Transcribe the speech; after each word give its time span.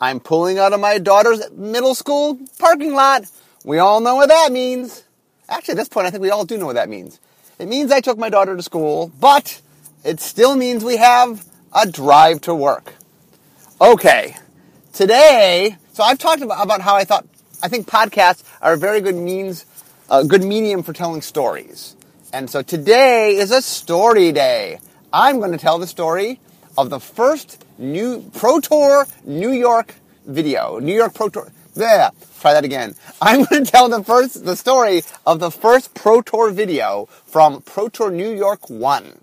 I'm 0.00 0.20
pulling 0.20 0.58
out 0.58 0.72
of 0.72 0.80
my 0.80 0.98
daughter's 0.98 1.50
middle 1.50 1.94
school 1.94 2.38
parking 2.58 2.94
lot. 2.94 3.24
We 3.64 3.78
all 3.78 4.00
know 4.00 4.14
what 4.14 4.28
that 4.28 4.52
means. 4.52 5.04
Actually, 5.48 5.72
at 5.72 5.78
this 5.78 5.88
point, 5.88 6.06
I 6.06 6.10
think 6.10 6.22
we 6.22 6.30
all 6.30 6.44
do 6.44 6.56
know 6.56 6.66
what 6.66 6.76
that 6.76 6.88
means. 6.88 7.18
It 7.58 7.66
means 7.66 7.90
I 7.90 8.00
took 8.00 8.16
my 8.16 8.30
daughter 8.30 8.54
to 8.54 8.62
school, 8.62 9.10
but 9.18 9.60
it 10.04 10.20
still 10.20 10.54
means 10.54 10.84
we 10.84 10.98
have 10.98 11.44
a 11.72 11.90
drive 11.90 12.40
to 12.42 12.54
work. 12.54 12.94
Okay, 13.80 14.36
today, 14.92 15.76
so 15.92 16.04
I've 16.04 16.18
talked 16.18 16.42
about, 16.42 16.62
about 16.62 16.80
how 16.80 16.94
I 16.94 17.04
thought, 17.04 17.26
I 17.60 17.68
think 17.68 17.88
podcasts 17.88 18.44
are 18.62 18.74
a 18.74 18.76
very 18.76 19.00
good 19.00 19.16
means, 19.16 19.66
a 20.08 20.24
good 20.24 20.44
medium 20.44 20.84
for 20.84 20.92
telling 20.92 21.22
stories. 21.22 21.96
And 22.32 22.48
so 22.48 22.62
today 22.62 23.36
is 23.36 23.50
a 23.50 23.62
story 23.62 24.30
day. 24.30 24.78
I'm 25.12 25.38
going 25.38 25.52
to 25.52 25.58
tell 25.58 25.78
the 25.78 25.86
story 25.86 26.38
of 26.78 26.90
the 26.90 27.00
first 27.00 27.64
new 27.76 28.30
Pro 28.34 28.60
Tour 28.60 29.04
New 29.24 29.50
York 29.50 29.96
video. 30.24 30.78
New 30.78 30.94
York 30.94 31.12
Pro 31.12 31.28
Tour. 31.28 31.50
Yeah, 31.74 32.10
try 32.40 32.52
that 32.52 32.64
again. 32.64 32.94
I'm 33.20 33.44
going 33.44 33.64
to 33.64 33.70
tell 33.70 33.88
the 33.88 34.04
first 34.04 34.44
the 34.44 34.54
story 34.54 35.02
of 35.26 35.40
the 35.40 35.50
first 35.50 35.92
Pro 35.94 36.22
Tour 36.22 36.52
video 36.52 37.06
from 37.26 37.62
Pro 37.62 37.88
Tour 37.88 38.12
New 38.12 38.30
York 38.30 38.70
One. 38.70 39.18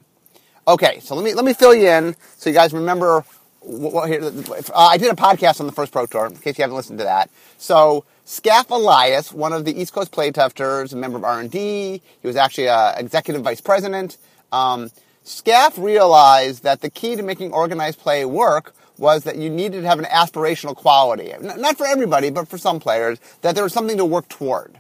Okay, 0.67 0.99
so 0.99 1.15
let 1.15 1.23
me 1.23 1.33
let 1.33 1.45
me 1.45 1.53
fill 1.53 1.73
you 1.73 1.87
in 1.87 2.15
so 2.37 2.49
you 2.49 2.53
guys 2.53 2.73
remember. 2.73 3.23
What, 3.61 4.09
here, 4.09 4.21
uh, 4.21 4.61
I 4.75 4.97
did 4.97 5.11
a 5.11 5.15
podcast 5.15 5.59
on 5.59 5.65
the 5.65 5.71
first 5.71 5.91
Pro 5.91 6.05
Tour 6.05 6.27
in 6.27 6.35
case 6.35 6.57
you 6.57 6.61
haven't 6.61 6.75
listened 6.75 6.99
to 6.99 7.05
that. 7.05 7.31
So 7.57 8.05
Skaff 8.25 8.69
Elias, 8.69 9.31
one 9.31 9.53
of 9.53 9.65
the 9.65 9.79
East 9.79 9.91
Coast 9.91 10.11
playtesters, 10.11 10.93
a 10.93 10.95
member 10.95 11.17
of 11.17 11.23
R&D, 11.23 12.01
he 12.21 12.27
was 12.27 12.35
actually 12.35 12.67
a 12.67 12.93
executive 12.95 13.41
vice 13.41 13.61
president. 13.61 14.17
Um, 14.51 14.91
Skaff 15.25 15.79
realized 15.79 16.61
that 16.61 16.81
the 16.81 16.89
key 16.89 17.15
to 17.15 17.23
making 17.23 17.51
organized 17.51 17.97
play 17.97 18.25
work 18.25 18.75
was 18.99 19.23
that 19.23 19.37
you 19.37 19.49
needed 19.49 19.81
to 19.81 19.87
have 19.87 19.97
an 19.97 20.05
aspirational 20.05 20.75
quality. 20.75 21.33
Not 21.41 21.77
for 21.77 21.87
everybody, 21.87 22.29
but 22.29 22.47
for 22.47 22.59
some 22.59 22.79
players, 22.79 23.19
that 23.41 23.55
there 23.55 23.63
was 23.63 23.73
something 23.73 23.97
to 23.97 24.05
work 24.05 24.29
toward. 24.29 24.77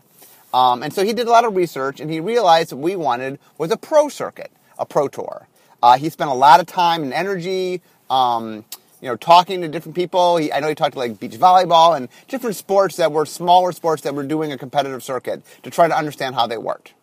Um, 0.53 0.83
and 0.83 0.93
so 0.93 1.03
he 1.03 1.13
did 1.13 1.27
a 1.27 1.31
lot 1.31 1.45
of 1.45 1.55
research, 1.55 1.99
and 1.99 2.11
he 2.11 2.19
realized 2.19 2.71
what 2.71 2.81
we 2.81 2.95
wanted 2.95 3.39
was 3.57 3.71
a 3.71 3.77
pro 3.77 4.07
circuit, 4.07 4.51
a 4.77 4.85
pro 4.85 5.07
tour. 5.07 5.47
Uh, 5.81 5.97
he 5.97 6.09
spent 6.09 6.29
a 6.29 6.33
lot 6.33 6.59
of 6.59 6.67
time 6.67 7.01
and 7.01 7.11
energy, 7.11 7.81
um, 8.11 8.63
you 9.01 9.09
know, 9.09 9.15
talking 9.15 9.61
to 9.61 9.67
different 9.67 9.95
people. 9.95 10.37
He, 10.37 10.53
I 10.53 10.59
know 10.59 10.69
he 10.69 10.75
talked 10.75 10.93
to 10.93 10.99
like 10.99 11.19
beach 11.19 11.33
volleyball 11.33 11.97
and 11.97 12.07
different 12.27 12.55
sports 12.55 12.97
that 12.97 13.11
were 13.11 13.25
smaller 13.25 13.71
sports 13.71 14.03
that 14.03 14.13
were 14.13 14.23
doing 14.23 14.51
a 14.51 14.59
competitive 14.59 15.03
circuit 15.03 15.41
to 15.63 15.71
try 15.71 15.87
to 15.87 15.97
understand 15.97 16.35
how 16.35 16.45
they 16.45 16.57
worked. 16.59 16.93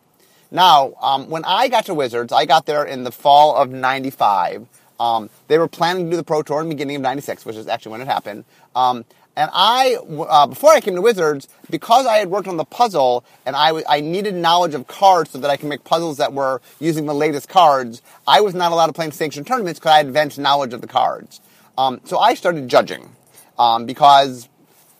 Now, 0.53 0.93
um, 1.01 1.29
when 1.29 1.43
I 1.45 1.67
got 1.67 1.87
to 1.87 1.95
Wizards, 1.95 2.31
I 2.31 2.45
got 2.45 2.67
there 2.67 2.85
in 2.85 3.03
the 3.03 3.11
fall 3.11 3.55
of 3.55 3.71
'95. 3.71 4.67
Um, 4.99 5.29
they 5.47 5.57
were 5.57 5.67
planning 5.67 6.05
to 6.05 6.11
do 6.11 6.15
the 6.15 6.23
Pro 6.23 6.43
Tour 6.43 6.61
in 6.61 6.69
the 6.69 6.75
beginning 6.75 6.97
of 6.97 7.01
'96, 7.01 7.43
which 7.43 7.55
is 7.55 7.67
actually 7.67 7.93
when 7.93 8.01
it 8.01 8.07
happened. 8.07 8.45
Um, 8.75 9.03
and 9.35 9.49
I, 9.51 9.95
uh, 10.29 10.45
before 10.45 10.69
I 10.71 10.79
came 10.79 10.93
to 10.93 11.01
Wizards, 11.01 11.47
because 11.71 12.05
I 12.05 12.17
had 12.17 12.29
worked 12.29 12.47
on 12.47 12.57
the 12.57 12.65
puzzle 12.65 13.25
and 13.47 13.55
I, 13.55 13.67
w- 13.69 13.85
I 13.89 13.99
needed 13.99 14.35
knowledge 14.35 14.75
of 14.75 14.85
cards 14.85 15.31
so 15.31 15.39
that 15.39 15.49
I 15.49 15.57
could 15.57 15.69
make 15.69 15.83
puzzles 15.83 16.17
that 16.17 16.33
were 16.33 16.61
using 16.79 17.07
the 17.07 17.15
latest 17.15 17.49
cards, 17.49 18.03
I 18.27 18.41
was 18.41 18.53
not 18.53 18.71
allowed 18.71 18.87
to 18.87 18.93
play 18.93 19.05
in 19.05 19.11
sanctioned 19.11 19.47
tournaments 19.47 19.79
because 19.79 19.91
I 19.91 19.97
had 19.97 20.05
advanced 20.05 20.37
knowledge 20.37 20.73
of 20.73 20.81
the 20.81 20.87
cards. 20.87 21.41
Um, 21.79 21.99
so 22.03 22.19
I 22.19 22.35
started 22.35 22.67
judging 22.67 23.09
um, 23.57 23.87
because 23.87 24.49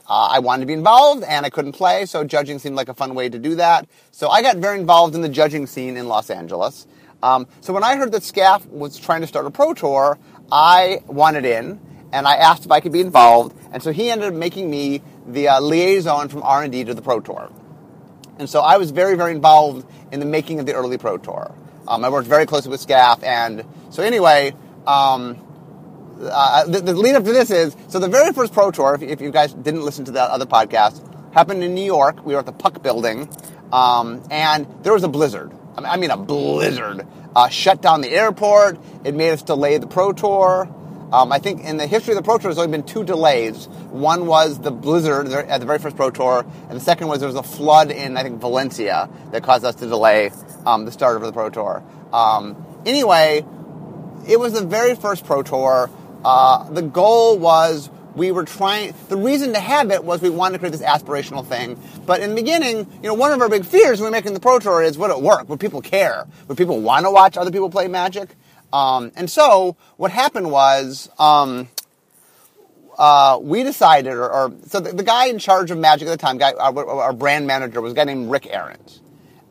uh, 0.07 0.29
I 0.31 0.39
wanted 0.39 0.61
to 0.61 0.65
be 0.67 0.73
involved 0.73 1.23
and 1.23 1.45
I 1.45 1.49
couldn't 1.49 1.73
play, 1.73 2.05
so 2.05 2.23
judging 2.23 2.59
seemed 2.59 2.75
like 2.75 2.89
a 2.89 2.93
fun 2.93 3.15
way 3.15 3.29
to 3.29 3.39
do 3.39 3.55
that. 3.55 3.87
So 4.11 4.29
I 4.29 4.41
got 4.41 4.57
very 4.57 4.79
involved 4.79 5.15
in 5.15 5.21
the 5.21 5.29
judging 5.29 5.65
scene 5.67 5.95
in 5.95 6.07
Los 6.07 6.29
Angeles. 6.29 6.87
Um, 7.21 7.47
so 7.61 7.71
when 7.71 7.83
I 7.83 7.95
heard 7.95 8.11
that 8.11 8.23
Skaff 8.23 8.65
was 8.67 8.99
trying 8.99 9.21
to 9.21 9.27
start 9.27 9.45
a 9.45 9.51
pro 9.51 9.73
tour, 9.73 10.19
I 10.51 11.01
wanted 11.07 11.45
in 11.45 11.79
and 12.11 12.27
I 12.27 12.35
asked 12.35 12.65
if 12.65 12.71
I 12.71 12.79
could 12.79 12.91
be 12.91 12.99
involved. 12.99 13.55
And 13.71 13.81
so 13.81 13.91
he 13.91 14.11
ended 14.11 14.27
up 14.27 14.33
making 14.33 14.69
me 14.69 15.01
the 15.25 15.47
uh, 15.47 15.61
liaison 15.61 16.27
from 16.29 16.43
R&D 16.43 16.83
to 16.83 16.93
the 16.93 17.01
pro 17.01 17.21
tour. 17.21 17.51
And 18.39 18.49
so 18.49 18.61
I 18.61 18.77
was 18.77 18.91
very, 18.91 19.15
very 19.15 19.31
involved 19.31 19.87
in 20.11 20.19
the 20.19 20.25
making 20.25 20.59
of 20.59 20.65
the 20.65 20.73
early 20.73 20.97
pro 20.97 21.17
tour. 21.17 21.55
Um, 21.87 22.03
I 22.03 22.09
worked 22.09 22.27
very 22.27 22.45
closely 22.45 22.71
with 22.71 22.81
Skaff, 22.81 23.23
and 23.23 23.65
so 23.89 24.03
anyway, 24.03 24.53
um, 24.87 25.35
uh, 26.31 26.65
the, 26.65 26.81
the, 26.81 26.93
lead 26.93 27.15
up 27.15 27.23
to 27.23 27.33
this 27.33 27.51
is 27.51 27.75
so 27.87 27.99
the 27.99 28.07
very 28.07 28.33
first 28.33 28.53
pro 28.53 28.71
tour. 28.71 28.95
If, 28.95 29.01
if, 29.01 29.21
you 29.21 29.31
guys 29.31 29.53
didn't 29.53 29.83
listen 29.83 30.05
to 30.05 30.11
that 30.11 30.29
other 30.29 30.45
podcast, 30.45 31.01
happened 31.33 31.63
in 31.63 31.73
New 31.73 31.85
York. 31.85 32.25
We 32.25 32.33
were 32.33 32.39
at 32.39 32.45
the 32.45 32.51
Puck 32.51 32.81
Building, 32.83 33.29
um, 33.71 34.23
and 34.29 34.67
there 34.83 34.93
was 34.93 35.03
a 35.03 35.07
blizzard. 35.07 35.51
I 35.75 35.97
mean, 35.97 36.11
a 36.11 36.17
blizzard. 36.17 37.07
Uh, 37.35 37.49
shut 37.49 37.81
down 37.81 38.01
the 38.01 38.11
airport. 38.11 38.77
It 39.03 39.15
made 39.15 39.31
us 39.31 39.41
delay 39.41 39.77
the 39.79 39.87
pro 39.87 40.13
tour. 40.13 40.69
Um, 41.13 41.31
I 41.31 41.37
think 41.37 41.63
in 41.63 41.77
the 41.77 41.85
history 41.85 42.13
of 42.13 42.15
the 42.15 42.23
Pro 42.23 42.39
Tour, 42.39 42.49
there's 42.49 42.57
only 42.57 42.71
been 42.75 42.87
two 42.87 43.03
delays. 43.03 43.67
One 43.91 44.25
was 44.25 44.57
the 44.59 44.71
blizzard 44.71 45.27
at 45.27 45.59
the 45.59 45.65
very 45.67 45.77
first 45.77 45.95
Pro 45.95 46.09
Tour, 46.09 46.43
and 46.69 46.71
the 46.71 46.83
second 46.83 47.07
was 47.07 47.19
there 47.19 47.27
was 47.27 47.35
a 47.35 47.43
flood 47.43 47.91
in, 47.91 48.17
I 48.17 48.23
think, 48.23 48.41
Valencia 48.41 49.07
that 49.29 49.43
caused 49.43 49.63
us 49.63 49.75
to 49.75 49.85
delay 49.85 50.31
um, 50.65 50.85
the 50.85 50.91
start 50.91 51.15
of 51.15 51.21
the 51.21 51.31
Pro 51.31 51.51
Tour. 51.51 51.83
Um, 52.11 52.65
anyway, 52.87 53.45
it 54.27 54.39
was 54.39 54.53
the 54.53 54.65
very 54.65 54.95
first 54.95 55.23
Pro 55.23 55.43
Tour. 55.43 55.91
Uh, 56.23 56.69
the 56.69 56.81
goal 56.81 57.37
was 57.37 57.89
we 58.15 58.31
were 58.31 58.45
trying, 58.45 58.93
the 59.09 59.17
reason 59.17 59.53
to 59.53 59.59
have 59.59 59.91
it 59.91 60.03
was 60.03 60.21
we 60.21 60.29
wanted 60.29 60.53
to 60.53 60.59
create 60.59 60.71
this 60.71 60.81
aspirational 60.81 61.45
thing. 61.45 61.79
But 62.05 62.21
in 62.21 62.31
the 62.31 62.35
beginning, 62.35 62.87
you 63.01 63.07
know, 63.07 63.13
one 63.13 63.31
of 63.31 63.41
our 63.41 63.49
big 63.49 63.65
fears 63.65 63.99
when 63.99 64.07
we're 64.07 64.17
making 64.17 64.33
the 64.33 64.39
Pro 64.39 64.59
Tour 64.59 64.81
is 64.81 64.97
would 64.97 65.11
it 65.11 65.21
work? 65.21 65.49
Would 65.49 65.59
people 65.59 65.81
care? 65.81 66.27
Would 66.47 66.57
people 66.57 66.79
want 66.81 67.05
to 67.05 67.11
watch 67.11 67.37
other 67.37 67.51
people 67.51 67.69
play 67.69 67.87
Magic? 67.87 68.35
Um, 68.71 69.11
and 69.15 69.29
so 69.29 69.75
what 69.97 70.11
happened 70.11 70.51
was 70.51 71.09
um, 71.19 71.67
uh, 72.97 73.39
we 73.41 73.63
decided, 73.63 74.13
or, 74.13 74.31
or 74.31 74.53
so 74.67 74.79
the, 74.79 74.93
the, 74.93 75.03
guy 75.03 75.27
in 75.27 75.37
charge 75.37 75.71
of 75.71 75.77
Magic 75.77 76.07
at 76.07 76.11
the 76.11 76.17
time, 76.17 76.37
guy, 76.37 76.53
our, 76.53 76.85
our 76.89 77.13
brand 77.13 77.45
manager, 77.45 77.81
was 77.81 77.93
a 77.93 77.95
guy 77.95 78.03
named 78.03 78.31
Rick 78.31 78.47
Ahrens. 78.47 79.01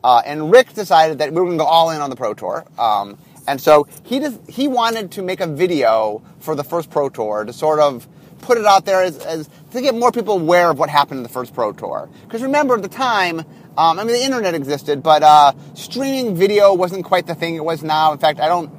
Uh, 0.03 0.21
and 0.25 0.51
Rick 0.51 0.73
decided 0.73 1.19
that 1.19 1.31
we 1.31 1.39
were 1.39 1.45
going 1.45 1.57
to 1.57 1.63
go 1.63 1.69
all 1.69 1.89
in 1.91 2.01
on 2.01 2.09
the 2.09 2.15
Pro 2.17 2.33
Tour. 2.33 2.65
Um, 2.77 3.17
and 3.47 3.59
so 3.59 3.87
he 4.03 4.19
just, 4.19 4.39
he 4.49 4.67
wanted 4.67 5.11
to 5.11 5.21
make 5.21 5.39
a 5.39 5.47
video 5.47 6.21
for 6.39 6.55
the 6.55 6.63
first 6.63 6.89
Pro 6.89 7.09
Tour 7.09 7.45
to 7.45 7.53
sort 7.53 7.79
of 7.79 8.07
put 8.41 8.57
it 8.57 8.65
out 8.65 8.85
there 8.85 9.01
as, 9.01 9.17
as 9.19 9.49
to 9.71 9.81
get 9.81 9.95
more 9.95 10.11
people 10.11 10.35
aware 10.35 10.69
of 10.69 10.77
what 10.77 10.89
happened 10.89 11.19
in 11.19 11.23
the 11.23 11.29
first 11.29 11.53
Pro 11.53 11.71
Tour. 11.71 12.09
Because 12.23 12.41
remember, 12.41 12.75
at 12.75 12.81
the 12.81 12.89
time, 12.89 13.39
um, 13.39 13.99
I 13.99 14.03
mean, 14.03 14.15
the 14.15 14.23
internet 14.23 14.53
existed, 14.53 15.01
but 15.01 15.23
uh, 15.23 15.53
streaming 15.73 16.35
video 16.35 16.73
wasn't 16.73 17.05
quite 17.05 17.25
the 17.25 17.35
thing 17.35 17.55
it 17.55 17.63
was 17.63 17.83
now. 17.83 18.11
In 18.11 18.19
fact, 18.19 18.39
I 18.39 18.47
don't 18.47 18.71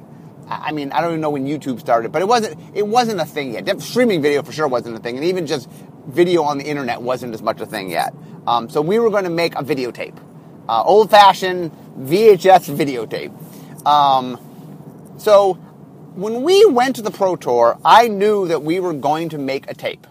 I 0.47 0.71
mean, 0.71 0.91
I 0.91 1.01
don't 1.01 1.11
even 1.11 1.21
know 1.21 1.31
when 1.31 1.45
YouTube 1.45 1.79
started, 1.79 2.11
but 2.11 2.21
it 2.21 2.27
wasn't 2.27 2.59
it 2.73 2.85
wasn't 2.85 3.19
a 3.19 3.25
thing 3.25 3.53
yet. 3.53 3.81
Streaming 3.81 4.21
video 4.21 4.43
for 4.43 4.51
sure 4.51 4.67
wasn't 4.67 4.95
a 4.95 4.99
thing, 4.99 5.15
and 5.15 5.25
even 5.25 5.47
just 5.47 5.69
video 6.07 6.43
on 6.43 6.57
the 6.57 6.65
internet 6.65 7.01
wasn't 7.01 7.33
as 7.33 7.41
much 7.41 7.61
a 7.61 7.65
thing 7.65 7.89
yet. 7.89 8.13
Um, 8.45 8.69
so 8.69 8.81
we 8.81 8.99
were 8.99 9.09
going 9.09 9.23
to 9.23 9.29
make 9.31 9.55
a 9.55 9.63
videotape, 9.63 10.15
uh, 10.69 10.83
old 10.83 11.09
fashioned 11.09 11.71
VHS 11.97 12.75
videotape. 12.75 13.87
Um, 13.87 14.39
so 15.17 15.53
when 16.15 16.43
we 16.43 16.65
went 16.65 16.95
to 16.95 17.01
the 17.01 17.11
Pro 17.11 17.35
Tour, 17.35 17.77
I 17.83 18.07
knew 18.07 18.47
that 18.47 18.63
we 18.63 18.79
were 18.79 18.93
going 18.93 19.29
to 19.29 19.37
make 19.37 19.69
a 19.69 19.73
tape. 19.73 20.07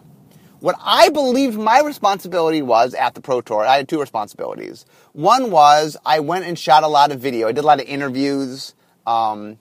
What 0.61 0.77
I 0.81 1.11
believed 1.11 1.59
my 1.59 1.81
responsibility 1.81 2.63
was 2.63 2.95
at 2.95 3.15
the 3.15 3.21
Pro 3.21 3.41
Tour, 3.41 3.65
I 3.67 3.77
had 3.77 3.89
two 3.89 4.01
responsibilities. 4.01 4.87
One 5.13 5.51
was 5.51 5.97
I 6.07 6.21
went 6.21 6.47
and 6.47 6.59
shot 6.59 6.83
a 6.83 6.89
lot 6.89 7.13
of 7.13 7.21
video. 7.21 7.49
I 7.49 7.53
did 7.53 7.65
a 7.65 7.67
lot 7.67 7.81
of 7.81 7.87
interviews. 7.87 8.75
Um, 9.07 9.59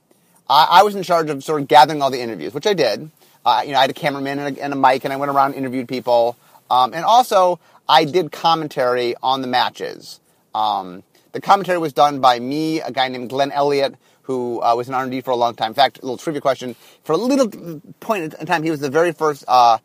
I, 0.50 0.68
I, 0.72 0.84
was 0.84 0.96
in 0.96 1.04
charge 1.04 1.30
of 1.30 1.44
sort 1.44 1.62
of 1.62 1.68
gathering 1.68 2.02
all 2.02 2.10
the 2.10 2.22
interviews, 2.22 2.54
which 2.54 2.66
I 2.66 2.74
did. 2.74 3.12
Uh, 3.46 3.64
you 3.66 3.74
know, 3.74 3.80
I 3.80 3.81
had 3.81 3.90
a 3.90 3.94
cameraman 3.94 4.40
and 4.40 4.58
a, 4.58 4.64
and 4.64 4.72
a, 4.72 4.75
mic, 4.78 5.04
and 5.04 5.12
I 5.12 5.18
went 5.18 5.30
around 5.30 5.48
and 5.48 5.56
interviewed 5.56 5.90
people. 5.90 6.38
Um, 6.72 6.94
and 6.94 7.04
also, 7.04 7.60
I 7.88 8.06
did 8.06 8.31
commentary 8.31 9.16
on 9.22 9.42
the 9.42 9.48
matches. 9.48 10.22
Um, 10.56 11.04
the 11.33 11.41
commentary 11.41 11.79
was 11.79 11.94
done 11.94 12.21
by 12.21 12.39
me, 12.39 12.79
a 12.79 12.91
guy 12.91 13.09
named 13.09 13.29
Glenn 13.29 13.51
Elliott, 13.51 13.95
who 14.23 14.61
uh, 14.61 14.73
was 14.75 14.88
in 14.88 14.94
R&D 14.94 15.21
for 15.21 15.31
a 15.31 15.35
long 15.35 15.55
time. 15.55 15.69
In 15.69 15.73
fact, 15.73 15.97
a 15.97 16.01
little 16.01 16.17
trivia 16.17 16.41
question: 16.41 16.75
for 17.03 17.13
a 17.13 17.17
little 17.17 17.81
point 17.99 18.33
in 18.33 18.45
time, 18.45 18.63
he 18.63 18.71
was 18.71 18.79
the 18.79 18.89
very 18.89 19.11
first 19.11 19.44
uh, 19.47 19.79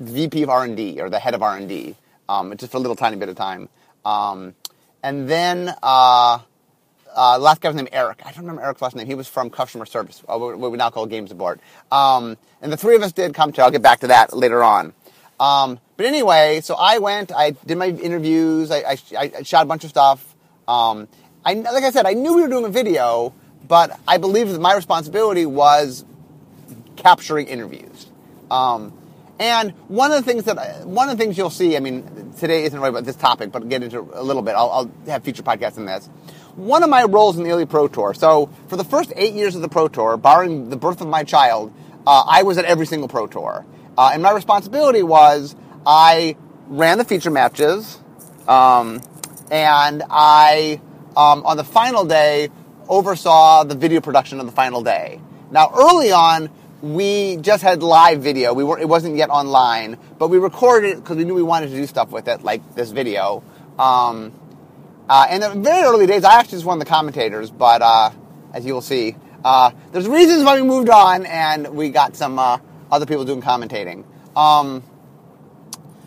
VP 0.00 0.42
of 0.42 0.48
R&D 0.48 1.00
or 1.00 1.08
the 1.08 1.18
head 1.18 1.34
of 1.34 1.42
R&D, 1.42 1.94
um, 2.28 2.56
just 2.56 2.72
for 2.72 2.78
a 2.78 2.80
little 2.80 2.96
tiny 2.96 3.16
bit 3.16 3.28
of 3.28 3.36
time. 3.36 3.68
Um, 4.04 4.54
and 5.02 5.28
then 5.28 5.74
uh, 5.82 6.38
uh, 7.14 7.38
last 7.38 7.60
guy 7.60 7.68
was 7.68 7.76
named 7.76 7.90
Eric. 7.92 8.22
I 8.24 8.32
don't 8.32 8.40
remember 8.40 8.62
Eric's 8.62 8.82
last 8.82 8.96
name. 8.96 9.06
He 9.06 9.14
was 9.14 9.28
from 9.28 9.50
customer 9.50 9.86
service, 9.86 10.22
uh, 10.28 10.38
what 10.38 10.58
we 10.58 10.78
now 10.78 10.90
call 10.90 11.06
game 11.06 11.28
support. 11.28 11.60
Um, 11.92 12.36
and 12.62 12.72
the 12.72 12.76
three 12.76 12.96
of 12.96 13.02
us 13.02 13.12
did 13.12 13.34
come 13.34 13.52
to. 13.52 13.62
I'll 13.62 13.70
get 13.70 13.82
back 13.82 14.00
to 14.00 14.08
that 14.08 14.34
later 14.34 14.62
on. 14.62 14.94
Um, 15.38 15.78
but 15.96 16.06
anyway, 16.06 16.60
so 16.62 16.74
I 16.78 16.98
went. 16.98 17.32
I 17.32 17.50
did 17.50 17.76
my 17.76 17.88
interviews. 17.88 18.70
I, 18.70 18.78
I, 18.78 18.98
I 19.38 19.42
shot 19.42 19.62
a 19.62 19.66
bunch 19.66 19.84
of 19.84 19.90
stuff. 19.90 20.33
Um, 20.66 21.08
I, 21.44 21.54
like 21.54 21.84
I 21.84 21.90
said, 21.90 22.06
I 22.06 22.12
knew 22.12 22.34
we 22.34 22.42
were 22.42 22.48
doing 22.48 22.64
a 22.64 22.70
video, 22.70 23.34
but 23.66 23.98
I 24.06 24.18
believed 24.18 24.50
that 24.52 24.60
my 24.60 24.74
responsibility 24.74 25.46
was 25.46 26.04
capturing 26.96 27.48
interviews. 27.48 28.06
Um, 28.50 28.92
and 29.38 29.72
one 29.88 30.12
of 30.12 30.24
the 30.24 30.30
things 30.30 30.44
that 30.44 30.86
one 30.86 31.08
of 31.08 31.18
the 31.18 31.24
things 31.24 31.36
you'll 31.36 31.50
see, 31.50 31.76
I 31.76 31.80
mean, 31.80 32.32
today 32.38 32.64
isn't 32.64 32.78
really 32.78 32.90
about 32.90 33.04
this 33.04 33.16
topic, 33.16 33.50
but 33.50 33.68
get 33.68 33.82
into 33.82 34.00
a 34.14 34.22
little 34.22 34.42
bit. 34.42 34.52
I'll, 34.52 34.70
I'll 34.70 34.90
have 35.06 35.24
future 35.24 35.42
podcasts 35.42 35.76
on 35.76 35.86
this 35.86 36.08
one 36.56 36.82
of 36.82 36.90
my 36.90 37.04
roles 37.04 37.36
in 37.36 37.44
the 37.44 37.50
early 37.50 37.66
Pro 37.66 37.88
Tour. 37.88 38.14
So 38.14 38.48
for 38.68 38.76
the 38.76 38.84
first 38.84 39.12
eight 39.16 39.34
years 39.34 39.54
of 39.54 39.62
the 39.62 39.68
Pro 39.68 39.88
Tour, 39.88 40.16
barring 40.16 40.70
the 40.70 40.76
birth 40.76 41.00
of 41.00 41.08
my 41.08 41.24
child, 41.24 41.72
uh, 42.06 42.24
I 42.26 42.42
was 42.42 42.58
at 42.58 42.64
every 42.64 42.86
single 42.86 43.08
Pro 43.08 43.26
Tour. 43.26 43.66
Uh, 43.96 44.10
and 44.12 44.22
my 44.22 44.32
responsibility 44.32 45.02
was 45.02 45.56
I 45.86 46.36
ran 46.68 46.98
the 46.98 47.04
feature 47.04 47.30
matches, 47.30 47.98
um, 48.48 49.00
and 49.50 50.02
I, 50.10 50.80
um, 51.16 51.44
on 51.44 51.56
the 51.56 51.64
final 51.64 52.04
day, 52.04 52.48
oversaw 52.88 53.64
the 53.64 53.74
video 53.74 54.00
production 54.00 54.40
of 54.40 54.46
the 54.46 54.52
final 54.52 54.82
day. 54.82 55.20
Now, 55.50 55.70
early 55.74 56.12
on, 56.12 56.50
we 56.82 57.36
just 57.36 57.62
had 57.62 57.82
live 57.82 58.20
video. 58.22 58.52
We 58.52 58.64
were 58.64 58.78
it 58.78 58.88
wasn't 58.88 59.16
yet 59.16 59.30
online, 59.30 59.96
but 60.18 60.28
we 60.28 60.38
recorded 60.38 60.90
it 60.90 60.96
because 60.96 61.16
we 61.16 61.24
knew 61.24 61.34
we 61.34 61.42
wanted 61.42 61.70
to 61.70 61.76
do 61.76 61.86
stuff 61.86 62.10
with 62.10 62.28
it, 62.28 62.42
like 62.42 62.74
this 62.74 62.90
video. 62.90 63.42
Um, 63.78 64.32
uh, 65.08 65.26
and 65.28 65.42
in 65.42 65.62
the 65.62 65.70
very 65.70 65.84
early 65.84 66.06
days, 66.06 66.24
I 66.24 66.38
actually 66.40 66.56
was 66.56 66.64
one 66.64 66.78
of 66.78 66.84
the 66.84 66.90
commentators, 66.90 67.50
but 67.50 67.82
uh, 67.82 68.10
as 68.52 68.66
you 68.66 68.74
will 68.74 68.82
see, 68.82 69.16
uh, 69.44 69.70
there's 69.92 70.08
reasons 70.08 70.44
why 70.44 70.60
we 70.60 70.66
moved 70.66 70.88
on, 70.88 71.26
and 71.26 71.68
we 71.74 71.90
got 71.90 72.16
some 72.16 72.38
uh, 72.38 72.58
other 72.90 73.06
people 73.06 73.24
doing 73.24 73.42
commentating. 73.42 74.04
Um, 74.36 74.82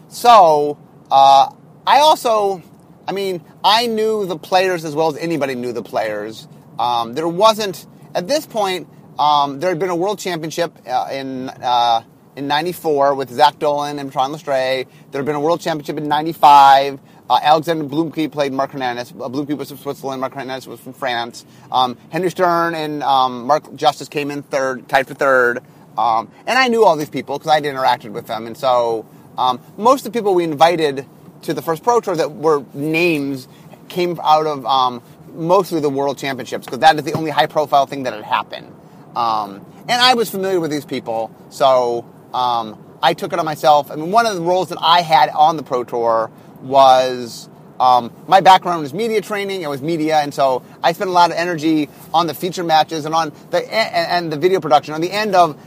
so 0.10 0.78
uh, 1.12 1.50
I 1.86 2.00
also, 2.00 2.62
I 3.08 3.14
mean, 3.14 3.42
I 3.64 3.88
knew 3.88 4.26
the 4.26 4.38
players 4.38 4.84
as 4.84 4.94
well 4.94 5.08
as 5.08 5.18
anybody 5.18 5.56
knew 5.56 5.72
the 5.72 5.84
players. 5.84 6.48
Um, 6.78 7.14
there 7.14 7.28
wasn't 7.28 7.88
at 8.14 8.28
this 8.28 8.46
point. 8.46 8.88
Um, 9.18 9.60
there 9.60 9.70
had 9.70 9.80
been 9.80 9.90
a 9.90 9.96
world 9.96 10.20
championship 10.20 10.78
uh, 10.86 11.08
in 11.12 11.50
uh, 11.50 12.04
in 12.36 12.48
'94 12.48 13.16
with 13.16 13.32
Zak 13.32 13.60
Dolan 13.60 13.98
and 13.98 14.10
Bertrand 14.10 14.36
Lestrée. 14.36 14.88
There 15.12 15.20
had 15.20 15.26
been 15.26 15.36
a 15.36 15.40
world 15.40 15.62
championship 15.62 15.98
in 15.98 16.08
'95. 16.08 17.00
Uh, 17.30 17.40
Alexander 17.42 17.84
Blumke 17.84 18.32
played 18.32 18.54
Marc 18.54 18.72
Hernandez. 18.72 19.12
Uh, 19.12 19.28
Blumke 19.28 19.58
was 19.58 19.70
from 19.70 19.78
Switzerland. 19.78 20.22
Marc 20.22 20.34
Hernandez 20.34 20.68
was 20.68 20.80
from 20.80 20.94
France. 20.94 21.46
Um, 21.72 21.98
Henry 22.10 22.30
Stern 22.30 22.74
and 22.76 23.04
um, 23.04 23.48
Mark 23.48 23.74
Justice 23.76 24.08
came 24.08 24.32
in 24.32 24.44
third, 24.44 24.88
tied 24.88 25.08
for 25.08 25.14
third. 25.14 25.60
Um, 25.98 26.32
and 26.46 26.58
I 26.58 26.68
knew 26.68 26.86
all 26.86 26.96
these 26.96 27.10
people 27.10 27.38
because 27.38 27.52
I'd 27.52 27.64
interacted 27.64 28.12
with 28.12 28.28
them. 28.28 28.48
And 28.48 28.56
so 28.56 29.06
um, 29.38 29.60
most 29.78 30.06
of 30.06 30.14
the 30.14 30.18
people 30.18 30.36
we 30.36 30.44
invited 30.44 31.06
to 31.44 31.54
the 31.54 31.62
first 31.62 31.84
Pro 31.84 32.00
Tour 32.00 32.16
that 32.16 32.32
were 32.32 32.64
names 32.74 33.48
came 33.90 34.20
out 34.22 34.46
of 34.46 34.66
um, 34.66 35.02
mostly 35.34 35.80
the 35.80 35.90
World 35.90 36.18
Championships 36.18 36.66
because 36.66 36.80
that 36.80 36.98
is 36.98 37.04
the 37.04 37.14
only 37.14 37.32
high 37.32 37.46
profile 37.46 37.86
thing 37.86 38.04
that 38.04 38.14
had 38.14 38.24
happened. 38.24 38.74
Um, 39.16 39.66
and 39.88 40.02
I 40.02 40.14
was 40.14 40.30
familiar 40.30 40.60
with 40.60 40.72
these 40.72 40.86
people, 40.86 41.32
so 41.50 42.06
um, 42.34 42.84
I 43.02 43.14
took 43.14 43.34
it 43.34 43.40
on 43.40 43.46
myself. 43.46 43.90
I 43.90 43.96
mean, 43.96 44.12
one 44.12 44.26
of 44.26 44.36
the 44.36 44.42
roles 44.42 44.70
that 44.70 44.80
I 44.82 45.02
had 45.02 45.30
on 45.30 45.58
the 45.58 45.64
Pro 45.64 45.84
Tour 45.84 46.30
was 46.62 47.50
um, 47.80 48.12
my 48.28 48.42
background 48.42 48.82
was 48.82 48.94
media 48.94 49.22
training. 49.22 49.62
It 49.62 49.70
was 49.70 49.82
media, 49.82 50.20
and 50.20 50.34
so 50.34 50.64
I 50.84 50.94
spent 50.94 51.10
a 51.10 51.14
lot 51.14 51.32
of 51.32 51.38
energy 51.38 51.90
on 52.14 52.28
the 52.28 52.34
feature 52.34 52.64
matches 52.64 53.06
and 53.06 53.14
on 53.14 53.32
the 53.52 53.60
and, 53.74 54.26
and 54.26 54.32
the 54.32 54.38
video 54.38 54.60
production 54.60 54.94
on 54.94 55.02
the 55.02 55.12
end 55.12 55.36
of 55.36 55.62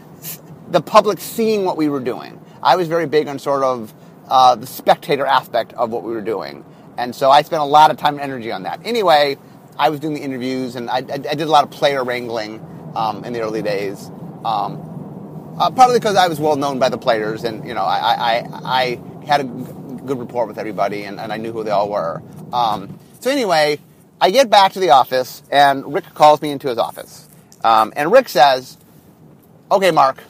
the 0.71 0.81
public 0.81 1.21
seeing 1.21 1.65
what 1.65 1.77
we 1.77 1.89
were 1.89 2.01
doing. 2.01 2.41
I 2.63 2.77
was 2.77 2.89
very 2.89 3.07
big 3.07 3.27
on 3.29 3.39
sort 3.39 3.63
of 3.63 3.95
uh, 4.31 4.55
the 4.55 4.67
spectator 4.67 5.27
aspect 5.27 5.73
of 5.75 5.91
what 5.91 6.03
we 6.03 6.13
were 6.13 6.21
doing, 6.23 6.65
and 6.97 7.15
so 7.15 7.31
I 7.31 7.43
spent 7.43 7.63
a 7.63 7.67
lot 7.67 7.91
of 7.91 7.97
time 7.97 8.15
and 8.15 8.23
energy 8.23 8.53
on 8.53 8.63
that. 8.63 8.81
Anyway, 8.85 9.37
I 9.79 9.89
was 9.89 10.01
doing 10.01 10.15
the 10.15 10.21
interviews, 10.21 10.77
and 10.77 10.91
I, 10.91 10.99
I, 10.99 11.15
I 11.15 11.35
did 11.35 11.43
a 11.43 11.51
lot 11.51 11.65
of 11.65 11.71
player 11.71 12.05
wrangling 12.05 12.65
um, 12.95 13.25
in 13.25 13.33
the 13.33 13.41
early 13.41 13.63
days. 13.63 14.11
Um, 14.45 15.57
uh, 15.59 15.71
partly 15.71 15.99
because 15.99 16.17
I 16.17 16.29
was 16.29 16.41
well 16.41 16.57
known 16.57 16.79
by 16.79 16.89
the 16.89 16.99
players, 16.99 17.45
and 17.45 17.67
you 17.67 17.75
know, 17.75 17.83
I, 17.83 17.99
I, 18.15 18.47
I 18.65 19.01
had 19.27 19.41
a 19.41 19.45
good 19.45 20.19
rapport 20.19 20.47
with 20.47 20.59
everybody, 20.59 21.05
and, 21.05 21.21
and 21.21 21.33
I 21.33 21.37
knew 21.37 21.53
who 21.53 21.65
they 21.65 21.71
all 21.71 21.91
were. 21.91 22.23
Um, 22.53 22.99
so 23.21 23.31
anyway, 23.31 23.79
I 24.21 24.31
get 24.31 24.49
back 24.49 24.73
to 24.73 24.81
the 24.81 24.91
office, 24.91 25.43
and 25.51 25.93
Rick 25.93 26.05
calls 26.15 26.41
me 26.41 26.51
into 26.51 26.69
his 26.69 26.79
office, 26.79 27.29
um, 27.63 27.93
and 27.97 28.11
Rick 28.11 28.29
says, 28.29 28.79
"Okay, 29.71 29.91
Mark, 29.91 30.23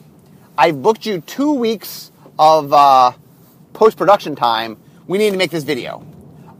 I've 0.57 0.81
booked 0.81 1.05
you 1.05 1.21
two 1.21 1.53
weeks 1.53 2.11
of 2.37 2.73
uh, 2.73 3.13
post 3.81 3.97
production 3.97 4.35
time. 4.35 4.77
We 5.07 5.17
need 5.17 5.31
to 5.31 5.37
make 5.37 5.49
this 5.49 5.63
video. 5.63 6.05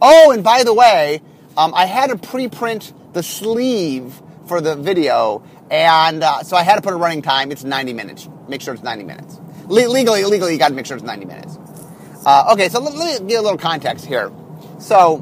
Oh, 0.02 0.32
and 0.32 0.44
by 0.44 0.64
the 0.64 0.74
way, 0.74 1.22
um, 1.56 1.72
I 1.76 1.86
had 1.86 2.08
to 2.08 2.18
pre-print 2.18 2.92
the 3.14 3.22
sleeve 3.22 4.20
for 4.48 4.60
the 4.60 4.76
video, 4.76 5.44
and 5.70 6.24
uh, 6.24 6.42
so 6.42 6.58
I 6.58 6.64
had 6.64 6.78
to 6.78 6.82
put 6.82 6.94
a 6.94 6.96
running 6.96 7.22
time. 7.22 7.52
It's 7.52 7.64
90 7.64 7.94
minutes. 7.94 8.28
Make 8.48 8.62
sure 8.62 8.74
it's 8.74 8.82
90 8.82 9.04
minutes. 9.04 9.40
Le- 9.68 9.88
legally, 9.88 10.24
legally, 10.24 10.54
you 10.54 10.58
got 10.58 10.70
to 10.70 10.74
make 10.74 10.88
sure 10.88 10.98
it's 10.98 11.06
90 11.06 11.26
minutes. 11.26 11.60
Uh, 12.26 12.54
okay, 12.54 12.70
so 12.70 12.82
let, 12.82 12.96
let, 12.96 13.22
me 13.22 13.30
give 13.30 13.40
a 13.40 13.44
little 13.44 13.60
context 13.60 14.04
here. 14.04 14.32
So, 14.80 15.20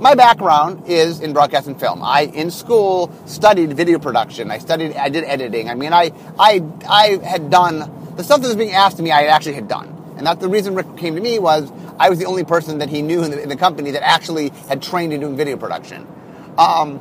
my 0.00 0.14
background 0.14 0.88
is 0.88 1.20
in 1.20 1.34
broadcast 1.34 1.66
and 1.66 1.78
film. 1.78 2.02
I, 2.02 2.22
in 2.32 2.50
school, 2.50 3.12
studied 3.26 3.74
video 3.74 3.98
production. 3.98 4.50
I 4.50 4.56
studied, 4.56 4.96
I 4.96 5.10
did 5.10 5.24
editing. 5.24 5.68
I 5.68 5.74
mean, 5.74 5.92
I, 5.92 6.12
I, 6.38 6.64
I 6.88 7.18
had 7.22 7.50
done 7.50 8.14
the 8.16 8.24
stuff 8.24 8.40
that 8.40 8.48
was 8.48 8.56
being 8.56 8.72
asked 8.72 8.98
of 8.98 9.04
me. 9.04 9.10
I 9.10 9.24
actually 9.24 9.56
had 9.56 9.68
done, 9.68 9.91
and 10.22 10.26
that's 10.28 10.40
the 10.40 10.48
reason 10.48 10.76
Rick 10.76 10.96
came 10.98 11.16
to 11.16 11.20
me 11.20 11.40
was 11.40 11.72
I 11.98 12.08
was 12.08 12.20
the 12.20 12.26
only 12.26 12.44
person 12.44 12.78
that 12.78 12.88
he 12.88 13.02
knew 13.02 13.24
in 13.24 13.32
the, 13.32 13.42
in 13.42 13.48
the 13.48 13.56
company 13.56 13.90
that 13.90 14.06
actually 14.06 14.50
had 14.68 14.80
trained 14.80 15.12
in 15.12 15.18
doing 15.18 15.36
video 15.36 15.56
production. 15.56 16.06
Um, 16.56 17.00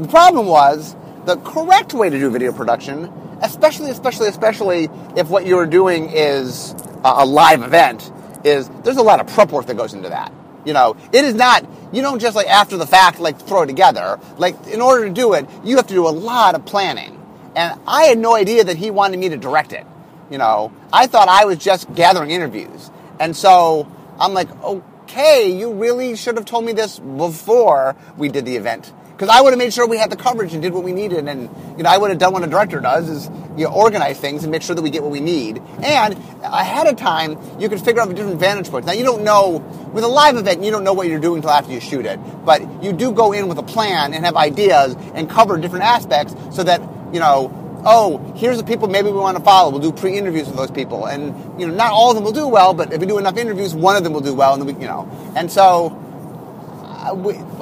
the 0.00 0.08
problem 0.08 0.46
was 0.48 0.96
the 1.24 1.36
correct 1.36 1.94
way 1.94 2.10
to 2.10 2.18
do 2.18 2.28
video 2.28 2.50
production, 2.50 3.04
especially, 3.42 3.90
especially, 3.90 4.26
especially 4.26 4.88
if 5.16 5.30
what 5.30 5.46
you're 5.46 5.66
doing 5.66 6.10
is 6.10 6.72
a, 7.04 7.18
a 7.18 7.24
live 7.24 7.62
event, 7.62 8.10
is 8.42 8.68
there's 8.82 8.96
a 8.96 9.04
lot 9.04 9.20
of 9.20 9.28
prep 9.28 9.52
work 9.52 9.66
that 9.66 9.76
goes 9.76 9.94
into 9.94 10.08
that. 10.08 10.32
You 10.64 10.72
know, 10.72 10.96
it 11.12 11.24
is 11.24 11.34
not, 11.34 11.64
you 11.92 12.02
don't 12.02 12.18
just 12.18 12.34
like 12.34 12.48
after 12.48 12.76
the 12.76 12.88
fact, 12.88 13.20
like 13.20 13.38
throw 13.40 13.62
it 13.62 13.66
together. 13.66 14.18
Like, 14.36 14.66
in 14.66 14.80
order 14.80 15.06
to 15.06 15.14
do 15.14 15.34
it, 15.34 15.46
you 15.62 15.76
have 15.76 15.86
to 15.86 15.94
do 15.94 16.08
a 16.08 16.10
lot 16.10 16.56
of 16.56 16.66
planning. 16.66 17.24
And 17.54 17.80
I 17.86 18.06
had 18.06 18.18
no 18.18 18.34
idea 18.34 18.64
that 18.64 18.78
he 18.78 18.90
wanted 18.90 19.20
me 19.20 19.28
to 19.28 19.36
direct 19.36 19.72
it. 19.72 19.86
You 20.30 20.38
know, 20.38 20.72
I 20.92 21.06
thought 21.06 21.28
I 21.28 21.44
was 21.44 21.58
just 21.58 21.92
gathering 21.94 22.30
interviews. 22.30 22.90
And 23.20 23.36
so 23.36 23.90
I'm 24.18 24.34
like, 24.34 24.50
okay, 24.62 25.56
you 25.56 25.72
really 25.74 26.16
should 26.16 26.36
have 26.36 26.46
told 26.46 26.64
me 26.64 26.72
this 26.72 26.98
before 26.98 27.96
we 28.16 28.28
did 28.28 28.44
the 28.44 28.56
event 28.56 28.92
because 29.16 29.30
I 29.30 29.40
would 29.40 29.50
have 29.50 29.58
made 29.58 29.72
sure 29.72 29.86
we 29.86 29.96
had 29.96 30.10
the 30.10 30.16
coverage 30.16 30.52
and 30.52 30.60
did 30.60 30.74
what 30.74 30.84
we 30.84 30.92
needed, 30.92 31.26
and 31.26 31.48
you 31.78 31.82
know 31.82 31.88
I 31.88 31.96
would 31.96 32.10
have 32.10 32.18
done 32.18 32.34
what 32.34 32.44
a 32.44 32.46
director 32.46 32.80
does 32.80 33.08
is 33.08 33.30
you 33.56 33.64
know, 33.64 33.72
organize 33.72 34.20
things 34.20 34.42
and 34.44 34.52
make 34.52 34.60
sure 34.60 34.76
that 34.76 34.82
we 34.82 34.90
get 34.90 35.02
what 35.02 35.10
we 35.10 35.20
need. 35.20 35.62
And 35.82 36.14
ahead 36.42 36.86
of 36.86 36.96
time, 36.96 37.38
you 37.58 37.70
can 37.70 37.78
figure 37.78 38.02
out 38.02 38.08
the 38.08 38.14
different 38.14 38.38
vantage 38.38 38.68
points. 38.70 38.86
Now 38.86 38.92
you 38.92 39.04
don't 39.04 39.24
know 39.24 39.58
with 39.94 40.04
a 40.04 40.08
live 40.08 40.36
event, 40.36 40.62
you 40.62 40.70
don't 40.70 40.84
know 40.84 40.92
what 40.92 41.08
you're 41.08 41.18
doing 41.18 41.36
until 41.36 41.50
after 41.50 41.72
you 41.72 41.80
shoot 41.80 42.04
it, 42.04 42.20
but 42.44 42.84
you 42.84 42.92
do 42.92 43.10
go 43.10 43.32
in 43.32 43.48
with 43.48 43.56
a 43.56 43.62
plan 43.62 44.12
and 44.12 44.24
have 44.26 44.36
ideas 44.36 44.94
and 45.14 45.30
cover 45.30 45.56
different 45.56 45.86
aspects 45.86 46.34
so 46.54 46.62
that 46.62 46.80
you 47.12 47.20
know. 47.20 47.62
Oh, 47.84 48.32
here's 48.36 48.56
the 48.56 48.64
people 48.64 48.88
maybe 48.88 49.10
we 49.10 49.18
want 49.18 49.36
to 49.36 49.44
follow. 49.44 49.70
We'll 49.70 49.80
do 49.80 49.92
pre-interviews 49.92 50.46
with 50.46 50.56
those 50.56 50.70
people, 50.70 51.06
and 51.06 51.60
you 51.60 51.66
know, 51.66 51.74
not 51.74 51.92
all 51.92 52.10
of 52.10 52.16
them 52.16 52.24
will 52.24 52.32
do 52.32 52.48
well, 52.48 52.74
but 52.74 52.92
if 52.92 53.00
we 53.00 53.06
do 53.06 53.18
enough 53.18 53.36
interviews, 53.36 53.74
one 53.74 53.96
of 53.96 54.04
them 54.04 54.12
will 54.12 54.20
do 54.20 54.34
well, 54.34 54.54
and 54.54 54.66
we, 54.66 54.72
you 54.72 54.88
know, 54.88 55.08
and 55.36 55.50
so 55.50 56.02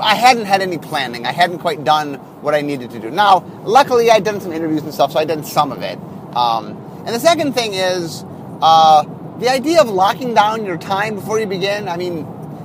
I 0.00 0.14
hadn't 0.14 0.46
had 0.46 0.62
any 0.62 0.78
planning. 0.78 1.26
I 1.26 1.32
hadn't 1.32 1.58
quite 1.58 1.84
done 1.84 2.14
what 2.40 2.54
I 2.54 2.62
needed 2.62 2.90
to 2.92 2.98
do. 2.98 3.10
Now, 3.10 3.40
luckily, 3.64 4.10
I'd 4.10 4.24
done 4.24 4.40
some 4.40 4.52
interviews 4.52 4.82
and 4.82 4.94
stuff, 4.94 5.12
so 5.12 5.18
I'd 5.18 5.28
done 5.28 5.44
some 5.44 5.72
of 5.72 5.82
it. 5.82 5.98
Um, 6.34 6.68
and 7.04 7.08
the 7.08 7.20
second 7.20 7.52
thing 7.52 7.74
is 7.74 8.24
uh, 8.62 9.04
the 9.38 9.50
idea 9.50 9.80
of 9.80 9.90
locking 9.90 10.32
down 10.32 10.64
your 10.64 10.78
time 10.78 11.16
before 11.16 11.38
you 11.38 11.46
begin. 11.46 11.88
I 11.88 11.96
mean, 11.96 12.22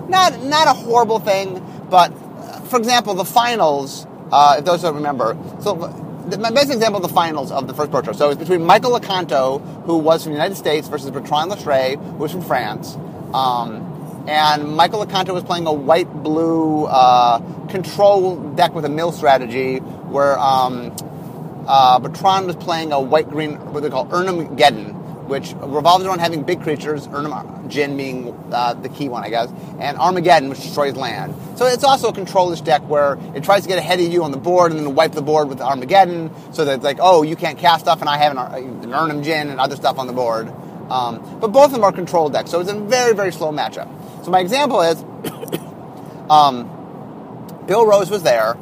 not 0.08 0.42
not 0.44 0.68
a 0.68 0.74
horrible 0.74 1.20
thing, 1.20 1.60
but 1.90 2.12
uh, 2.14 2.62
for 2.62 2.78
example, 2.78 3.14
the 3.14 3.26
finals. 3.26 4.06
Uh, 4.32 4.58
if 4.60 4.66
those 4.66 4.84
don't 4.84 4.96
remember, 4.96 5.36
so 5.60 5.74
my 6.38 6.52
best 6.52 6.72
example 6.72 6.98
of 6.98 7.10
the 7.10 7.14
finals 7.14 7.52
of 7.52 7.68
the 7.68 7.74
first 7.74 7.92
Pro 7.92 8.02
Tour. 8.02 8.14
So 8.14 8.28
was 8.28 8.38
between 8.38 8.64
Michael 8.64 8.92
Loconto, 8.92 9.62
who 9.86 9.98
was 9.98 10.24
from 10.24 10.34
the 10.34 10.38
United 10.38 10.56
States, 10.56 10.88
versus 10.88 11.10
Bertrand 11.12 11.52
Lestrée, 11.52 11.96
who 11.96 12.18
was 12.18 12.32
from 12.32 12.42
France. 12.42 12.96
Um, 13.34 14.26
and 14.28 14.76
Michael 14.76 15.06
Loconto 15.06 15.34
was 15.34 15.44
playing 15.44 15.66
a 15.66 15.74
white 15.74 16.12
blue 16.22 16.86
uh, 16.86 17.40
control 17.68 18.38
deck 18.54 18.76
with 18.76 18.86
a 18.86 18.90
mill 18.90 19.12
strategy, 19.12 19.78
where 19.78 20.38
um, 20.38 20.96
uh, 21.68 22.00
Bertrand 22.00 22.48
was 22.48 22.56
playing 22.56 22.92
a 22.92 23.00
white 23.00 23.30
green, 23.30 23.56
what 23.74 23.82
they 23.82 23.90
call 23.90 24.06
Erhnamgeddon, 24.08 24.99
which 25.30 25.54
revolves 25.54 26.04
around 26.06 26.20
having 26.20 26.44
big 26.44 26.62
creatures, 26.62 27.08
Djinn 27.68 27.96
being 27.96 28.34
uh, 28.52 28.74
the 28.74 28.90
key 28.90 29.08
one, 29.08 29.24
I 29.24 29.30
guess, 29.30 29.50
and 29.80 29.98
Armageddon, 29.98 30.50
which 30.50 30.62
destroys 30.62 30.96
land. 30.96 31.36
So 31.56 31.66
it's 31.66 31.84
also 31.84 32.10
a 32.10 32.14
controllish 32.14 32.62
deck 32.62 32.82
where 32.82 33.18
it 33.36 33.44
tries 33.44 33.64
to 33.64 33.70
get 33.70 33.78
ahead 33.78 34.00
of 34.00 34.12
you 34.12 34.24
on 34.24 34.32
the 34.32 34.38
board 34.38 34.72
and 34.72 34.80
then 34.80 34.96
wipe 34.96 35.14
the 35.14 35.22
board 35.22 35.48
with 35.48 35.62
Armageddon, 35.62 36.32
so 36.52 36.66
that 36.66 36.76
it's 36.76 36.84
like, 36.84 36.98
oh, 37.00 37.22
you 37.24 37.36
can't 37.36 37.58
cast 37.58 37.86
stuff, 37.86 38.02
and 38.02 38.10
I 38.10 38.18
have 38.18 38.32
an, 38.32 38.38
an 38.84 38.90
Erhnam 38.92 39.24
Djinn 39.24 39.50
and 39.50 39.60
other 39.60 39.76
stuff 39.76 39.98
on 40.00 40.08
the 40.08 40.14
board. 40.14 40.52
Um, 40.90 41.40
but 41.40 41.50
both 41.50 41.68
of 41.68 41.72
them 41.74 41.84
are 41.84 41.92
control 41.92 42.30
decks, 42.30 42.50
so 42.50 42.60
it's 42.60 42.72
a 42.72 42.80
very, 42.80 43.14
very 43.14 43.32
slow 43.32 43.52
matchup. 43.52 43.88
So 44.26 44.32
my 44.32 44.40
example 44.40 44.82
is, 44.82 45.04
um, 46.30 47.66
Bill 47.68 47.86
Rose 47.86 48.10
was 48.10 48.24
there. 48.24 48.58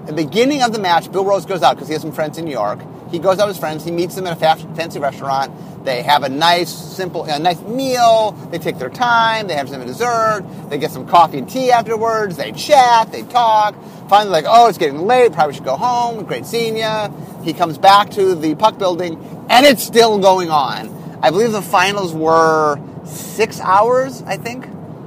At 0.00 0.06
the 0.08 0.12
beginning 0.12 0.62
of 0.62 0.74
the 0.74 0.78
match, 0.78 1.10
Bill 1.10 1.24
Rose 1.24 1.46
goes 1.46 1.62
out 1.62 1.76
because 1.76 1.88
he 1.88 1.94
has 1.94 2.02
some 2.02 2.12
friends 2.12 2.36
in 2.36 2.44
New 2.44 2.50
York. 2.50 2.78
He 3.14 3.20
goes 3.20 3.38
out 3.38 3.46
with 3.46 3.54
his 3.54 3.60
friends. 3.60 3.84
He 3.84 3.92
meets 3.92 4.16
them 4.16 4.26
at 4.26 4.42
a 4.42 4.74
fancy 4.74 4.98
restaurant. 4.98 5.84
They 5.84 6.02
have 6.02 6.24
a 6.24 6.28
nice, 6.28 6.68
simple, 6.68 7.22
a 7.22 7.38
nice 7.38 7.60
meal. 7.60 8.32
They 8.50 8.58
take 8.58 8.78
their 8.78 8.90
time. 8.90 9.46
They 9.46 9.54
have 9.54 9.68
some 9.68 9.86
dessert. 9.86 10.44
They 10.68 10.78
get 10.78 10.90
some 10.90 11.06
coffee 11.06 11.38
and 11.38 11.48
tea 11.48 11.70
afterwards. 11.70 12.36
They 12.36 12.50
chat. 12.50 13.12
They 13.12 13.22
talk. 13.22 13.76
Finally, 14.08 14.32
like, 14.32 14.46
oh, 14.48 14.68
it's 14.68 14.78
getting 14.78 14.98
late. 15.06 15.32
Probably 15.32 15.54
should 15.54 15.64
go 15.64 15.76
home. 15.76 16.24
Great 16.24 16.44
seeing 16.44 16.76
you. 16.76 17.44
He 17.44 17.52
comes 17.52 17.78
back 17.78 18.10
to 18.10 18.34
the 18.34 18.56
puck 18.56 18.78
building, 18.78 19.16
and 19.48 19.64
it's 19.64 19.84
still 19.84 20.18
going 20.18 20.50
on. 20.50 20.88
I 21.22 21.30
believe 21.30 21.52
the 21.52 21.62
finals 21.62 22.12
were 22.12 22.80
six 23.04 23.60
hours, 23.60 24.24
I 24.24 24.38
think. 24.38 24.66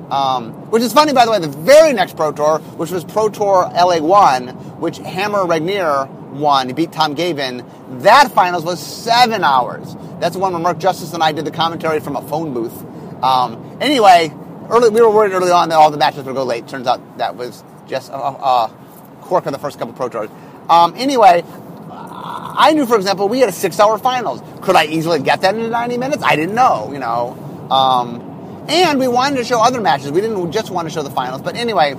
Um, 0.10 0.54
which 0.72 0.82
is 0.82 0.94
funny, 0.94 1.12
by 1.12 1.26
the 1.26 1.32
way, 1.32 1.40
the 1.40 1.50
very 1.50 1.92
next 1.92 2.16
Pro 2.16 2.32
Tour, 2.32 2.60
which 2.78 2.92
was 2.92 3.04
Pro 3.04 3.28
Tour 3.28 3.70
LA 3.76 4.00
1, 4.00 4.48
which 4.80 5.00
Hammer 5.00 5.46
Regnier 5.46 6.08
won, 6.38 6.68
he 6.68 6.74
beat 6.74 6.92
Tom 6.92 7.14
Gavin, 7.14 7.66
that 8.00 8.32
finals 8.32 8.64
was 8.64 8.80
seven 8.80 9.44
hours. 9.44 9.96
That's 10.20 10.34
the 10.34 10.40
one 10.40 10.54
where 10.54 10.62
Mark 10.62 10.80
Justice 10.80 11.14
and 11.14 11.24
I 11.24 11.32
did 11.32 11.46
the 11.46 11.52
commentary 11.52 12.00
from 12.00 12.16
a 12.16 12.22
phone 12.22 12.54
booth. 12.54 12.86
Um, 13.24 13.78
anyway, 13.82 14.32
early, 14.70 14.90
we 14.90 15.02
were 15.02 15.12
worried 15.12 15.34
early 15.34 15.52
on 15.52 15.70
that 15.70 15.76
all 15.76 15.92
the 15.92 15.98
matches 15.98 16.24
would 16.24 16.36
go 16.36 16.44
late. 16.44 16.68
Turns 16.68 16.88
out 16.88 17.18
that 17.18 17.36
was 17.36 17.64
just 17.88 18.10
a, 18.10 18.16
a 18.16 18.74
quirk 19.22 19.46
of 19.46 19.54
the 19.54 19.60
first 19.60 19.80
couple 19.80 19.94
Pro 19.94 20.10
Tours. 20.10 20.30
Um, 20.70 20.94
anyway, 20.96 21.44
I 21.90 22.74
knew, 22.74 22.86
for 22.86 22.96
example, 22.96 23.30
we 23.30 23.40
had 23.40 23.50
a 23.50 23.54
six-hour 23.54 24.00
finals. 24.00 24.42
Could 24.62 24.76
I 24.76 24.86
easily 24.86 25.20
get 25.22 25.42
that 25.42 25.56
in 25.56 25.70
90 25.70 25.98
minutes? 25.98 26.24
I 26.24 26.36
didn't 26.36 26.56
know, 26.56 26.92
you 26.92 27.00
know. 27.00 27.38
Um, 27.70 28.66
and 28.68 29.00
we 29.00 29.08
wanted 29.08 29.38
to 29.38 29.44
show 29.44 29.62
other 29.62 29.80
matches. 29.80 30.12
We 30.12 30.22
didn't 30.22 30.52
just 30.52 30.72
want 30.72 30.88
to 30.88 30.94
show 30.94 31.04
the 31.04 31.12
finals. 31.12 31.42
But 31.42 31.56
anyway, 31.56 31.96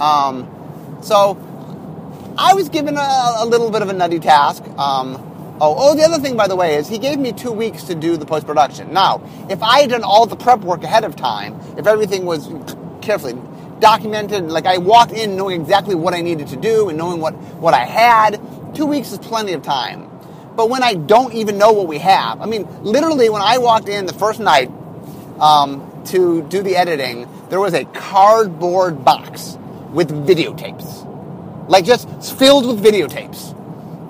um, 0.00 0.98
so 1.02 1.34
I 2.38 2.54
was 2.54 2.68
given 2.68 2.96
a, 2.96 3.34
a, 3.38 3.46
little 3.46 3.70
bit 3.70 3.82
of 3.82 3.88
a 3.88 3.92
nutty 3.92 4.18
task. 4.18 4.62
Um, 4.78 5.16
oh, 5.60 5.74
oh, 5.76 5.94
the 5.94 6.02
other 6.02 6.18
thing, 6.18 6.36
by 6.36 6.48
the 6.48 6.56
way, 6.56 6.76
is 6.76 6.88
he 6.88 6.98
gave 6.98 7.18
me 7.18 7.32
two 7.32 7.52
weeks 7.52 7.84
to 7.84 7.94
do 7.94 8.16
the 8.16 8.24
post-production. 8.24 8.92
Now, 8.92 9.22
if 9.50 9.62
I 9.62 9.80
had 9.80 9.90
done 9.90 10.02
all 10.02 10.26
the 10.26 10.36
prep 10.36 10.60
work 10.60 10.82
ahead 10.82 11.04
of 11.04 11.14
time, 11.14 11.60
if 11.76 11.86
everything 11.86 12.24
was 12.24 12.48
carefully 13.02 13.38
documented, 13.80 14.48
like 14.48 14.64
I 14.64 14.78
walked 14.78 15.12
in 15.12 15.36
knowing 15.36 15.60
exactly 15.60 15.94
what 15.94 16.14
I 16.14 16.22
needed 16.22 16.48
to 16.48 16.56
do 16.56 16.88
and 16.88 16.96
knowing 16.96 17.20
what, 17.20 17.34
what 17.34 17.74
I 17.74 17.84
had, 17.84 18.40
two 18.74 18.86
weeks 18.86 19.12
is 19.12 19.18
plenty 19.18 19.52
of 19.52 19.62
time. 19.62 20.08
But 20.56 20.70
when 20.70 20.82
I 20.82 20.94
don't 20.94 21.34
even 21.34 21.58
know 21.58 21.72
what 21.72 21.86
we 21.86 21.98
have, 21.98 22.40
I 22.40 22.46
mean, 22.46 22.66
literally, 22.82 23.28
when 23.28 23.42
I 23.42 23.58
walked 23.58 23.88
in 23.88 24.06
the 24.06 24.14
first 24.14 24.40
night 24.40 24.70
um, 25.38 26.02
to 26.06 26.42
do 26.42 26.62
the 26.62 26.76
editing, 26.76 27.28
there 27.50 27.60
was 27.60 27.74
a 27.74 27.84
cardboard 27.84 29.04
box 29.04 29.58
with 29.92 30.10
videotapes. 30.26 31.11
Like 31.68 31.84
just 31.84 32.08
filled 32.38 32.66
with 32.66 32.82
videotapes. 32.82 33.58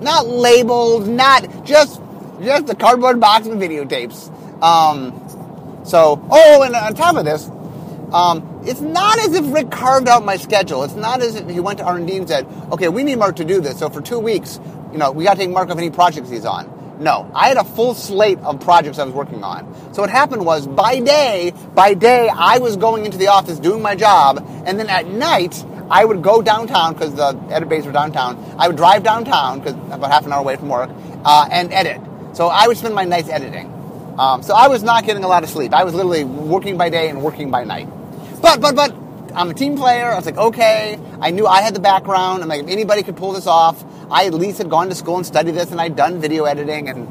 Not 0.01 0.27
labeled, 0.27 1.07
not 1.07 1.65
just 1.65 2.01
just 2.41 2.69
a 2.69 2.75
cardboard 2.75 3.19
box 3.19 3.47
with 3.47 3.59
videotapes. 3.59 4.29
Um, 4.61 5.19
so, 5.85 6.25
oh, 6.29 6.63
and 6.63 6.75
on 6.75 6.93
top 6.93 7.15
of 7.15 7.25
this, 7.25 7.49
um, 8.13 8.61
it's 8.65 8.81
not 8.81 9.19
as 9.19 9.33
if 9.33 9.53
Rick 9.53 9.71
carved 9.71 10.07
out 10.07 10.23
my 10.23 10.37
schedule. 10.37 10.83
It's 10.83 10.95
not 10.95 11.21
as 11.21 11.35
if 11.35 11.49
he 11.49 11.59
went 11.59 11.79
to 11.79 11.85
R&D 11.85 12.15
and 12.15 12.27
said, 12.27 12.45
okay, 12.71 12.87
we 12.87 13.03
need 13.03 13.17
Mark 13.17 13.37
to 13.37 13.45
do 13.45 13.59
this. 13.59 13.79
So 13.79 13.89
for 13.89 14.01
two 14.01 14.19
weeks, 14.19 14.59
you 14.91 14.97
know, 14.97 15.11
we 15.11 15.23
got 15.23 15.33
to 15.33 15.39
take 15.39 15.49
Mark 15.49 15.69
off 15.69 15.77
any 15.77 15.89
projects 15.89 16.29
he's 16.29 16.45
on. 16.45 16.71
No, 16.99 17.29
I 17.33 17.47
had 17.47 17.57
a 17.57 17.63
full 17.63 17.95
slate 17.95 18.37
of 18.39 18.59
projects 18.61 18.99
I 18.99 19.03
was 19.03 19.13
working 19.13 19.43
on. 19.43 19.93
So 19.93 20.03
what 20.03 20.11
happened 20.11 20.45
was, 20.45 20.67
by 20.67 20.99
day, 20.99 21.53
by 21.73 21.95
day, 21.95 22.29
I 22.29 22.59
was 22.59 22.77
going 22.77 23.05
into 23.05 23.17
the 23.17 23.27
office 23.27 23.59
doing 23.59 23.81
my 23.81 23.95
job, 23.95 24.45
and 24.65 24.79
then 24.79 24.89
at 24.89 25.07
night, 25.07 25.65
I 25.89 26.05
would 26.05 26.21
go 26.21 26.41
downtown 26.41 26.93
because 26.93 27.13
the 27.15 27.37
edit 27.49 27.69
bays 27.69 27.85
were 27.85 27.91
downtown. 27.91 28.37
I 28.57 28.67
would 28.67 28.77
drive 28.77 29.03
downtown 29.03 29.59
because 29.59 29.73
about 29.73 30.11
half 30.11 30.25
an 30.25 30.33
hour 30.33 30.39
away 30.39 30.55
from 30.55 30.69
work 30.69 30.89
uh, 31.25 31.47
and 31.51 31.73
edit. 31.73 32.01
So 32.33 32.47
I 32.47 32.67
would 32.67 32.77
spend 32.77 32.95
my 32.95 33.05
nights 33.05 33.29
editing. 33.29 33.71
Um, 34.17 34.43
so 34.43 34.53
I 34.53 34.67
was 34.67 34.83
not 34.83 35.05
getting 35.05 35.23
a 35.23 35.27
lot 35.27 35.43
of 35.43 35.49
sleep. 35.49 35.73
I 35.73 35.83
was 35.83 35.93
literally 35.93 36.23
working 36.23 36.77
by 36.77 36.89
day 36.89 37.09
and 37.09 37.21
working 37.21 37.51
by 37.51 37.63
night. 37.63 37.87
But 38.41 38.61
but 38.61 38.75
but 38.75 38.95
I'm 39.35 39.49
a 39.49 39.53
team 39.53 39.75
player. 39.75 40.11
I 40.11 40.15
was 40.15 40.25
like, 40.25 40.37
okay. 40.37 40.99
I 41.19 41.31
knew 41.31 41.47
I 41.47 41.61
had 41.61 41.73
the 41.73 41.79
background. 41.79 42.43
I'm 42.43 42.49
like, 42.49 42.63
if 42.63 42.69
anybody 42.69 43.01
could 43.03 43.17
pull 43.17 43.33
this 43.33 43.47
off, 43.47 43.83
I 44.11 44.25
at 44.25 44.33
least 44.33 44.59
had 44.59 44.69
gone 44.69 44.89
to 44.89 44.95
school 44.95 45.17
and 45.17 45.25
studied 45.25 45.55
this, 45.55 45.71
and 45.71 45.81
I'd 45.81 45.95
done 45.95 46.21
video 46.21 46.45
editing, 46.45 46.89
and 46.89 47.07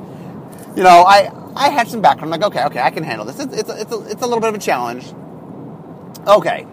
you 0.76 0.82
know, 0.82 1.04
I 1.04 1.30
I 1.56 1.70
had 1.70 1.88
some 1.88 2.00
background. 2.00 2.32
I'm 2.32 2.40
like, 2.40 2.48
okay, 2.52 2.64
okay, 2.66 2.80
I 2.80 2.90
can 2.90 3.02
handle 3.02 3.26
this. 3.26 3.40
It's 3.40 3.54
it's 3.54 3.70
a, 3.70 3.80
it's 3.80 3.92
a, 3.92 4.00
it's 4.10 4.22
a 4.22 4.26
little 4.26 4.40
bit 4.40 4.50
of 4.50 4.54
a 4.54 4.58
challenge. 4.58 5.12
Okay. 6.26 6.66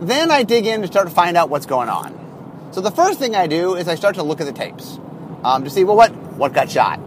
Then 0.00 0.30
I 0.30 0.44
dig 0.44 0.66
in 0.66 0.80
to 0.82 0.86
start 0.86 1.08
to 1.08 1.14
find 1.14 1.36
out 1.36 1.50
what's 1.50 1.66
going 1.66 1.88
on. 1.88 2.70
So 2.72 2.80
the 2.80 2.90
first 2.90 3.18
thing 3.18 3.34
I 3.34 3.46
do 3.46 3.74
is 3.74 3.88
I 3.88 3.96
start 3.96 4.14
to 4.14 4.22
look 4.22 4.40
at 4.40 4.46
the 4.46 4.52
tapes 4.52 4.98
um, 5.44 5.64
to 5.64 5.70
see 5.70 5.84
well 5.84 5.96
what 5.96 6.14
what 6.36 6.52
got 6.52 6.70
shot. 6.70 7.00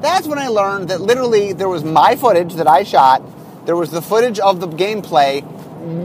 That's 0.00 0.26
when 0.26 0.38
I 0.38 0.48
learned 0.48 0.88
that 0.88 1.00
literally 1.00 1.52
there 1.52 1.68
was 1.68 1.84
my 1.84 2.16
footage 2.16 2.54
that 2.54 2.66
I 2.66 2.84
shot. 2.84 3.22
There 3.66 3.76
was 3.76 3.90
the 3.90 4.00
footage 4.00 4.38
of 4.38 4.60
the 4.60 4.68
gameplay 4.68 5.42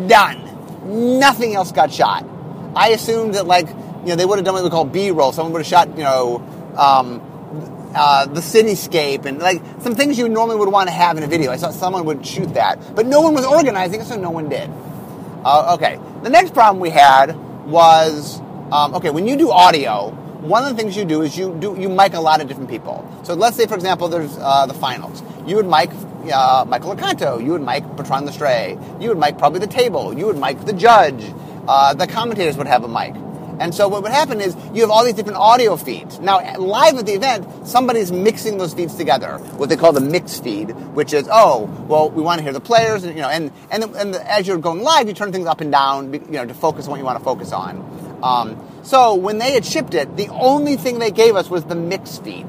done. 0.10 1.20
Nothing 1.20 1.56
else 1.56 1.72
got 1.72 1.94
shot. 1.94 2.26
I 2.76 2.90
assumed 2.90 3.36
that 3.36 3.46
like 3.46 3.68
you 3.68 4.08
know 4.08 4.16
they 4.16 4.26
would 4.26 4.38
have 4.38 4.46
done 4.46 4.56
what 4.56 4.64
we 4.64 4.70
call 4.70 4.86
B-roll. 4.86 5.32
Someone 5.32 5.54
would 5.54 5.60
have 5.60 5.68
shot 5.68 5.90
you 5.90 6.04
know 6.04 6.38
um, 6.76 7.22
uh, 7.96 8.26
the 8.26 8.42
cityscape 8.42 9.26
and 9.26 9.40
like 9.40 9.62
some 9.80 9.96
things 9.96 10.18
you 10.18 10.28
normally 10.28 10.58
would 10.58 10.72
want 10.72 10.90
to 10.90 10.94
have 10.94 11.16
in 11.18 11.24
a 11.24 11.28
video. 11.28 11.52
I 11.52 11.58
thought 11.58 11.74
someone 11.74 12.06
would 12.06 12.26
shoot 12.26 12.54
that, 12.56 12.96
but 12.96 13.06
no 13.06 13.22
one 13.22 13.34
was 13.34 13.46
organizing 13.46 14.02
it, 14.02 14.08
so 14.08 14.18
no 14.18 14.32
one 14.32 14.50
did. 14.50 14.70
Uh, 15.46 15.76
okay, 15.76 16.00
the 16.24 16.30
next 16.30 16.54
problem 16.54 16.80
we 16.80 16.90
had 16.90 17.36
was 17.66 18.40
um, 18.72 18.94
okay 18.96 19.10
when 19.10 19.28
you 19.28 19.36
do 19.38 19.52
audio. 19.52 20.12
One 20.42 20.66
of 20.66 20.76
the 20.76 20.82
things 20.82 20.98
you 20.98 21.06
do 21.06 21.22
is 21.22 21.38
you 21.38 21.56
do 21.58 21.78
you 21.80 21.88
mic 21.88 22.14
a 22.14 22.20
lot 22.20 22.42
of 22.42 22.48
different 22.48 22.70
people. 22.70 23.10
So 23.24 23.34
let's 23.34 23.56
say, 23.56 23.66
for 23.66 23.76
example, 23.76 24.10
there's 24.10 24.38
uh, 24.38 24.66
the 24.66 24.74
finals. 24.74 25.24
You 25.46 25.56
would 25.56 25.68
mic 25.68 25.90
uh, 26.34 26.66
Michael 26.68 26.96
Loconto. 26.96 27.44
You 27.44 27.52
would 27.52 27.62
mic 27.62 27.84
Bertrand 27.96 28.28
Lestrée. 28.28 29.02
You 29.02 29.10
would 29.10 29.18
mic 29.18 29.38
probably 29.38 29.60
the 29.60 29.68
table. 29.68 30.18
You 30.18 30.26
would 30.28 30.38
mic 30.38 30.60
the 30.66 30.74
judge. 30.74 31.24
Uh, 31.68 31.94
the 31.94 32.08
commentators 32.08 32.58
would 32.58 32.68
have 32.68 32.84
a 32.84 32.90
mic. 32.90 33.14
And 33.60 33.74
so 33.74 33.88
what 33.88 34.04
would 34.04 34.12
happen 34.12 34.42
is 34.42 34.56
you 34.74 34.82
have 34.82 34.90
all 34.90 35.06
these 35.06 35.14
different 35.14 35.38
audio 35.38 35.76
feeds. 35.78 36.20
Now, 36.20 36.40
live 36.58 36.98
at 36.98 37.06
the 37.06 37.14
event, 37.14 37.68
somebody's 37.68 38.12
mixing 38.12 38.58
those 38.58 38.74
feeds 38.74 38.96
together, 38.96 39.38
what 39.58 39.70
they 39.70 39.76
call 39.76 39.94
the 39.94 40.02
mix 40.02 40.40
feed, 40.40 40.72
which 40.94 41.14
is, 41.14 41.28
oh, 41.32 41.66
well, 41.88 42.10
we 42.10 42.22
want 42.22 42.40
to 42.40 42.44
hear 42.44 42.54
the 42.54 42.62
players, 42.62 43.04
and, 43.04 43.16
you 43.16 43.22
know, 43.22 43.30
and, 43.30 43.52
and, 43.72 43.84
and 43.96 44.16
as 44.16 44.48
you're 44.48 44.58
going 44.58 44.82
live, 44.82 45.08
you 45.08 45.14
turn 45.14 45.32
things 45.32 45.48
up 45.48 45.62
and 45.62 45.72
down, 45.72 46.14
you 46.14 46.20
know, 46.32 46.46
to 46.46 46.54
focus 46.54 46.86
on 46.86 46.92
what 46.92 46.98
you 46.98 47.06
want 47.06 47.18
to 47.20 47.24
focus 47.24 47.52
on. 47.52 48.20
Um, 48.24 48.70
so 48.84 49.16
when 49.16 49.38
they 49.38 49.54
had 49.54 49.66
shipped 49.66 49.94
it, 49.94 50.18
the 50.18 50.30
only 50.30 50.78
thing 50.78 51.00
they 51.00 51.12
gave 51.12 51.36
us 51.36 51.50
was 51.50 51.64
the 51.66 51.76
mix 51.76 52.18
feed. 52.18 52.48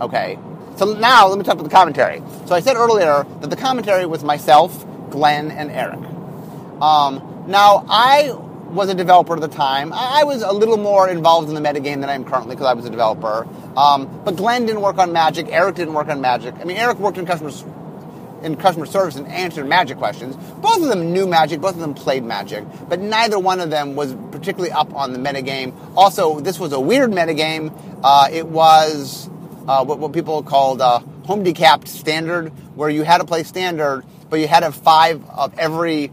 Okay? 0.00 0.38
So 0.76 0.92
now 0.94 1.28
let 1.28 1.38
me 1.38 1.44
talk 1.44 1.54
about 1.54 1.64
the 1.64 1.70
commentary. 1.70 2.22
So 2.46 2.54
I 2.54 2.60
said 2.60 2.76
earlier 2.76 3.24
that 3.40 3.50
the 3.50 3.56
commentary 3.56 4.06
was 4.06 4.24
myself, 4.24 4.84
Glenn, 5.10 5.50
and 5.50 5.70
Eric. 5.70 6.00
Um, 6.80 7.44
now 7.46 7.84
I 7.88 8.36
was 8.74 8.88
a 8.88 8.94
developer 8.94 9.34
at 9.34 9.40
the 9.40 9.48
time. 9.48 9.92
I, 9.92 10.24
was 10.24 10.42
a 10.42 10.52
little 10.52 10.76
more 10.76 11.08
involved 11.08 11.48
in 11.48 11.54
the 11.54 11.60
metagame 11.60 12.00
than 12.00 12.10
I 12.10 12.14
am 12.14 12.24
currently 12.24 12.56
because 12.56 12.66
I 12.66 12.74
was 12.74 12.84
a 12.84 12.90
developer. 12.90 13.46
Um, 13.76 14.22
but 14.24 14.36
Glenn 14.36 14.66
didn't 14.66 14.82
work 14.82 14.98
on 14.98 15.12
Magic. 15.12 15.46
Eric 15.48 15.76
didn't 15.76 15.94
work 15.94 16.08
on 16.08 16.20
Magic. 16.20 16.54
I 16.56 16.64
mean, 16.64 16.76
Eric 16.76 16.98
worked 16.98 17.18
in 17.18 17.26
customer 17.26 17.52
in 18.42 18.56
customer 18.56 18.84
service 18.84 19.16
and 19.16 19.26
answered 19.28 19.66
Magic 19.66 19.96
questions. 19.96 20.36
Both 20.60 20.82
of 20.82 20.88
them 20.88 21.12
knew 21.12 21.26
Magic. 21.26 21.60
Both 21.60 21.74
of 21.74 21.80
them 21.80 21.94
played 21.94 22.24
Magic. 22.24 22.64
But 22.88 23.00
neither 23.00 23.38
one 23.38 23.60
of 23.60 23.70
them 23.70 23.96
was 23.96 24.14
particularly 24.30 24.70
up 24.70 24.94
on 24.94 25.12
the 25.14 25.18
metagame. 25.18 25.74
Also, 25.96 26.40
this 26.40 26.58
was 26.58 26.72
a 26.72 26.80
weird 26.80 27.10
metagame. 27.10 27.72
Uh, 28.02 28.28
it 28.30 28.46
was 28.46 29.30
uh, 29.66 29.82
what, 29.84 29.98
what 29.98 30.12
people 30.12 30.42
called 30.42 30.82
uh, 30.82 30.98
home 31.24 31.42
decapped 31.42 31.88
standard, 31.88 32.50
where 32.76 32.90
you 32.90 33.02
had 33.02 33.18
to 33.18 33.24
play 33.24 33.44
standard, 33.44 34.04
but 34.28 34.40
you 34.40 34.46
had 34.46 34.60
to 34.60 34.66
have 34.66 34.74
five 34.74 35.24
of 35.30 35.58
every 35.58 36.10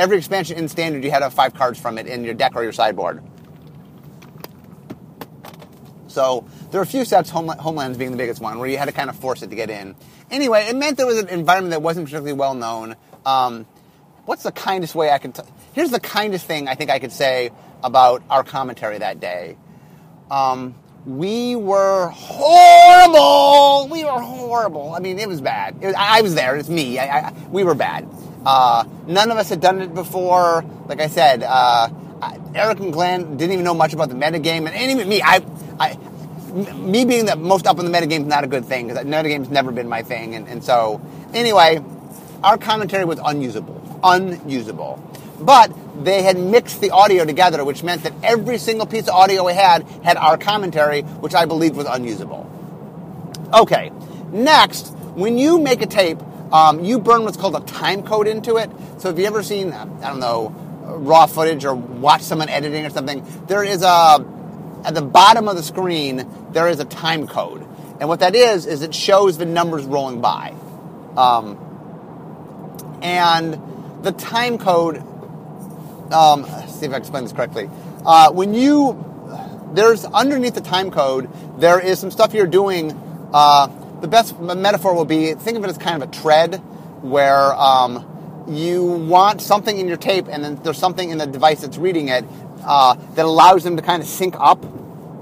every 0.00 0.16
expansion 0.16 0.56
in 0.56 0.68
standard. 0.68 1.04
You 1.04 1.10
had 1.10 1.18
to 1.18 1.26
have 1.26 1.34
five 1.34 1.54
cards 1.54 1.78
from 1.78 1.98
it 1.98 2.06
in 2.06 2.24
your 2.24 2.34
deck 2.34 2.56
or 2.56 2.62
your 2.62 2.72
sideboard. 2.72 3.22
So 6.08 6.44
there 6.70 6.80
were 6.80 6.84
a 6.84 6.86
few 6.86 7.04
sets, 7.04 7.30
Homelands 7.30 7.96
being 7.96 8.10
the 8.10 8.16
biggest 8.16 8.40
one, 8.40 8.58
where 8.58 8.68
you 8.68 8.78
had 8.78 8.86
to 8.86 8.92
kind 8.92 9.08
of 9.08 9.16
force 9.16 9.42
it 9.42 9.50
to 9.50 9.56
get 9.56 9.70
in. 9.70 9.94
Anyway, 10.30 10.66
it 10.68 10.74
meant 10.74 10.96
there 10.96 11.06
was 11.06 11.18
an 11.18 11.28
environment 11.28 11.70
that 11.70 11.82
wasn't 11.82 12.06
particularly 12.06 12.32
well 12.32 12.54
known. 12.54 12.96
Um, 13.24 13.66
what's 14.24 14.42
the 14.42 14.52
kindest 14.52 14.94
way 14.94 15.10
I 15.10 15.18
can? 15.18 15.32
T- 15.32 15.42
Here's 15.72 15.90
the 15.90 16.00
kindest 16.00 16.46
thing 16.46 16.66
I 16.66 16.74
think 16.74 16.90
I 16.90 16.98
could 16.98 17.12
say 17.12 17.50
about 17.84 18.22
our 18.28 18.42
commentary 18.42 18.98
that 18.98 19.20
day. 19.20 19.56
Um, 20.30 20.74
we 21.06 21.56
were 21.56 22.08
horrible. 22.08 23.88
We 23.90 24.04
were 24.04 24.20
horrible. 24.20 24.94
I 24.94 24.98
mean, 24.98 25.18
it 25.18 25.28
was 25.28 25.40
bad. 25.40 25.76
It 25.80 25.86
was, 25.86 25.94
I 25.96 26.22
was 26.22 26.34
there. 26.34 26.56
It's 26.56 26.68
me. 26.68 26.98
I, 26.98 27.28
I, 27.28 27.32
we 27.50 27.62
were 27.64 27.74
bad. 27.74 28.08
Uh, 28.44 28.84
none 29.06 29.30
of 29.30 29.36
us 29.36 29.48
had 29.48 29.60
done 29.60 29.80
it 29.80 29.94
before. 29.94 30.64
Like 30.86 31.00
I 31.00 31.08
said, 31.08 31.42
uh, 31.42 31.88
Eric 32.54 32.80
and 32.80 32.92
Glenn 32.92 33.36
didn't 33.36 33.52
even 33.52 33.64
know 33.64 33.74
much 33.74 33.92
about 33.92 34.08
the 34.08 34.14
metagame, 34.14 34.68
and 34.68 34.90
even 34.90 35.08
me, 35.08 35.22
I, 35.22 35.44
I, 35.78 35.96
me 36.74 37.04
being 37.04 37.26
the 37.26 37.36
most 37.36 37.66
up 37.66 37.78
in 37.78 37.90
the 37.90 37.96
metagame 37.96 38.22
is 38.22 38.26
not 38.26 38.42
a 38.44 38.48
good 38.48 38.64
thing 38.64 38.88
because 38.88 39.04
metagame's 39.04 39.50
never 39.50 39.70
been 39.70 39.88
my 39.88 40.02
thing, 40.02 40.34
and, 40.34 40.48
and 40.48 40.64
so 40.64 41.00
anyway, 41.32 41.80
our 42.42 42.58
commentary 42.58 43.04
was 43.04 43.20
unusable, 43.24 43.80
unusable. 44.02 44.98
But 45.40 45.72
they 46.04 46.22
had 46.22 46.38
mixed 46.38 46.80
the 46.80 46.90
audio 46.90 47.24
together, 47.24 47.64
which 47.64 47.82
meant 47.82 48.02
that 48.02 48.12
every 48.22 48.58
single 48.58 48.86
piece 48.86 49.04
of 49.04 49.14
audio 49.14 49.44
we 49.44 49.54
had 49.54 49.84
had 50.02 50.16
our 50.16 50.36
commentary, 50.36 51.02
which 51.02 51.34
I 51.34 51.46
believed 51.46 51.76
was 51.76 51.86
unusable. 51.86 52.50
Okay, 53.54 53.90
next, 54.32 54.88
when 55.14 55.38
you 55.38 55.58
make 55.58 55.82
a 55.82 55.86
tape, 55.86 56.18
um, 56.52 56.84
you 56.84 56.98
burn 56.98 57.24
what's 57.24 57.36
called 57.36 57.56
a 57.56 57.60
time 57.60 58.02
code 58.02 58.26
into 58.26 58.56
it. 58.56 58.70
So 58.98 59.10
if 59.10 59.18
you 59.18 59.26
ever 59.26 59.42
seen, 59.42 59.72
I 59.72 60.08
don't 60.08 60.20
know, 60.20 60.54
raw 60.98 61.26
footage 61.26 61.64
or 61.64 61.74
watch 61.74 62.22
someone 62.22 62.48
editing 62.48 62.84
or 62.84 62.90
something, 62.90 63.24
there 63.46 63.62
is 63.62 63.82
a, 63.82 64.24
at 64.84 64.94
the 64.94 65.02
bottom 65.02 65.48
of 65.48 65.56
the 65.56 65.62
screen, 65.62 66.28
there 66.52 66.68
is 66.68 66.80
a 66.80 66.84
time 66.84 67.26
code. 67.26 67.66
And 68.00 68.08
what 68.08 68.20
that 68.20 68.34
is, 68.34 68.66
is 68.66 68.82
it 68.82 68.94
shows 68.94 69.38
the 69.38 69.46
numbers 69.46 69.84
rolling 69.84 70.20
by. 70.20 70.54
Um, 71.16 71.58
and 73.02 74.02
the 74.02 74.12
time 74.12 74.58
code, 74.58 74.98
um, 76.12 76.44
see 76.66 76.86
if 76.86 76.92
I 76.92 76.96
explain 76.96 77.24
this 77.24 77.32
correctly. 77.32 77.70
Uh, 78.04 78.32
when 78.32 78.54
you, 78.54 79.04
there's 79.74 80.04
underneath 80.04 80.54
the 80.54 80.60
time 80.60 80.90
code, 80.90 81.28
there 81.60 81.78
is 81.78 81.98
some 81.98 82.10
stuff 82.10 82.34
you're 82.34 82.46
doing. 82.46 82.92
Uh, 83.32 83.68
the 84.00 84.08
best 84.08 84.38
metaphor 84.40 84.94
will 84.94 85.04
be 85.04 85.34
think 85.34 85.58
of 85.58 85.64
it 85.64 85.70
as 85.70 85.78
kind 85.78 86.02
of 86.02 86.08
a 86.08 86.12
tread 86.12 86.56
where 87.02 87.52
um, 87.54 88.44
you 88.48 88.84
want 88.84 89.40
something 89.40 89.78
in 89.78 89.88
your 89.88 89.96
tape 89.96 90.26
and 90.28 90.42
then 90.42 90.56
there's 90.56 90.78
something 90.78 91.10
in 91.10 91.18
the 91.18 91.26
device 91.26 91.60
that's 91.60 91.78
reading 91.78 92.08
it 92.08 92.24
uh, 92.64 92.94
that 93.14 93.24
allows 93.24 93.64
them 93.64 93.76
to 93.76 93.82
kind 93.82 94.02
of 94.02 94.08
sync 94.08 94.34
up. 94.38 94.64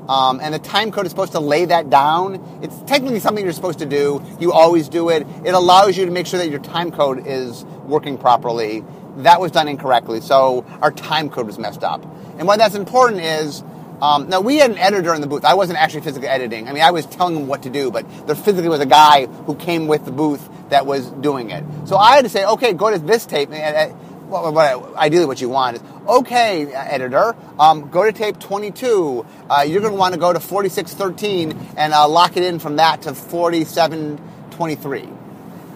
Um, 0.08 0.40
and 0.40 0.54
the 0.54 0.58
time 0.58 0.90
code 0.90 1.04
is 1.04 1.10
supposed 1.10 1.32
to 1.32 1.40
lay 1.40 1.66
that 1.66 1.90
down. 1.90 2.60
It's 2.62 2.78
technically 2.82 3.20
something 3.20 3.44
you're 3.44 3.52
supposed 3.52 3.80
to 3.80 3.86
do. 3.86 4.24
You 4.40 4.52
always 4.52 4.88
do 4.88 5.10
it. 5.10 5.26
It 5.44 5.54
allows 5.54 5.98
you 5.98 6.06
to 6.06 6.10
make 6.10 6.26
sure 6.26 6.38
that 6.38 6.48
your 6.48 6.60
time 6.60 6.90
code 6.90 7.26
is 7.26 7.64
working 7.84 8.16
properly. 8.16 8.84
That 9.18 9.40
was 9.40 9.52
done 9.52 9.68
incorrectly, 9.68 10.20
so 10.20 10.64
our 10.80 10.92
time 10.92 11.28
code 11.28 11.46
was 11.46 11.58
messed 11.58 11.84
up. 11.84 12.02
And 12.38 12.46
why 12.46 12.56
that's 12.56 12.74
important 12.74 13.20
is 13.20 13.62
um, 14.00 14.28
now 14.28 14.40
we 14.40 14.56
had 14.56 14.70
an 14.70 14.78
editor 14.78 15.14
in 15.14 15.20
the 15.20 15.26
booth. 15.26 15.44
I 15.44 15.54
wasn't 15.54 15.78
actually 15.78 16.02
physically 16.02 16.28
editing. 16.28 16.68
I 16.68 16.72
mean, 16.72 16.82
I 16.82 16.90
was 16.90 17.06
telling 17.06 17.36
him 17.36 17.46
what 17.46 17.62
to 17.64 17.70
do, 17.70 17.90
but 17.90 18.06
there 18.26 18.36
physically 18.36 18.68
was 18.68 18.80
a 18.80 18.86
guy 18.86 19.26
who 19.26 19.54
came 19.54 19.86
with 19.86 20.04
the 20.04 20.12
booth 20.12 20.48
that 20.70 20.86
was 20.86 21.10
doing 21.10 21.50
it. 21.50 21.64
So 21.86 21.96
I 21.96 22.14
had 22.14 22.24
to 22.24 22.28
say, 22.28 22.44
okay, 22.44 22.72
go 22.72 22.90
to 22.90 22.98
this 22.98 23.26
tape. 23.26 23.50
And, 23.50 23.94
what, 24.28 24.96
ideally, 24.96 25.26
what 25.26 25.40
you 25.40 25.48
want 25.48 25.76
is, 25.76 25.82
okay, 26.06 26.66
editor, 26.72 27.34
um, 27.58 27.88
go 27.90 28.04
to 28.04 28.12
tape 28.12 28.38
22. 28.38 29.26
Uh, 29.48 29.64
you're 29.66 29.80
going 29.80 29.94
to 29.94 29.98
want 29.98 30.14
to 30.14 30.20
go 30.20 30.32
to 30.32 30.40
4613 30.40 31.74
and 31.76 31.92
uh, 31.92 32.06
lock 32.08 32.36
it 32.36 32.42
in 32.42 32.58
from 32.58 32.76
that 32.76 33.02
to 33.02 33.14
4723. 33.14 35.08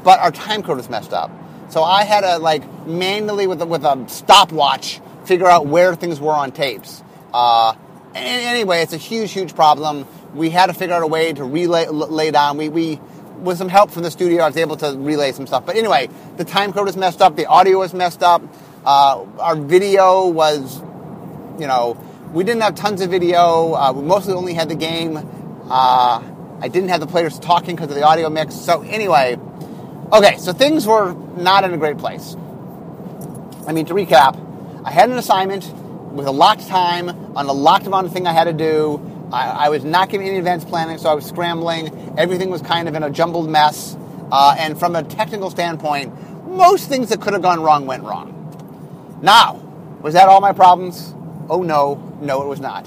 But 0.05 0.21
our 0.21 0.31
time 0.31 0.63
code 0.63 0.77
was 0.77 0.91
messed 0.91 1.13
up. 1.13 1.31
So 1.71 1.83
I 1.83 2.05
had 2.05 2.21
to 2.21 2.39
like 2.39 2.87
manually 2.87 3.47
with 3.47 3.63
a, 3.63 3.67
with 3.67 3.85
a 3.85 4.05
stopwatch 4.09 5.01
figure 5.25 5.47
out 5.47 5.67
where 5.67 5.95
things 5.95 6.21
were 6.21 6.33
on 6.33 6.53
tapes. 6.53 7.03
Uh, 7.33 7.75
anyway, 8.15 8.83
it's 8.83 8.93
a 8.93 8.99
huge, 8.99 9.33
huge 9.33 9.55
problem. 9.55 10.07
We 10.35 10.51
had 10.51 10.67
to 10.67 10.75
figure 10.75 10.95
out 10.95 11.03
a 11.03 11.07
way 11.07 11.33
to 11.33 11.45
relay 11.45 11.87
lay 11.89 12.31
down. 12.31 12.57
We, 12.57 12.69
we 12.69 13.01
with 13.43 13.59
some 13.59 13.69
help 13.69 13.91
from 13.91 14.03
the 14.03 14.11
studio, 14.11 14.43
I 14.43 14.47
was 14.47 14.57
able 14.57 14.77
to 14.79 14.97
relay 14.97 15.33
some 15.33 15.47
stuff. 15.47 15.67
But 15.67 15.77
anyway, 15.77 16.09
the 16.37 16.45
time 16.45 16.73
code 16.73 16.87
was 16.87 16.97
messed 16.97 17.21
up. 17.21 17.37
The 17.37 17.47
audio 17.47 17.79
was 17.79 17.93
messed 17.93 18.23
up. 18.23 18.43
Uh, 18.85 19.25
our 19.39 19.57
video 19.57 20.29
was, 20.29 20.81
you 21.59 21.67
know, 21.67 22.01
we 22.33 22.45
didn't 22.45 22.63
have 22.63 22.75
tons 22.75 23.01
of 23.01 23.11
video. 23.11 23.75
Uh, 23.75 23.93
we 23.93 24.03
mostly 24.03 24.35
only 24.35 24.55
had 24.55 24.69
the 24.69 24.75
game. 24.75 25.17
Uh, 25.69 26.23
I 26.61 26.69
didn't 26.69 26.91
have 26.91 27.01
the 27.01 27.07
players 27.07 27.39
talking 27.39 27.75
because 27.75 27.91
of 27.91 27.97
the 27.97 28.05
audio 28.05 28.31
mix. 28.31 28.55
So 28.55 28.83
anyway, 28.83 29.39
okay, 30.13 30.37
so 30.39 30.53
things 30.53 30.87
were 30.87 31.13
not 31.37 31.65
in 31.65 31.75
a 31.75 31.77
great 31.77 31.99
place. 31.99 32.37
I 33.67 33.73
mean, 33.73 33.87
to 33.87 33.95
recap, 33.95 34.39
I 34.85 34.91
had 34.91 35.11
an 35.11 35.19
assignment 35.19 35.65
with 36.13 36.27
a 36.27 36.31
locked 36.31 36.67
time 36.69 37.09
on 37.37 37.47
a 37.47 37.53
locked 37.53 37.87
amount 37.87 38.07
of 38.07 38.13
thing 38.13 38.27
I 38.27 38.33
had 38.33 38.45
to 38.45 38.53
do. 38.53 39.01
I, 39.33 39.67
I 39.67 39.69
was 39.71 39.85
not 39.85 40.11
giving 40.11 40.29
any 40.29 40.39
advanced 40.39 40.69
planning, 40.69 40.99
so 40.99 41.09
I 41.09 41.15
was 41.15 41.25
scrambling. 41.25 42.15
Everything 42.19 42.51
was 42.51 42.63
kind 42.63 42.89
of 42.89 42.95
in 42.95 43.03
a 43.03 43.11
jumbled 43.11 43.49
mess. 43.49 43.97
Uh, 44.31 44.55
and 44.59 44.79
from 44.79 44.97
a 44.97 45.03
technical 45.03 45.51
standpoint, 45.51 46.47
most 46.47 46.89
things 46.89 47.09
that 47.09 47.21
could 47.21 47.33
have 47.33 47.43
gone 47.43 47.61
wrong 47.61 47.87
went 47.87 48.03
wrong. 48.03 49.19
Now, 49.23 49.55
was 50.03 50.15
that 50.15 50.29
all 50.29 50.41
my 50.41 50.53
problems? 50.53 51.15
Oh 51.49 51.63
no, 51.63 51.95
no, 52.21 52.43
it 52.43 52.47
was 52.47 52.61
not. 52.61 52.87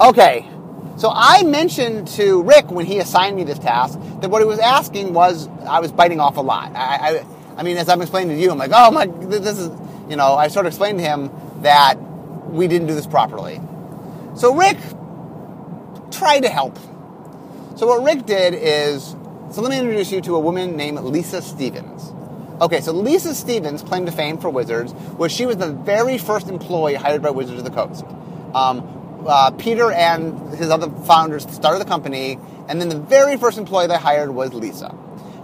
Okay, 0.00 0.48
so 0.96 1.10
I 1.12 1.42
mentioned 1.42 2.08
to 2.08 2.42
Rick 2.42 2.70
when 2.70 2.86
he 2.86 2.98
assigned 2.98 3.36
me 3.36 3.44
this 3.44 3.58
task 3.58 3.98
that 4.20 4.30
what 4.30 4.42
he 4.42 4.46
was 4.46 4.58
asking 4.58 5.14
was 5.14 5.48
I 5.66 5.80
was 5.80 5.90
biting 5.90 6.20
off 6.20 6.36
a 6.36 6.40
lot. 6.40 6.72
I, 6.74 7.18
I, 7.18 7.26
I 7.56 7.62
mean, 7.62 7.76
as 7.76 7.88
I'm 7.88 8.02
explaining 8.02 8.36
to 8.36 8.42
you, 8.42 8.50
I'm 8.50 8.58
like, 8.58 8.70
oh 8.72 8.90
my, 8.90 9.06
this 9.06 9.58
is, 9.58 9.70
you 10.08 10.16
know, 10.16 10.34
I 10.34 10.48
sort 10.48 10.66
of 10.66 10.70
explained 10.72 10.98
to 10.98 11.04
him 11.04 11.30
that 11.62 11.96
we 12.52 12.68
didn't 12.68 12.86
do 12.86 12.94
this 12.94 13.06
properly. 13.06 13.60
So 14.36 14.54
Rick 14.54 14.78
tried 16.10 16.40
to 16.40 16.48
help. 16.48 16.78
So 17.76 17.86
what 17.86 18.04
Rick 18.04 18.26
did 18.26 18.54
is, 18.54 19.16
so 19.50 19.62
let 19.62 19.70
me 19.70 19.78
introduce 19.78 20.12
you 20.12 20.20
to 20.20 20.36
a 20.36 20.40
woman 20.40 20.76
named 20.76 21.00
Lisa 21.00 21.42
Stevens. 21.42 22.12
Okay, 22.60 22.80
so 22.80 22.92
Lisa 22.92 23.34
Stevens' 23.34 23.82
claim 23.82 24.06
to 24.06 24.12
fame 24.12 24.38
for 24.38 24.50
Wizards 24.50 24.92
was 24.92 25.32
she 25.32 25.46
was 25.46 25.56
the 25.56 25.72
very 25.72 26.18
first 26.18 26.48
employee 26.48 26.94
hired 26.94 27.22
by 27.22 27.30
Wizards 27.30 27.58
of 27.58 27.64
the 27.64 27.70
Coast. 27.70 28.04
Um, 28.54 29.24
uh, 29.26 29.50
Peter 29.52 29.90
and 29.90 30.54
his 30.54 30.70
other 30.70 30.90
founders 31.04 31.50
started 31.50 31.80
the 31.80 31.88
company, 31.88 32.38
and 32.68 32.80
then 32.80 32.88
the 32.88 32.98
very 32.98 33.36
first 33.36 33.58
employee 33.58 33.86
they 33.86 33.96
hired 33.96 34.30
was 34.30 34.52
Lisa. 34.52 34.94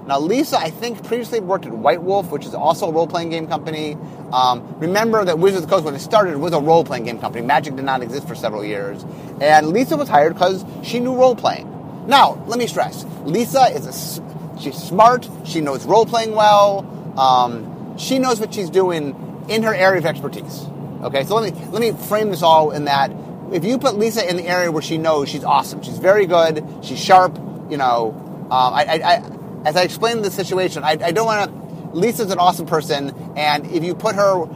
Now, 0.08 0.18
Lisa, 0.18 0.58
I 0.58 0.70
think, 0.70 1.04
previously 1.04 1.38
worked 1.38 1.66
at 1.66 1.72
White 1.72 2.02
Wolf, 2.02 2.30
which 2.30 2.46
is 2.46 2.54
also 2.54 2.88
a 2.88 2.92
role 2.92 3.06
playing 3.06 3.28
game 3.28 3.46
company. 3.46 3.94
Um, 4.32 4.74
remember 4.78 5.22
that 5.22 5.38
Wizards 5.38 5.64
of 5.64 5.68
the 5.68 5.74
Coast, 5.76 5.84
when 5.84 5.94
it 5.94 5.98
started, 5.98 6.38
was 6.38 6.54
a 6.54 6.60
role 6.60 6.82
playing 6.82 7.04
game 7.04 7.18
company. 7.18 7.44
Magic 7.44 7.76
did 7.76 7.84
not 7.84 8.02
exist 8.02 8.26
for 8.26 8.34
several 8.34 8.64
years. 8.64 9.04
And 9.42 9.68
Lisa 9.68 9.98
was 9.98 10.08
hired 10.08 10.32
because 10.32 10.64
she 10.82 10.98
knew 10.98 11.14
role 11.14 11.36
playing. 11.36 12.06
Now, 12.06 12.42
let 12.46 12.58
me 12.58 12.66
stress 12.66 13.04
Lisa 13.24 13.64
is 13.66 13.84
a, 13.86 14.58
she's 14.58 14.76
smart, 14.76 15.28
she 15.44 15.60
knows 15.60 15.84
role 15.84 16.06
playing 16.06 16.34
well, 16.34 16.86
um, 17.18 17.98
she 17.98 18.18
knows 18.18 18.40
what 18.40 18.54
she's 18.54 18.70
doing 18.70 19.44
in 19.50 19.62
her 19.62 19.74
area 19.74 19.98
of 19.98 20.06
expertise. 20.06 20.64
Okay, 21.02 21.24
so 21.24 21.36
let 21.36 21.52
me, 21.52 21.66
let 21.66 21.82
me 21.82 21.92
frame 22.06 22.30
this 22.30 22.42
all 22.42 22.70
in 22.70 22.86
that 22.86 23.12
if 23.52 23.62
you 23.62 23.76
put 23.76 23.98
Lisa 23.98 24.26
in 24.26 24.38
the 24.38 24.48
area 24.48 24.72
where 24.72 24.82
she 24.82 24.96
knows, 24.96 25.28
she's 25.28 25.44
awesome. 25.44 25.82
She's 25.82 25.98
very 25.98 26.24
good, 26.24 26.64
she's 26.80 26.98
sharp, 26.98 27.36
you 27.68 27.76
know. 27.76 28.14
Um, 28.50 28.72
I, 28.72 29.00
I 29.04 29.37
as 29.64 29.76
I 29.76 29.82
explained 29.82 30.24
the 30.24 30.30
situation, 30.30 30.84
I, 30.84 30.98
I 31.02 31.12
don't 31.12 31.26
want 31.26 31.50
to. 31.50 31.68
Lisa's 31.96 32.30
an 32.30 32.38
awesome 32.38 32.66
person, 32.66 33.10
and 33.36 33.66
if 33.70 33.82
you 33.82 33.94
put 33.94 34.14
her, 34.14 34.46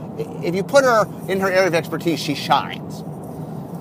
if 0.44 0.54
you 0.54 0.62
put 0.62 0.84
her 0.84 1.06
in 1.28 1.40
her 1.40 1.50
area 1.50 1.66
of 1.66 1.74
expertise, 1.74 2.20
she 2.20 2.34
shines. 2.34 3.02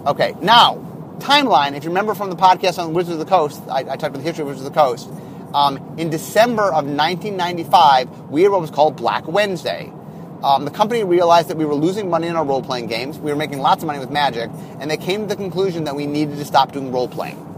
Okay, 0.08 0.34
now 0.42 0.88
timeline. 1.22 1.76
If 1.78 1.84
you 1.84 1.90
remember 1.90 2.16
from 2.16 2.30
the 2.30 2.36
podcast 2.36 2.80
on 2.80 2.94
Wizards 2.94 3.14
of 3.14 3.20
the 3.20 3.26
Coast, 3.26 3.62
I, 3.70 3.80
I 3.80 3.84
talked 3.84 4.04
about 4.04 4.18
the 4.18 4.24
history 4.24 4.42
of 4.42 4.48
Wizards 4.48 4.66
of 4.66 4.74
the 4.74 4.80
Coast. 4.80 5.10
Um, 5.54 5.78
in 5.98 6.10
December 6.10 6.64
of 6.64 6.86
1995, 6.86 8.30
we 8.30 8.44
had 8.44 8.52
what 8.52 8.62
was 8.62 8.72
called 8.72 8.96
Black 8.96 9.28
Wednesday. 9.28 9.92
Um, 10.44 10.66
the 10.66 10.72
company 10.72 11.04
realized 11.04 11.50
that 11.50 11.58
we 11.58 11.66
were 11.66 11.76
losing 11.76 12.10
money 12.10 12.28
in 12.28 12.36
our 12.36 12.44
role 12.44 12.64
playing 12.64 12.88
games. 12.88 13.20
We 13.20 13.30
were 13.30 13.38
making 13.38 13.60
lots 13.60 13.84
of 13.84 13.88
money 13.88 14.00
with 14.00 14.10
Magic, 14.10 14.50
and 14.80 14.90
they 14.90 14.98
came 14.98 15.22
to 15.22 15.28
the 15.28 15.36
conclusion 15.36 15.84
that 15.84 15.96
we 15.96 16.08
needed 16.08 16.38
to 16.38 16.46
stop 16.46 16.72
doing 16.72 16.92
role 16.92 17.08
playing. 17.08 17.51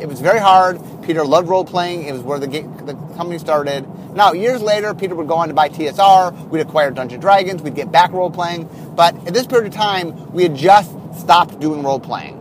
It 0.00 0.08
was 0.08 0.20
very 0.20 0.38
hard. 0.38 0.80
Peter 1.02 1.24
loved 1.24 1.48
role 1.48 1.64
playing. 1.64 2.04
It 2.04 2.12
was 2.12 2.22
where 2.22 2.38
the, 2.38 2.46
the 2.46 2.94
company 3.16 3.38
started. 3.38 3.86
Now, 4.14 4.32
years 4.32 4.62
later, 4.62 4.94
Peter 4.94 5.14
would 5.14 5.28
go 5.28 5.34
on 5.34 5.48
to 5.48 5.54
buy 5.54 5.68
TSR. 5.68 6.48
We'd 6.48 6.60
acquire 6.60 6.90
Dungeon 6.90 7.20
Dragons. 7.20 7.62
We'd 7.62 7.74
get 7.74 7.92
back 7.92 8.12
role 8.12 8.30
playing. 8.30 8.68
But 8.96 9.14
at 9.26 9.34
this 9.34 9.46
period 9.46 9.66
of 9.66 9.74
time, 9.74 10.32
we 10.32 10.42
had 10.42 10.56
just 10.56 10.90
stopped 11.18 11.60
doing 11.60 11.82
role 11.82 12.00
playing. 12.00 12.36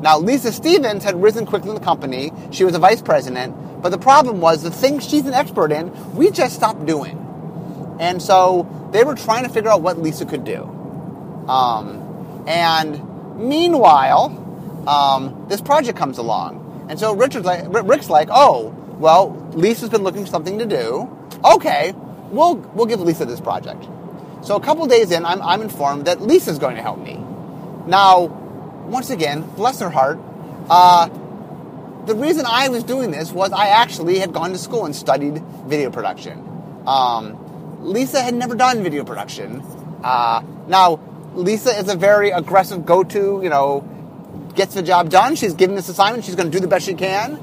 Now, 0.00 0.18
Lisa 0.18 0.52
Stevens 0.52 1.04
had 1.04 1.20
risen 1.20 1.46
quickly 1.46 1.70
in 1.70 1.74
the 1.74 1.80
company. 1.80 2.32
She 2.50 2.64
was 2.64 2.74
a 2.74 2.78
vice 2.78 3.02
president. 3.02 3.82
But 3.82 3.90
the 3.90 3.98
problem 3.98 4.40
was 4.40 4.62
the 4.62 4.70
things 4.70 5.06
she's 5.06 5.26
an 5.26 5.34
expert 5.34 5.70
in, 5.70 6.14
we 6.14 6.30
just 6.30 6.56
stopped 6.56 6.86
doing. 6.86 7.20
And 8.00 8.20
so 8.22 8.88
they 8.92 9.04
were 9.04 9.14
trying 9.14 9.44
to 9.44 9.50
figure 9.50 9.70
out 9.70 9.82
what 9.82 9.98
Lisa 9.98 10.24
could 10.24 10.44
do. 10.44 10.62
Um, 11.48 12.44
and 12.46 13.36
meanwhile, 13.38 14.84
um, 14.88 15.46
this 15.48 15.60
project 15.60 15.98
comes 15.98 16.18
along. 16.18 16.63
And 16.88 16.98
so 16.98 17.14
Richard's 17.14 17.46
like, 17.46 17.64
Rick's 17.68 18.10
like, 18.10 18.28
oh, 18.30 18.68
well, 18.98 19.30
Lisa's 19.54 19.88
been 19.88 20.02
looking 20.02 20.24
for 20.24 20.30
something 20.30 20.58
to 20.58 20.66
do. 20.66 21.08
Okay, 21.44 21.92
we'll, 22.30 22.56
we'll 22.56 22.86
give 22.86 23.00
Lisa 23.00 23.24
this 23.24 23.40
project. 23.40 23.84
So 24.42 24.56
a 24.56 24.60
couple 24.60 24.86
days 24.86 25.10
in, 25.10 25.24
I'm, 25.24 25.40
I'm 25.42 25.62
informed 25.62 26.06
that 26.06 26.20
Lisa's 26.20 26.58
going 26.58 26.76
to 26.76 26.82
help 26.82 26.98
me. 26.98 27.18
Now, 27.86 28.24
once 28.86 29.10
again, 29.10 29.42
bless 29.56 29.80
her 29.80 29.90
heart, 29.90 30.18
uh, 30.68 31.08
the 32.06 32.14
reason 32.14 32.44
I 32.46 32.68
was 32.68 32.84
doing 32.84 33.10
this 33.10 33.32
was 33.32 33.52
I 33.52 33.68
actually 33.68 34.18
had 34.18 34.32
gone 34.32 34.52
to 34.52 34.58
school 34.58 34.84
and 34.84 34.94
studied 34.94 35.42
video 35.66 35.90
production. 35.90 36.82
Um, 36.86 37.82
Lisa 37.82 38.20
had 38.20 38.34
never 38.34 38.54
done 38.54 38.82
video 38.82 39.04
production. 39.04 39.62
Uh, 40.02 40.42
now, 40.68 41.00
Lisa 41.34 41.70
is 41.70 41.88
a 41.88 41.96
very 41.96 42.30
aggressive 42.30 42.84
go-to, 42.84 43.40
you 43.42 43.48
know, 43.48 43.88
gets 44.54 44.74
the 44.74 44.82
job 44.82 45.10
done. 45.10 45.36
She's 45.36 45.54
given 45.54 45.76
this 45.76 45.88
assignment. 45.88 46.24
She's 46.24 46.34
going 46.34 46.50
to 46.50 46.56
do 46.56 46.60
the 46.60 46.68
best 46.68 46.86
she 46.86 46.94
can. 46.94 47.34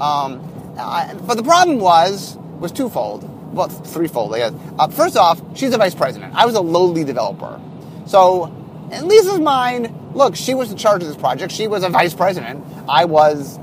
Um, 0.00 0.74
uh, 0.78 1.14
but 1.26 1.36
the 1.36 1.42
problem 1.42 1.78
was 1.78 2.36
was 2.58 2.72
twofold. 2.72 3.28
Well, 3.54 3.68
threefold, 3.68 4.34
I 4.34 4.38
guess. 4.38 4.52
Uh, 4.78 4.88
first 4.88 5.16
off, 5.16 5.40
she's 5.56 5.74
a 5.74 5.78
vice 5.78 5.94
president. 5.94 6.34
I 6.34 6.46
was 6.46 6.54
a 6.54 6.60
lowly 6.60 7.04
developer. 7.04 7.60
So, 8.06 8.46
in 8.92 9.08
Lisa's 9.08 9.40
mind, 9.40 10.14
look, 10.14 10.36
she 10.36 10.54
was 10.54 10.70
in 10.70 10.76
charge 10.76 11.02
of 11.02 11.08
this 11.08 11.16
project. 11.16 11.52
She 11.52 11.66
was 11.66 11.82
a 11.82 11.88
vice 11.88 12.14
president. 12.14 12.64
I 12.88 13.06
was 13.06 13.58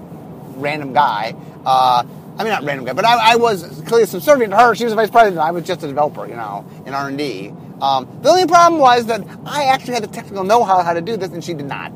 random 0.55 0.93
guy. 0.93 1.35
Uh, 1.65 2.03
I 2.37 2.43
mean, 2.43 2.51
not 2.51 2.63
random 2.63 2.85
guy, 2.85 2.93
but 2.93 3.05
I, 3.05 3.33
I, 3.33 3.35
was 3.35 3.63
clearly 3.87 4.05
subservient 4.05 4.51
to 4.51 4.57
her. 4.57 4.75
She 4.75 4.83
was 4.83 4.93
a 4.93 4.95
vice 4.95 5.09
president. 5.09 5.41
I 5.41 5.51
was 5.51 5.63
just 5.63 5.83
a 5.83 5.87
developer, 5.87 6.27
you 6.27 6.35
know, 6.35 6.65
in 6.85 6.93
R 6.93 7.07
and 7.07 7.17
D. 7.17 7.51
Um, 7.81 8.07
the 8.21 8.29
only 8.29 8.45
problem 8.45 8.79
was 8.79 9.05
that 9.07 9.21
I 9.45 9.65
actually 9.65 9.93
had 9.95 10.03
the 10.03 10.07
technical 10.07 10.43
know-how 10.43 10.83
how 10.83 10.93
to 10.93 11.01
do 11.01 11.17
this, 11.17 11.31
and 11.31 11.43
she 11.43 11.53
did 11.53 11.65
not. 11.65 11.91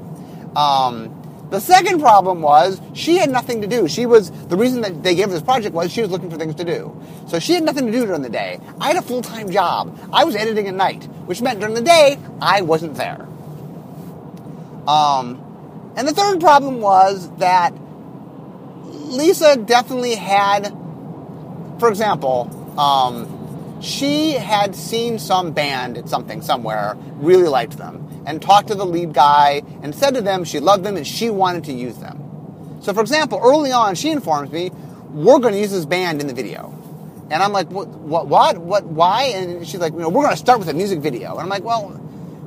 Um, 0.56 1.18
The 1.52 1.60
second 1.60 2.00
problem 2.00 2.42
was 2.42 2.80
she 2.94 3.18
had 3.18 3.30
nothing 3.30 3.60
to 3.62 3.68
do. 3.68 3.90
She 3.90 4.06
was 4.06 4.32
the 4.48 4.56
reason 4.56 4.82
that 4.82 5.04
they 5.04 5.16
gave 5.16 5.28
her 5.28 5.34
this 5.34 5.42
project 5.42 5.76
was 5.76 5.92
she 5.92 6.02
was 6.02 6.10
looking 6.10 6.30
for 6.32 6.38
things 6.38 6.56
to 6.56 6.64
do. 6.64 6.96
So 7.28 7.40
she 7.40 7.54
had 7.56 7.64
nothing 7.64 7.88
to 7.88 7.92
do 7.92 8.06
during 8.06 8.22
the 8.22 8.30
day. 8.30 8.58
I 8.80 8.88
had 8.88 8.96
a 8.96 9.02
full 9.02 9.22
time 9.22 9.52
job. 9.52 10.00
I 10.14 10.24
was 10.24 10.34
editing 10.34 10.70
at 10.70 10.76
night, 10.76 11.04
which 11.28 11.42
meant 11.42 11.60
during 11.60 11.76
the 11.76 11.82
day 11.82 12.18
I 12.42 12.62
wasn't 12.62 12.96
there. 12.96 13.28
Um, 14.88 15.44
and 15.98 16.08
the 16.08 16.14
third 16.14 16.40
problem 16.40 16.80
was 16.80 17.30
that 17.40 17.74
Lisa 19.12 19.58
definitely 19.58 20.16
had, 20.16 20.70
for 21.80 21.90
example, 21.90 22.48
um, 22.80 23.28
she 23.82 24.34
had 24.34 24.74
seen 24.74 25.20
some 25.20 25.52
band 25.52 25.98
at 25.98 26.08
something 26.08 26.42
somewhere, 26.42 26.96
really 27.16 27.50
liked 27.50 27.78
them, 27.78 28.08
and 28.26 28.42
talked 28.42 28.68
to 28.68 28.76
the 28.76 28.86
lead 28.86 29.14
guy 29.14 29.62
and 29.82 29.94
said 29.94 30.16
to 30.16 30.22
them 30.22 30.44
she 30.44 30.60
loved 30.60 30.84
them 30.84 30.98
and 30.98 31.06
she 31.06 31.30
wanted 31.30 31.64
to 31.66 31.74
use 31.74 31.98
them. 31.98 32.80
So, 32.82 32.94
for 32.94 33.02
example, 33.02 33.40
early 33.44 33.72
on, 33.72 33.96
she 33.96 34.10
informs 34.10 34.52
me, 34.52 34.72
we're 35.12 35.40
going 35.40 35.54
to 35.54 35.60
use 35.60 35.72
this 35.72 35.86
band 35.86 36.20
in 36.22 36.28
the 36.28 36.34
video. 36.34 36.78
And 37.30 37.42
I'm 37.42 37.54
like, 37.54 37.70
what, 37.70 37.88
what, 37.88 38.28
what, 38.28 38.58
what, 38.58 38.86
why? 38.86 39.24
And 39.36 39.66
she's 39.68 39.80
like, 39.80 39.94
you 39.94 40.00
know, 40.00 40.10
we're 40.10 40.24
going 40.24 40.34
to 40.34 40.38
start 40.38 40.60
with 40.60 40.68
a 40.68 40.74
music 40.74 41.00
video. 41.00 41.32
And 41.32 41.42
I'm 41.42 41.50
like, 41.50 41.64
well, 41.64 41.90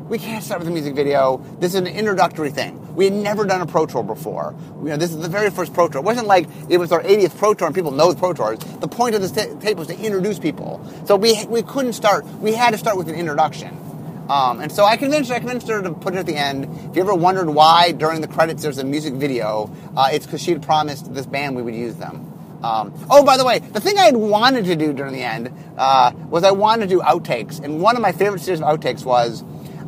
we 0.08 0.18
can't 0.18 0.44
start 0.44 0.58
with 0.58 0.68
a 0.68 0.70
music 0.70 0.94
video. 0.94 1.38
This 1.58 1.72
is 1.72 1.80
an 1.80 1.86
introductory 1.86 2.50
thing. 2.50 2.80
We 2.94 3.06
had 3.06 3.14
never 3.14 3.44
done 3.44 3.60
a 3.60 3.66
Pro 3.66 3.86
Tour 3.86 4.02
before. 4.02 4.54
You 4.82 4.90
know, 4.90 4.96
this 4.96 5.10
is 5.10 5.18
the 5.18 5.28
very 5.28 5.50
first 5.50 5.72
Pro 5.72 5.88
Tour. 5.88 6.00
It 6.00 6.04
wasn't 6.04 6.26
like 6.26 6.48
it 6.68 6.78
was 6.78 6.92
our 6.92 7.02
80th 7.02 7.36
Pro 7.38 7.54
Tour 7.54 7.66
and 7.66 7.74
people 7.74 7.92
know 7.92 8.12
the 8.12 8.18
Pro 8.18 8.32
Tours. 8.34 8.58
The 8.58 8.88
point 8.88 9.14
of 9.14 9.22
this 9.22 9.32
t- 9.32 9.54
tape 9.60 9.78
was 9.78 9.88
to 9.88 9.98
introduce 9.98 10.38
people. 10.38 10.84
So 11.06 11.16
we, 11.16 11.46
we 11.46 11.62
couldn't 11.62 11.94
start, 11.94 12.26
we 12.26 12.52
had 12.52 12.72
to 12.72 12.78
start 12.78 12.96
with 12.96 13.08
an 13.08 13.14
introduction. 13.14 13.83
Um, 14.28 14.60
and 14.60 14.72
so 14.72 14.84
I 14.84 14.96
convinced 14.96 15.30
her, 15.30 15.36
I 15.36 15.38
convinced 15.38 15.68
her 15.68 15.82
to 15.82 15.92
put 15.92 16.14
it 16.14 16.18
at 16.18 16.26
the 16.26 16.36
end. 16.36 16.64
If 16.90 16.96
you 16.96 17.02
ever 17.02 17.14
wondered 17.14 17.48
why 17.48 17.92
during 17.92 18.20
the 18.20 18.28
credits 18.28 18.62
there's 18.62 18.78
a 18.78 18.84
music 18.84 19.14
video, 19.14 19.70
uh, 19.96 20.08
it's 20.12 20.24
because 20.24 20.42
she 20.42 20.52
had 20.52 20.62
promised 20.62 21.12
this 21.12 21.26
band 21.26 21.56
we 21.56 21.62
would 21.62 21.74
use 21.74 21.96
them. 21.96 22.30
Um, 22.62 22.94
oh, 23.10 23.22
by 23.24 23.36
the 23.36 23.44
way, 23.44 23.58
the 23.58 23.80
thing 23.80 23.98
I 23.98 24.06
had 24.06 24.16
wanted 24.16 24.64
to 24.64 24.76
do 24.76 24.94
during 24.94 25.12
the 25.12 25.22
end 25.22 25.52
uh, 25.76 26.12
was 26.30 26.44
I 26.44 26.52
wanted 26.52 26.88
to 26.88 26.94
do 26.94 27.00
outtakes. 27.02 27.62
And 27.62 27.82
one 27.82 27.94
of 27.94 28.00
my 28.00 28.12
favorite 28.12 28.40
series 28.40 28.60
of 28.60 28.66
outtakes 28.66 29.04
was 29.04 29.44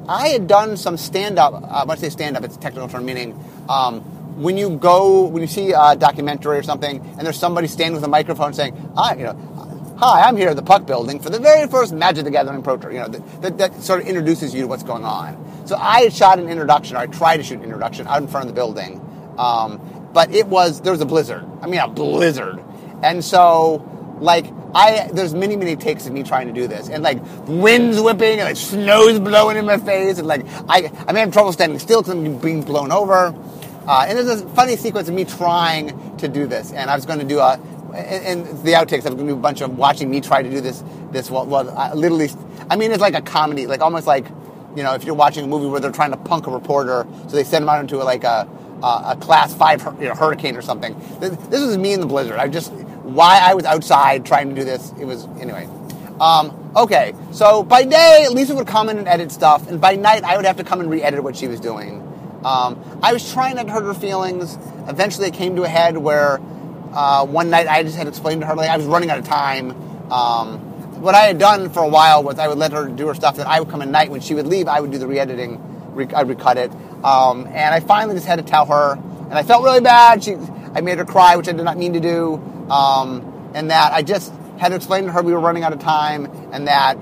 I 0.07 0.29
had 0.29 0.47
done 0.47 0.77
some 0.77 0.99
stand 0.99 1.39
up. 1.39 1.55
Uh, 1.55 1.85
when 1.87 1.97
I 1.97 2.01
say 2.01 2.11
stand 2.11 2.37
up, 2.37 2.45
it's 2.45 2.57
a 2.57 2.61
technical 2.61 2.89
term 2.89 3.07
meaning 3.07 3.33
um, 3.71 4.03
when 4.41 4.59
you 4.59 4.77
go, 4.77 5.25
when 5.25 5.41
you 5.41 5.49
see 5.49 5.73
a 5.73 5.97
documentary 5.97 6.59
or 6.59 6.63
something, 6.63 7.01
and 7.01 7.21
there's 7.21 7.39
somebody 7.39 7.67
standing 7.67 7.95
with 7.95 8.05
a 8.05 8.09
microphone 8.09 8.53
saying, 8.53 8.77
"Hi, 8.95 9.15
you 9.15 9.25
know, 9.25 9.56
hi, 9.99 10.23
I'm 10.23 10.37
here 10.37 10.49
at 10.49 10.57
the 10.57 10.63
Puck 10.63 10.87
Building 10.87 11.21
for 11.21 11.31
the 11.31 11.39
very 11.39 11.67
first 11.69 11.93
Magic 11.93 12.25
the 12.25 12.31
Gathering 12.31 12.63
Pro 12.63 12.77
Tour." 12.77 12.93
You 12.93 13.01
know, 13.01 13.09
that, 13.09 13.43
that, 13.43 13.59
that 13.59 13.83
sort 13.83 14.03
of 14.03 14.07
introduces 14.07 14.55
you 14.55 14.63
to 14.63 14.67
what's 14.67 14.83
going 14.83 15.05
on. 15.05 15.43
So 15.67 15.77
I 15.77 16.09
shot 16.11 16.39
an 16.39 16.49
introduction, 16.49 16.97
or 16.97 17.01
I 17.01 17.07
tried 17.07 17.39
to 17.39 17.43
shoot 17.43 17.59
an 17.59 17.65
introduction 17.65 18.07
out 18.07 18.23
in 18.23 18.29
front 18.29 18.49
of 18.49 18.55
the 18.55 18.59
building, 18.59 19.01
um, 19.39 20.11
but 20.13 20.35
it 20.35 20.47
was 20.47 20.81
there 20.83 20.93
was 20.93 21.01
a 21.01 21.07
blizzard. 21.07 21.45
I 21.63 21.67
mean, 21.67 21.81
a 21.81 21.89
blizzard, 21.89 22.63
and 23.03 23.25
so 23.25 23.85
like 24.21 24.47
I 24.75 25.09
there's 25.13 25.35
many 25.35 25.57
many 25.57 25.77
takes 25.77 26.07
of 26.07 26.13
me 26.13 26.23
trying 26.23 26.47
to 26.47 26.53
do 26.53 26.67
this 26.67 26.89
and 26.89 27.03
like 27.03 27.19
winds 27.47 28.01
whipping 28.01 28.41
and 28.41 28.49
like 28.49 28.57
snow's 28.57 29.21
blowing 29.21 29.57
in 29.57 29.67
my 29.67 29.79
face 29.79 30.19
and 30.19 30.27
like 30.27 30.47
I 30.69 30.91
I'm 31.07 31.15
having 31.15 31.33
trouble 31.33 31.53
standing 31.53 31.79
still 31.79 32.03
because 32.03 32.15
I'm 32.15 32.39
being 32.39 32.63
blown 32.63 32.93
over. 32.93 33.35
Uh, 33.87 34.05
and 34.09 34.19
there's 34.19 34.41
a 34.41 34.49
funny 34.49 34.75
sequence 34.75 35.09
of 35.09 35.15
me 35.15 35.25
trying 35.25 36.17
to 36.17 36.27
do 36.27 36.49
this, 36.49 36.73
and 36.73 36.91
I 36.91 36.97
was 36.97 37.07
going 37.07 37.21
to 37.21 37.25
do 37.25 37.39
a 37.39 37.61
and, 37.97 38.47
the 38.65 38.73
outtakes. 38.73 39.05
Was 39.05 39.15
going 39.15 39.27
to 39.27 39.33
a 39.33 39.37
bunch 39.37 39.61
of 39.61 39.77
watching 39.77 40.11
me 40.11 40.21
try 40.21 40.43
to 40.43 40.51
do 40.51 40.61
this. 40.61 40.83
This 41.11 41.31
well, 41.31 41.47
well 41.47 41.71
I 41.77 41.93
literally, 41.95 42.29
I 42.71 42.77
mean, 42.77 42.93
it's 42.93 43.01
like 43.01 43.15
a 43.15 43.23
comedy, 43.23 43.67
like 43.67 43.81
almost 43.81 44.07
like 44.07 44.27
you 44.77 44.83
know, 44.83 44.95
if 44.95 45.05
you're 45.05 45.15
watching 45.15 45.45
a 45.45 45.49
movie 45.49 45.67
where 45.67 45.81
they're 45.81 45.91
trying 45.91 46.11
to 46.11 46.19
punk 46.19 46.47
a 46.47 46.51
reporter, 46.51 47.07
so 47.29 47.37
they 47.37 47.45
send 47.45 47.63
him 47.63 47.69
out 47.69 47.81
into 47.81 48.03
a, 48.03 48.05
like 48.05 48.25
a 48.25 48.49
a 48.83 49.17
class 49.17 49.55
five 49.55 49.83
you 50.01 50.09
know, 50.09 50.15
hurricane 50.15 50.57
or 50.57 50.63
something. 50.63 50.95
This, 51.19 51.37
was 51.51 51.79
me 51.79 51.93
in 51.93 52.01
the 52.01 52.07
blizzard. 52.07 52.39
I 52.39 52.49
just 52.49 52.73
why 52.73 53.41
I 53.43 53.55
was 53.55 53.65
outside 53.65 54.27
trying 54.27 54.51
to 54.51 54.55
do 54.55 54.65
this. 54.65 54.93
It 55.01 55.05
was 55.05 55.27
anyway. 55.41 55.69
Um, 56.21 56.73
okay, 56.77 57.15
so 57.33 57.63
by 57.63 57.85
day 57.85 58.27
Lisa 58.31 58.55
would 58.55 58.67
come 58.67 58.89
in 58.89 58.99
and 58.99 59.09
edit 59.09 59.33
stuff, 59.33 59.69
and 59.69 59.81
by 59.81 59.97
night 59.97 60.25
I 60.25 60.37
would 60.37 60.47
have 60.47 60.57
to 60.59 60.65
come 60.65 60.81
and 60.81 60.91
re-edit 60.91 61.23
what 61.23 61.37
she 61.37 61.49
was 61.49 61.61
doing. 61.61 62.03
Um, 62.45 63.01
I 63.03 63.13
was 63.13 63.33
trying 63.33 63.57
not 63.57 63.67
to 63.67 63.73
hurt 63.73 63.85
her 63.85 63.95
feelings. 63.95 64.57
Eventually, 64.89 65.29
it 65.29 65.35
came 65.35 65.57
to 65.57 65.65
a 65.65 65.69
head 65.69 65.97
where 65.97 66.41
uh, 66.93 67.27
one 67.27 67.51
night 67.51 67.67
I 67.67 67.83
just 67.83 67.97
had 67.97 68.09
explained 68.09 68.41
to 68.43 68.47
her 68.47 68.55
like 68.55 68.71
I 68.71 68.77
was 68.77 68.87
running 68.87 69.11
out 69.11 69.19
of 69.19 69.25
time. 69.25 69.71
Um, 70.11 70.59
what 71.01 71.15
I 71.15 71.23
had 71.23 71.39
done 71.39 71.71
for 71.71 71.83
a 71.83 71.89
while 71.89 72.23
was 72.23 72.39
I 72.39 72.49
would 72.49 72.59
let 72.59 72.73
her 72.73 72.89
do 72.89 73.09
her 73.09 73.15
stuff. 73.15 73.37
That 73.37 73.47
I 73.47 73.61
would 73.61 73.69
come 73.69 73.83
at 73.83 73.89
night 73.89 74.11
when 74.11 74.21
she 74.21 74.35
would 74.35 74.47
leave. 74.47 74.69
I 74.69 74.81
would 74.81 74.91
do 74.91 74.99
the. 74.99 75.07
Re- 75.07 75.21
I'd 75.21 76.29
recut 76.29 76.59
it, 76.59 76.71
um, 77.05 77.47
and 77.47 77.75
I 77.75 77.81
finally 77.81 78.15
just 78.17 78.27
had 78.27 78.37
to 78.37 78.43
tell 78.43 78.67
her, 78.67 78.93
and 78.95 79.35
I 79.35 79.43
felt 79.43 79.65
really 79.65 79.81
bad. 79.81 80.25
She, 80.25 80.35
I 80.75 80.81
made 80.83 80.99
her 80.99 81.05
cry, 81.05 81.37
which 81.37 81.49
I 81.49 81.53
did 81.53 81.65
not 81.65 81.79
mean 81.79 81.95
to 81.95 82.01
do, 82.01 82.35
um, 82.71 83.51
and 83.55 83.71
that 83.71 83.93
I 83.93 84.03
just 84.03 84.33
had 84.59 84.69
to 84.71 84.77
explain 84.77 85.05
to 85.05 85.13
her 85.13 85.23
we 85.23 85.33
were 85.33 85.41
running 85.41 85.63
out 85.63 85.73
of 85.73 85.79
time, 85.79 86.27
and 86.53 86.69
that 86.69 86.99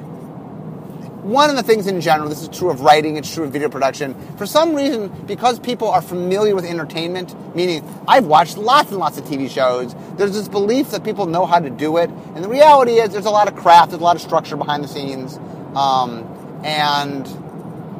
one 1.24 1.48
of 1.48 1.56
the 1.56 1.62
things 1.62 1.86
in 1.86 2.00
general, 2.02 2.28
this 2.28 2.42
is 2.42 2.48
true 2.48 2.70
of 2.70 2.82
writing, 2.82 3.16
it's 3.16 3.32
true 3.32 3.44
of 3.44 3.50
video 3.50 3.70
production. 3.70 4.14
For 4.36 4.44
some 4.44 4.74
reason, 4.74 5.08
because 5.26 5.58
people 5.58 5.88
are 5.88 6.02
familiar 6.02 6.54
with 6.54 6.66
entertainment, 6.66 7.34
meaning 7.56 7.82
I've 8.06 8.26
watched 8.26 8.58
lots 8.58 8.90
and 8.90 8.98
lots 8.98 9.16
of 9.16 9.24
TV 9.24 9.48
shows, 9.48 9.94
there's 10.16 10.32
this 10.32 10.48
belief 10.48 10.90
that 10.90 11.02
people 11.02 11.24
know 11.24 11.46
how 11.46 11.60
to 11.60 11.70
do 11.70 11.96
it. 11.96 12.10
And 12.10 12.44
the 12.44 12.48
reality 12.48 13.00
is, 13.00 13.10
there's 13.10 13.24
a 13.24 13.30
lot 13.30 13.48
of 13.48 13.56
craft, 13.56 13.90
there's 13.90 14.02
a 14.02 14.04
lot 14.04 14.16
of 14.16 14.22
structure 14.22 14.56
behind 14.56 14.84
the 14.84 14.88
scenes. 14.88 15.38
Um, 15.74 16.30
and 16.62 17.26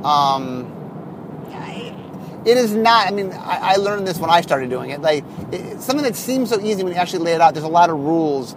um, 0.04 0.70
it 2.44 2.58
is 2.58 2.74
not, 2.74 3.06
I 3.06 3.10
mean, 3.10 3.32
I, 3.32 3.72
I, 3.72 3.76
learned 3.76 4.06
this 4.06 4.18
when 4.18 4.28
I 4.28 4.42
started 4.42 4.68
doing 4.68 4.90
it. 4.90 5.00
Like, 5.00 5.24
it, 5.50 5.80
something 5.80 6.04
that 6.04 6.14
seems 6.14 6.50
so 6.50 6.60
easy 6.60 6.82
when 6.82 6.92
you 6.92 6.98
actually 6.98 7.24
lay 7.24 7.32
it 7.32 7.40
out, 7.40 7.54
there's 7.54 7.64
a 7.64 7.68
lot 7.68 7.88
of 7.88 7.98
rules, 7.98 8.54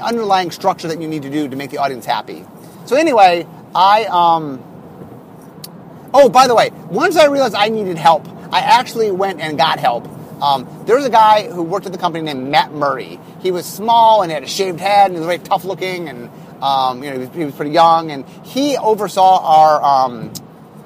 underlying 0.00 0.52
structure 0.52 0.86
that 0.86 1.00
you 1.00 1.08
need 1.08 1.22
to 1.22 1.30
do 1.30 1.48
to 1.48 1.56
make 1.56 1.70
the 1.70 1.78
audience 1.78 2.06
happy. 2.06 2.44
So, 2.86 2.96
anyway, 2.96 3.46
I, 3.74 4.04
um, 4.04 4.62
oh, 6.12 6.28
by 6.28 6.46
the 6.46 6.54
way, 6.54 6.70
once 6.90 7.16
I 7.16 7.26
realized 7.26 7.54
I 7.54 7.68
needed 7.68 7.98
help, 7.98 8.26
I 8.52 8.60
actually 8.60 9.10
went 9.10 9.40
and 9.40 9.58
got 9.58 9.78
help. 9.78 10.06
Um, 10.42 10.68
there 10.86 10.96
was 10.96 11.04
a 11.04 11.10
guy 11.10 11.50
who 11.50 11.62
worked 11.62 11.86
at 11.86 11.92
the 11.92 11.98
company 11.98 12.24
named 12.24 12.48
Matt 12.48 12.72
Murray. 12.72 13.18
He 13.40 13.50
was 13.50 13.66
small 13.66 14.22
and 14.22 14.30
he 14.30 14.34
had 14.34 14.42
a 14.42 14.48
shaved 14.48 14.80
head 14.80 15.06
and 15.06 15.14
he 15.14 15.18
was 15.18 15.26
very 15.26 15.38
tough 15.38 15.64
looking 15.64 16.08
and 16.08 16.30
um, 16.62 17.02
you 17.02 17.10
know 17.10 17.18
he 17.18 17.26
was, 17.26 17.34
he 17.34 17.44
was, 17.44 17.54
pretty 17.54 17.70
young 17.70 18.10
and 18.10 18.26
he 18.44 18.76
oversaw 18.76 19.40
our 19.42 19.82
um, 19.82 20.32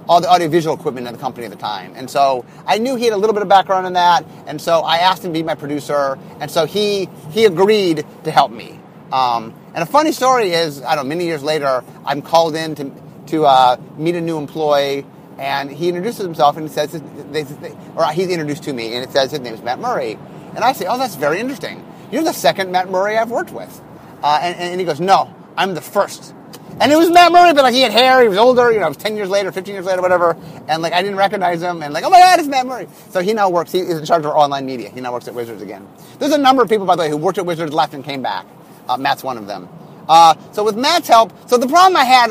all 0.09 0.21
the 0.21 0.31
audiovisual 0.31 0.75
equipment 0.75 1.07
in 1.07 1.13
the 1.13 1.19
company 1.19 1.45
at 1.45 1.51
the 1.51 1.59
time. 1.59 1.93
And 1.95 2.11
so 2.11 2.45
I 2.67 2.79
knew 2.79 2.97
he 2.97 3.05
had 3.05 3.13
a 3.13 3.17
little 3.17 3.35
bit 3.35 3.43
of 3.43 3.49
background 3.49 3.87
in 3.87 3.93
that, 3.93 4.25
and 4.47 4.61
so 4.61 4.81
I 4.81 4.99
asked 4.99 5.25
him 5.25 5.33
to 5.33 5.39
be 5.39 5.43
my 5.43 5.55
producer, 5.55 6.19
and 6.41 6.51
so 6.51 6.65
he 6.65 7.09
he 7.31 7.45
agreed 7.45 8.07
to 8.25 8.31
help 8.31 8.51
me. 8.51 8.78
Um, 9.13 9.55
and 9.75 9.83
a 9.83 9.87
funny 9.87 10.13
story 10.13 10.51
is, 10.51 10.83
I 10.83 10.95
don't 10.95 11.05
know, 11.05 11.09
many 11.09 11.25
years 11.25 11.43
later, 11.43 11.83
I'm 12.05 12.23
called 12.23 12.55
in 12.55 12.75
to, 12.77 12.93
to 13.29 13.47
uh, 13.47 13.77
meet 13.97 14.15
a 14.15 14.21
new 14.21 14.39
employee, 14.39 15.07
and 15.39 15.71
he 15.71 15.89
introduces 15.89 16.23
himself 16.25 16.57
and 16.57 16.69
he 16.69 16.75
says, 16.75 16.93
they, 17.31 17.43
they, 17.43 17.77
or 17.97 18.07
he's 18.07 18.29
introduced 18.29 18.65
to 18.65 18.73
me, 18.73 18.95
and 18.95 19.05
it 19.05 19.11
says 19.11 19.31
his 19.31 19.41
name 19.41 19.55
is 19.55 19.63
Matt 19.63 19.79
Murray. 19.79 20.19
And 20.55 20.65
I 20.65 20.73
say, 20.73 20.87
oh, 20.87 20.99
that's 20.99 21.15
very 21.15 21.41
interesting. 21.41 21.85
You're 22.11 22.25
the 22.25 22.33
second 22.33 22.73
Matt 22.73 22.91
Murray 22.91 23.17
I've 23.17 23.31
worked 23.31 23.53
with. 23.53 23.81
Uh, 24.23 24.41
and, 24.43 24.57
and 24.59 24.81
he 24.81 24.87
goes, 24.87 25.01
no, 25.01 25.33
I'm 25.57 25.75
the 25.75 25.81
first. 25.81 26.35
And 26.81 26.93
it 26.93 26.97
was 26.97 27.11
Matt 27.11 27.33
Murray, 27.33 27.53
but 27.55 27.63
like 27.63 27.75
he 27.75 27.81
had 27.81 27.91
hair, 27.91 28.23
he 28.23 28.29
was 28.29 28.39
older, 28.39 28.71
you 28.71 28.79
know, 28.79 28.87
it 28.87 28.91
was 28.91 28.97
10 28.99 29.17
years 29.17 29.29
later, 29.29 29.51
15 29.51 29.75
years 29.75 29.85
later, 29.85 30.01
whatever. 30.01 30.37
And 30.69 30.81
like 30.81 30.93
I 30.93 31.03
didn't 31.03 31.17
recognize 31.17 31.61
him, 31.61 31.83
and 31.83 31.93
like, 31.93 32.05
oh 32.05 32.11
my 32.11 32.21
god, 32.21 32.39
it's 32.39 32.49
Matt 32.49 32.67
Murray. 32.67 32.87
So 33.11 33.21
he 33.21 33.33
now 33.33 33.51
works, 33.51 33.73
he 33.73 33.81
is 33.81 33.99
in 33.99 34.05
charge 34.05 34.25
of 34.25 34.31
our 34.31 34.37
online 34.37 34.65
media. 34.65 34.91
He 34.91 35.01
now 35.01 35.13
works 35.13 35.27
at 35.27 35.35
Wizards 35.35 35.61
again. 35.61 35.89
There's 36.19 36.33
a 36.33 36.39
number 36.39 36.63
of 36.63 36.69
people, 36.69 36.87
by 36.87 36.95
the 36.95 37.03
way, 37.03 37.11
who 37.11 37.17
worked 37.17 37.39
at 37.39 37.47
Wizards, 37.47 37.73
left, 37.73 37.95
and 37.95 38.05
came 38.05 38.23
back. 38.23 38.47
Uh, 38.89 38.97
Matt's 38.97 39.23
one 39.23 39.39
of 39.39 39.47
them. 39.47 39.69
Uh, 40.09 40.35
so 40.53 40.65
with 40.65 40.77
Matt's 40.77 41.07
help, 41.07 41.33
so 41.49 41.59
the 41.59 41.69
problem 41.69 41.97
I 41.97 42.05
had 42.05 42.31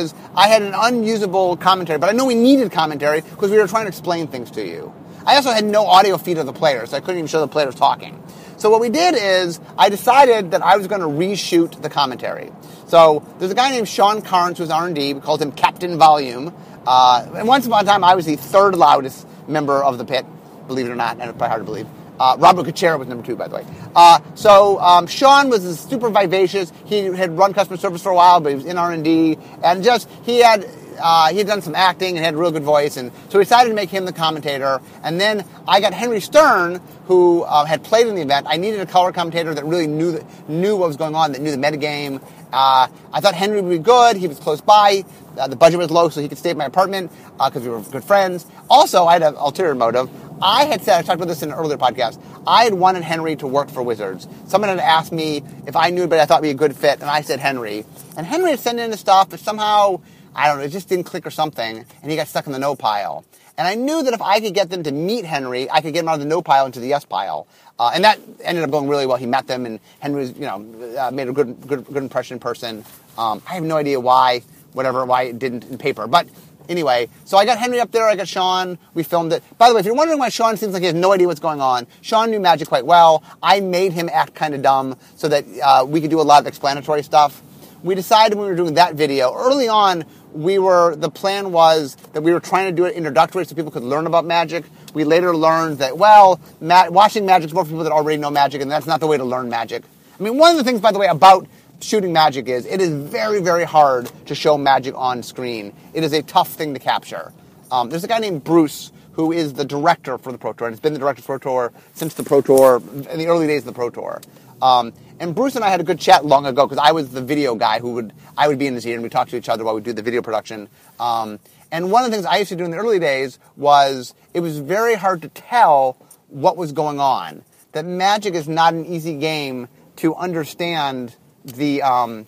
is 0.00 0.14
I 0.34 0.48
had 0.48 0.62
an 0.62 0.72
unusable 0.74 1.56
commentary, 1.58 1.98
but 1.98 2.08
I 2.08 2.12
know 2.12 2.24
we 2.24 2.34
needed 2.34 2.72
commentary 2.72 3.20
because 3.20 3.50
we 3.50 3.58
were 3.58 3.68
trying 3.68 3.84
to 3.84 3.88
explain 3.88 4.28
things 4.28 4.50
to 4.52 4.66
you. 4.66 4.94
I 5.26 5.36
also 5.36 5.50
had 5.50 5.64
no 5.64 5.86
audio 5.86 6.16
feed 6.16 6.38
of 6.38 6.46
the 6.46 6.54
players, 6.54 6.90
so 6.90 6.96
I 6.96 7.00
couldn't 7.00 7.18
even 7.18 7.28
show 7.28 7.40
the 7.40 7.48
players 7.48 7.74
talking. 7.74 8.22
So 8.56 8.70
what 8.70 8.80
we 8.80 8.88
did 8.88 9.14
is 9.14 9.60
I 9.76 9.90
decided 9.90 10.52
that 10.52 10.62
I 10.62 10.78
was 10.78 10.86
going 10.86 11.02
to 11.02 11.06
reshoot 11.06 11.82
the 11.82 11.90
commentary. 11.90 12.50
So 12.86 13.22
there's 13.38 13.52
a 13.52 13.54
guy 13.54 13.70
named 13.70 13.88
Sean 13.88 14.22
Carnes 14.22 14.56
who's 14.56 14.70
R&D. 14.70 15.14
We 15.14 15.20
called 15.20 15.42
him 15.42 15.52
Captain 15.52 15.98
Volume. 15.98 16.54
Uh, 16.86 17.30
and 17.36 17.46
once 17.46 17.66
upon 17.66 17.84
a 17.84 17.86
time, 17.86 18.02
I 18.02 18.14
was 18.14 18.24
the 18.24 18.36
third 18.36 18.74
loudest 18.74 19.28
member 19.46 19.84
of 19.84 19.98
the 19.98 20.06
pit, 20.06 20.24
believe 20.66 20.86
it 20.86 20.90
or 20.90 20.96
not, 20.96 21.20
and 21.20 21.28
it's 21.28 21.36
probably 21.36 21.48
hard 21.48 21.60
to 21.60 21.64
believe. 21.66 21.86
Uh, 22.18 22.36
Robert 22.38 22.66
Gutschera 22.66 22.98
was 22.98 23.08
number 23.08 23.24
two, 23.24 23.36
by 23.36 23.48
the 23.48 23.56
way. 23.56 23.66
Uh, 23.94 24.20
so 24.34 24.78
um, 24.80 25.06
Sean 25.06 25.48
was 25.48 25.78
super 25.80 26.10
vivacious. 26.10 26.72
He 26.86 27.04
had 27.04 27.36
run 27.36 27.54
customer 27.54 27.76
service 27.76 28.02
for 28.02 28.10
a 28.10 28.14
while, 28.14 28.40
but 28.40 28.50
he 28.50 28.54
was 28.56 28.64
in 28.64 28.76
R 28.78 28.92
and 28.92 29.04
D, 29.04 29.38
and 29.62 29.84
just 29.84 30.08
he 30.24 30.38
had 30.38 30.68
uh, 31.00 31.28
he 31.30 31.38
had 31.38 31.46
done 31.46 31.62
some 31.62 31.74
acting 31.74 32.16
and 32.16 32.24
had 32.24 32.34
a 32.34 32.36
real 32.36 32.50
good 32.50 32.64
voice, 32.64 32.96
and 32.96 33.12
so 33.28 33.38
we 33.38 33.44
decided 33.44 33.70
to 33.70 33.74
make 33.74 33.90
him 33.90 34.04
the 34.04 34.12
commentator. 34.12 34.80
And 35.02 35.20
then 35.20 35.44
I 35.66 35.80
got 35.80 35.94
Henry 35.94 36.20
Stern, 36.20 36.80
who 37.06 37.42
uh, 37.42 37.64
had 37.64 37.84
played 37.84 38.06
in 38.06 38.14
the 38.14 38.22
event. 38.22 38.46
I 38.48 38.56
needed 38.56 38.80
a 38.80 38.86
color 38.86 39.12
commentator 39.12 39.54
that 39.54 39.64
really 39.64 39.86
knew 39.86 40.12
the, 40.12 40.26
knew 40.48 40.76
what 40.76 40.88
was 40.88 40.96
going 40.96 41.14
on, 41.14 41.32
that 41.32 41.40
knew 41.40 41.50
the 41.50 41.56
metagame. 41.56 42.22
Uh, 42.52 42.88
I 43.12 43.20
thought 43.20 43.34
Henry 43.34 43.60
would 43.60 43.70
be 43.70 43.78
good. 43.78 44.16
He 44.16 44.26
was 44.26 44.38
close 44.38 44.60
by. 44.60 45.04
Uh, 45.38 45.46
the 45.46 45.56
budget 45.56 45.78
was 45.78 45.90
low, 45.90 46.08
so 46.08 46.20
he 46.20 46.28
could 46.28 46.38
stay 46.38 46.50
at 46.50 46.56
my 46.56 46.64
apartment 46.64 47.12
because 47.32 47.58
uh, 47.58 47.60
we 47.60 47.68
were 47.68 47.80
good 47.82 48.04
friends. 48.04 48.46
Also, 48.68 49.04
I 49.04 49.14
had 49.14 49.22
an 49.22 49.34
ulterior 49.36 49.74
motive. 49.74 50.10
I 50.40 50.66
had 50.66 50.82
said, 50.82 50.98
I 50.98 51.02
talked 51.02 51.16
about 51.16 51.28
this 51.28 51.42
in 51.42 51.50
an 51.50 51.56
earlier 51.56 51.76
podcast, 51.76 52.20
I 52.46 52.64
had 52.64 52.74
wanted 52.74 53.02
Henry 53.02 53.34
to 53.36 53.46
work 53.46 53.70
for 53.70 53.82
Wizards. 53.82 54.28
Someone 54.46 54.70
had 54.70 54.78
asked 54.78 55.12
me 55.12 55.42
if 55.66 55.74
I 55.74 55.90
knew, 55.90 56.06
but 56.06 56.20
I 56.20 56.26
thought 56.26 56.40
would 56.42 56.46
be 56.46 56.50
a 56.50 56.54
good 56.54 56.76
fit, 56.76 57.00
and 57.00 57.10
I 57.10 57.22
said 57.22 57.40
Henry. 57.40 57.84
And 58.16 58.26
Henry 58.26 58.50
had 58.50 58.60
sent 58.60 58.78
in 58.78 58.90
his 58.90 59.00
stuff, 59.00 59.30
but 59.30 59.40
somehow, 59.40 60.00
I 60.34 60.46
don't 60.46 60.58
know, 60.58 60.64
it 60.64 60.70
just 60.70 60.88
didn't 60.88 61.04
click 61.04 61.26
or 61.26 61.30
something, 61.30 61.84
and 62.02 62.10
he 62.10 62.16
got 62.16 62.28
stuck 62.28 62.46
in 62.46 62.52
the 62.52 62.58
no 62.58 62.76
pile. 62.76 63.24
And 63.56 63.66
I 63.66 63.74
knew 63.74 64.04
that 64.04 64.14
if 64.14 64.22
I 64.22 64.38
could 64.38 64.54
get 64.54 64.70
them 64.70 64.84
to 64.84 64.92
meet 64.92 65.24
Henry, 65.24 65.68
I 65.68 65.80
could 65.80 65.92
get 65.92 66.04
him 66.04 66.08
out 66.08 66.14
of 66.14 66.20
the 66.20 66.26
no 66.26 66.42
pile 66.42 66.64
into 66.66 66.78
the 66.78 66.86
yes 66.86 67.04
pile. 67.04 67.48
Uh, 67.76 67.90
and 67.92 68.04
that 68.04 68.20
ended 68.44 68.62
up 68.62 68.70
going 68.70 68.88
really 68.88 69.06
well. 69.06 69.16
He 69.16 69.26
met 69.26 69.48
them, 69.48 69.66
and 69.66 69.80
Henry 69.98 70.26
you 70.26 70.42
know, 70.42 70.64
uh, 70.96 71.10
made 71.10 71.26
a 71.26 71.32
good, 71.32 71.66
good, 71.66 71.84
good 71.84 71.96
impression 71.96 72.36
in 72.36 72.40
person. 72.40 72.84
Um, 73.18 73.42
I 73.48 73.54
have 73.54 73.64
no 73.64 73.76
idea 73.76 73.98
why, 73.98 74.42
whatever, 74.72 75.04
why 75.04 75.24
it 75.24 75.40
didn't 75.40 75.64
in 75.64 75.76
paper. 75.76 76.06
But 76.06 76.28
anyway, 76.68 77.08
so 77.24 77.36
I 77.36 77.44
got 77.44 77.58
Henry 77.58 77.80
up 77.80 77.90
there. 77.90 78.06
I 78.06 78.16
got 78.16 78.28
Sean. 78.28 78.78
We 78.94 79.02
filmed 79.02 79.32
it. 79.32 79.42
By 79.58 79.68
the 79.68 79.74
way, 79.74 79.80
if 79.80 79.86
you're 79.86 79.94
wondering 79.94 80.18
why 80.18 80.28
Sean 80.28 80.56
seems 80.56 80.72
like 80.72 80.82
he 80.82 80.86
has 80.86 80.94
no 80.94 81.12
idea 81.12 81.26
what's 81.26 81.40
going 81.40 81.60
on, 81.60 81.86
Sean 82.00 82.30
knew 82.30 82.40
magic 82.40 82.68
quite 82.68 82.86
well. 82.86 83.22
I 83.42 83.60
made 83.60 83.92
him 83.92 84.08
act 84.12 84.34
kind 84.34 84.54
of 84.54 84.62
dumb 84.62 84.96
so 85.16 85.28
that 85.28 85.44
uh, 85.62 85.84
we 85.86 86.00
could 86.00 86.10
do 86.10 86.20
a 86.20 86.22
lot 86.22 86.40
of 86.40 86.46
explanatory 86.46 87.02
stuff. 87.02 87.42
We 87.82 87.94
decided 87.94 88.36
when 88.36 88.46
we 88.46 88.50
were 88.50 88.56
doing 88.56 88.74
that 88.74 88.94
video 88.94 89.32
early 89.34 89.68
on. 89.68 90.04
We 90.32 90.58
were 90.58 90.94
the 90.94 91.10
plan 91.10 91.52
was 91.52 91.96
that 92.12 92.22
we 92.22 92.32
were 92.32 92.40
trying 92.40 92.66
to 92.66 92.72
do 92.76 92.84
it 92.84 92.94
introductory 92.94 93.44
so 93.44 93.54
people 93.54 93.70
could 93.70 93.82
learn 93.82 94.06
about 94.06 94.26
magic. 94.26 94.64
We 94.92 95.04
later 95.04 95.34
learned 95.34 95.78
that 95.78 95.96
well, 95.96 96.40
ma- 96.60 96.90
watching 96.90 97.24
magic 97.24 97.48
is 97.48 97.54
more 97.54 97.64
for 97.64 97.70
people 97.70 97.84
that 97.84 97.92
already 97.92 98.18
know 98.18 98.30
magic, 98.30 98.60
and 98.60 98.70
that's 98.70 98.86
not 98.86 99.00
the 99.00 99.06
way 99.06 99.16
to 99.16 99.24
learn 99.24 99.48
magic. 99.48 99.84
I 100.18 100.22
mean, 100.22 100.36
one 100.36 100.50
of 100.50 100.58
the 100.58 100.64
things, 100.64 100.80
by 100.80 100.92
the 100.92 100.98
way, 100.98 101.06
about 101.06 101.46
shooting 101.80 102.12
magic 102.12 102.48
is 102.48 102.66
it 102.66 102.80
is 102.80 102.90
very, 102.90 103.40
very 103.40 103.64
hard 103.64 104.10
to 104.26 104.34
show 104.34 104.58
magic 104.58 104.94
on 104.96 105.22
screen. 105.22 105.72
It 105.94 106.04
is 106.04 106.12
a 106.12 106.22
tough 106.22 106.50
thing 106.50 106.74
to 106.74 106.80
capture. 106.80 107.32
Um, 107.70 107.90
there's 107.90 108.04
a 108.04 108.08
guy 108.08 108.18
named 108.18 108.44
Bruce 108.44 108.92
who 109.12 109.32
is 109.32 109.54
the 109.54 109.64
director 109.64 110.16
for 110.16 110.30
the 110.30 110.38
Pro 110.38 110.52
Tour, 110.52 110.68
and 110.68 110.74
has 110.74 110.80
been 110.80 110.92
the 110.92 110.98
director 110.98 111.22
for 111.22 111.38
Pro 111.38 111.52
Tour 111.52 111.72
since 111.94 112.14
the 112.14 112.22
Pro 112.22 112.40
Tour, 112.40 112.80
in 113.10 113.18
the 113.18 113.26
early 113.26 113.46
days 113.46 113.62
of 113.62 113.66
the 113.66 113.72
Pro 113.72 113.90
Tour. 113.90 114.20
Um, 114.62 114.92
and 115.20 115.34
Bruce 115.34 115.56
and 115.56 115.64
I 115.64 115.70
had 115.70 115.80
a 115.80 115.84
good 115.84 115.98
chat 115.98 116.24
long 116.24 116.46
ago 116.46 116.66
because 116.66 116.78
I 116.78 116.92
was 116.92 117.10
the 117.10 117.20
video 117.20 117.54
guy 117.54 117.80
who 117.80 117.94
would 117.94 118.12
I 118.36 118.46
would 118.48 118.58
be 118.58 118.66
in 118.66 118.74
his 118.74 118.86
ear 118.86 118.94
and 118.94 119.02
we 119.02 119.08
talked 119.08 119.30
to 119.30 119.36
each 119.36 119.48
other 119.48 119.64
while 119.64 119.74
we 119.74 119.80
do 119.80 119.92
the 119.92 120.02
video 120.02 120.22
production. 120.22 120.68
Um, 121.00 121.40
and 121.70 121.90
one 121.90 122.04
of 122.04 122.10
the 122.10 122.16
things 122.16 122.26
I 122.26 122.38
used 122.38 122.50
to 122.50 122.56
do 122.56 122.64
in 122.64 122.70
the 122.70 122.76
early 122.76 122.98
days 122.98 123.38
was 123.56 124.14
it 124.34 124.40
was 124.40 124.58
very 124.58 124.94
hard 124.94 125.22
to 125.22 125.28
tell 125.28 125.96
what 126.28 126.56
was 126.56 126.72
going 126.72 127.00
on. 127.00 127.42
That 127.72 127.84
Magic 127.84 128.34
is 128.34 128.48
not 128.48 128.74
an 128.74 128.86
easy 128.86 129.18
game 129.18 129.68
to 129.96 130.14
understand 130.14 131.16
the 131.44 131.82
um, 131.82 132.26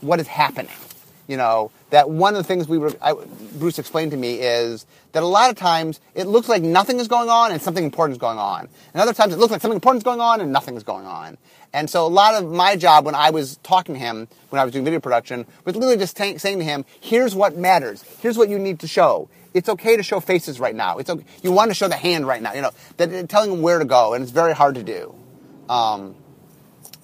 what 0.00 0.20
is 0.20 0.26
happening. 0.26 0.72
You 1.26 1.36
know 1.36 1.70
that 1.90 2.08
one 2.08 2.34
of 2.34 2.38
the 2.38 2.44
things 2.44 2.68
we 2.68 2.78
were 2.78 2.92
I, 3.02 3.14
Bruce 3.58 3.78
explained 3.78 4.12
to 4.12 4.16
me 4.16 4.34
is 4.34 4.86
that 5.12 5.22
a 5.22 5.26
lot 5.26 5.50
of 5.50 5.56
times 5.56 6.00
it 6.14 6.26
looks 6.26 6.48
like 6.48 6.62
nothing 6.62 7.00
is 7.00 7.08
going 7.08 7.28
on 7.28 7.52
and 7.52 7.60
something 7.60 7.84
important 7.84 8.16
is 8.16 8.20
going 8.20 8.38
on, 8.38 8.68
and 8.92 9.02
other 9.02 9.12
times 9.12 9.34
it 9.34 9.38
looks 9.38 9.50
like 9.50 9.60
something 9.60 9.76
important 9.76 10.00
is 10.00 10.04
going 10.04 10.20
on 10.20 10.40
and 10.40 10.52
nothing 10.52 10.76
is 10.76 10.82
going 10.82 11.06
on. 11.06 11.36
And 11.72 11.88
so 11.90 12.06
a 12.06 12.08
lot 12.08 12.34
of 12.34 12.50
my 12.50 12.76
job 12.76 13.04
when 13.04 13.14
I 13.14 13.30
was 13.30 13.58
talking 13.58 13.94
to 13.94 13.98
him, 13.98 14.28
when 14.48 14.60
I 14.60 14.64
was 14.64 14.72
doing 14.72 14.84
video 14.84 15.00
production, 15.00 15.44
was 15.64 15.76
literally 15.76 15.98
just 15.98 16.16
t- 16.16 16.38
saying 16.38 16.58
to 16.60 16.64
him, 16.64 16.84
here's 17.00 17.34
what 17.34 17.56
matters. 17.56 18.02
Here's 18.20 18.38
what 18.38 18.48
you 18.48 18.58
need 18.58 18.80
to 18.80 18.88
show. 18.88 19.28
It's 19.52 19.68
okay 19.68 19.96
to 19.96 20.02
show 20.02 20.20
faces 20.20 20.60
right 20.60 20.74
now. 20.74 20.98
It's 20.98 21.10
okay. 21.10 21.24
You 21.42 21.52
want 21.52 21.70
to 21.70 21.74
show 21.74 21.88
the 21.88 21.96
hand 21.96 22.26
right 22.26 22.40
now. 22.40 22.54
You 22.54 22.62
know, 22.62 22.70
that, 22.96 23.28
telling 23.28 23.52
him 23.52 23.62
where 23.62 23.78
to 23.78 23.84
go, 23.84 24.14
and 24.14 24.22
it's 24.22 24.32
very 24.32 24.54
hard 24.54 24.76
to 24.76 24.82
do. 24.82 25.14
Um, 25.68 26.14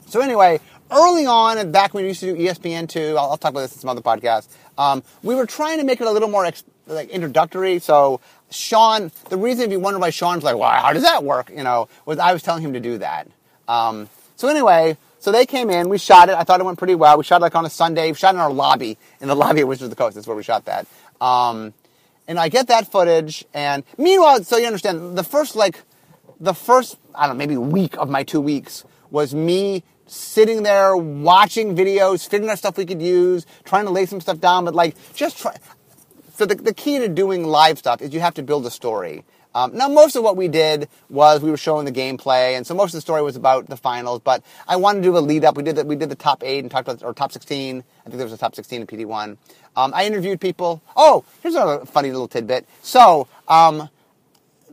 so 0.06 0.20
anyway, 0.20 0.60
early 0.94 1.26
on, 1.26 1.58
and 1.58 1.72
back 1.72 1.92
when 1.94 2.04
we 2.04 2.08
used 2.08 2.20
to 2.20 2.34
do 2.34 2.40
ESPN2, 2.40 3.10
I'll, 3.10 3.30
I'll 3.30 3.36
talk 3.36 3.50
about 3.50 3.60
this 3.60 3.74
in 3.74 3.80
some 3.80 3.90
other 3.90 4.00
podcasts, 4.00 4.48
um, 4.78 5.02
we 5.22 5.34
were 5.34 5.46
trying 5.46 5.78
to 5.78 5.84
make 5.84 6.00
it 6.00 6.06
a 6.06 6.10
little 6.10 6.28
more 6.28 6.44
ex- 6.44 6.64
like 6.86 7.08
introductory. 7.10 7.78
So 7.78 8.20
Sean, 8.50 9.10
the 9.28 9.36
reason 9.36 9.64
if 9.64 9.70
you 9.70 9.80
wonder 9.80 9.98
why 9.98 10.10
Sean's 10.10 10.44
like, 10.44 10.56
well, 10.56 10.70
how 10.70 10.92
does 10.92 11.02
that 11.02 11.24
work? 11.24 11.50
You 11.50 11.64
know, 11.64 11.88
was 12.06 12.18
I 12.18 12.32
was 12.32 12.42
telling 12.42 12.62
him 12.62 12.72
to 12.74 12.80
do 12.80 12.98
that. 12.98 13.28
Um, 13.68 14.08
so 14.36 14.48
anyway, 14.48 14.96
so 15.18 15.32
they 15.32 15.46
came 15.46 15.70
in, 15.70 15.88
we 15.88 15.98
shot 15.98 16.28
it. 16.28 16.34
I 16.34 16.44
thought 16.44 16.60
it 16.60 16.64
went 16.64 16.78
pretty 16.78 16.94
well. 16.94 17.16
We 17.16 17.24
shot 17.24 17.40
it 17.40 17.42
like 17.42 17.54
on 17.54 17.64
a 17.64 17.70
Sunday. 17.70 18.10
We 18.10 18.14
shot 18.16 18.34
in 18.34 18.40
our 18.40 18.52
lobby, 18.52 18.98
in 19.20 19.28
the 19.28 19.34
lobby 19.36 19.60
at 19.60 19.68
Wizards 19.68 19.84
of 19.84 19.90
the 19.90 19.96
Coast. 19.96 20.14
That's 20.14 20.26
where 20.26 20.36
we 20.36 20.42
shot 20.42 20.66
that. 20.66 20.86
Um, 21.20 21.74
and 22.26 22.38
I 22.38 22.48
get 22.48 22.68
that 22.68 22.90
footage, 22.90 23.44
and 23.52 23.84
meanwhile, 23.98 24.42
so 24.44 24.56
you 24.56 24.66
understand, 24.66 25.16
the 25.16 25.24
first 25.24 25.56
like, 25.56 25.82
the 26.40 26.54
first 26.54 26.96
I 27.14 27.26
don't 27.26 27.36
know, 27.36 27.38
maybe 27.38 27.56
week 27.56 27.96
of 27.96 28.08
my 28.08 28.22
two 28.22 28.40
weeks 28.40 28.84
was 29.10 29.34
me 29.34 29.82
sitting 30.06 30.62
there 30.62 30.96
watching 30.96 31.76
videos, 31.76 32.28
figuring 32.28 32.50
out 32.50 32.58
stuff 32.58 32.76
we 32.76 32.86
could 32.86 33.02
use, 33.02 33.46
trying 33.64 33.84
to 33.84 33.90
lay 33.90 34.06
some 34.06 34.20
stuff 34.20 34.40
down, 34.40 34.64
but 34.64 34.74
like 34.74 34.96
just 35.14 35.38
try. 35.38 35.56
So 36.34 36.46
the, 36.46 36.56
the 36.56 36.74
key 36.74 36.98
to 36.98 37.08
doing 37.08 37.44
live 37.44 37.78
stuff 37.78 38.02
is 38.02 38.12
you 38.12 38.20
have 38.20 38.34
to 38.34 38.42
build 38.42 38.66
a 38.66 38.70
story. 38.70 39.24
Um, 39.54 39.76
now, 39.76 39.86
most 39.86 40.16
of 40.16 40.24
what 40.24 40.36
we 40.36 40.48
did 40.48 40.88
was 41.08 41.40
we 41.40 41.50
were 41.50 41.56
showing 41.56 41.84
the 41.84 41.92
gameplay, 41.92 42.56
and 42.56 42.66
so 42.66 42.74
most 42.74 42.88
of 42.88 42.96
the 42.96 43.00
story 43.02 43.22
was 43.22 43.36
about 43.36 43.68
the 43.68 43.76
finals. 43.76 44.20
But 44.20 44.42
I 44.66 44.74
wanted 44.74 45.02
to 45.02 45.04
do 45.04 45.16
a 45.16 45.20
lead 45.20 45.44
up. 45.44 45.56
We 45.56 45.62
did 45.62 45.76
the, 45.76 45.84
we 45.84 45.94
did 45.94 46.08
the 46.08 46.16
top 46.16 46.42
eight 46.42 46.58
and 46.64 46.70
talked 46.70 46.88
about 46.88 47.04
or 47.04 47.14
top 47.14 47.30
sixteen. 47.30 47.84
I 48.00 48.04
think 48.04 48.16
there 48.16 48.26
was 48.26 48.32
a 48.32 48.38
top 48.38 48.56
sixteen 48.56 48.80
in 48.80 48.86
PT 48.88 49.06
one. 49.06 49.38
Um, 49.76 49.92
I 49.94 50.06
interviewed 50.06 50.40
people. 50.40 50.82
Oh, 50.96 51.24
here's 51.40 51.54
another 51.54 51.86
funny 51.86 52.10
little 52.10 52.26
tidbit. 52.26 52.66
So 52.82 53.28
um, 53.46 53.88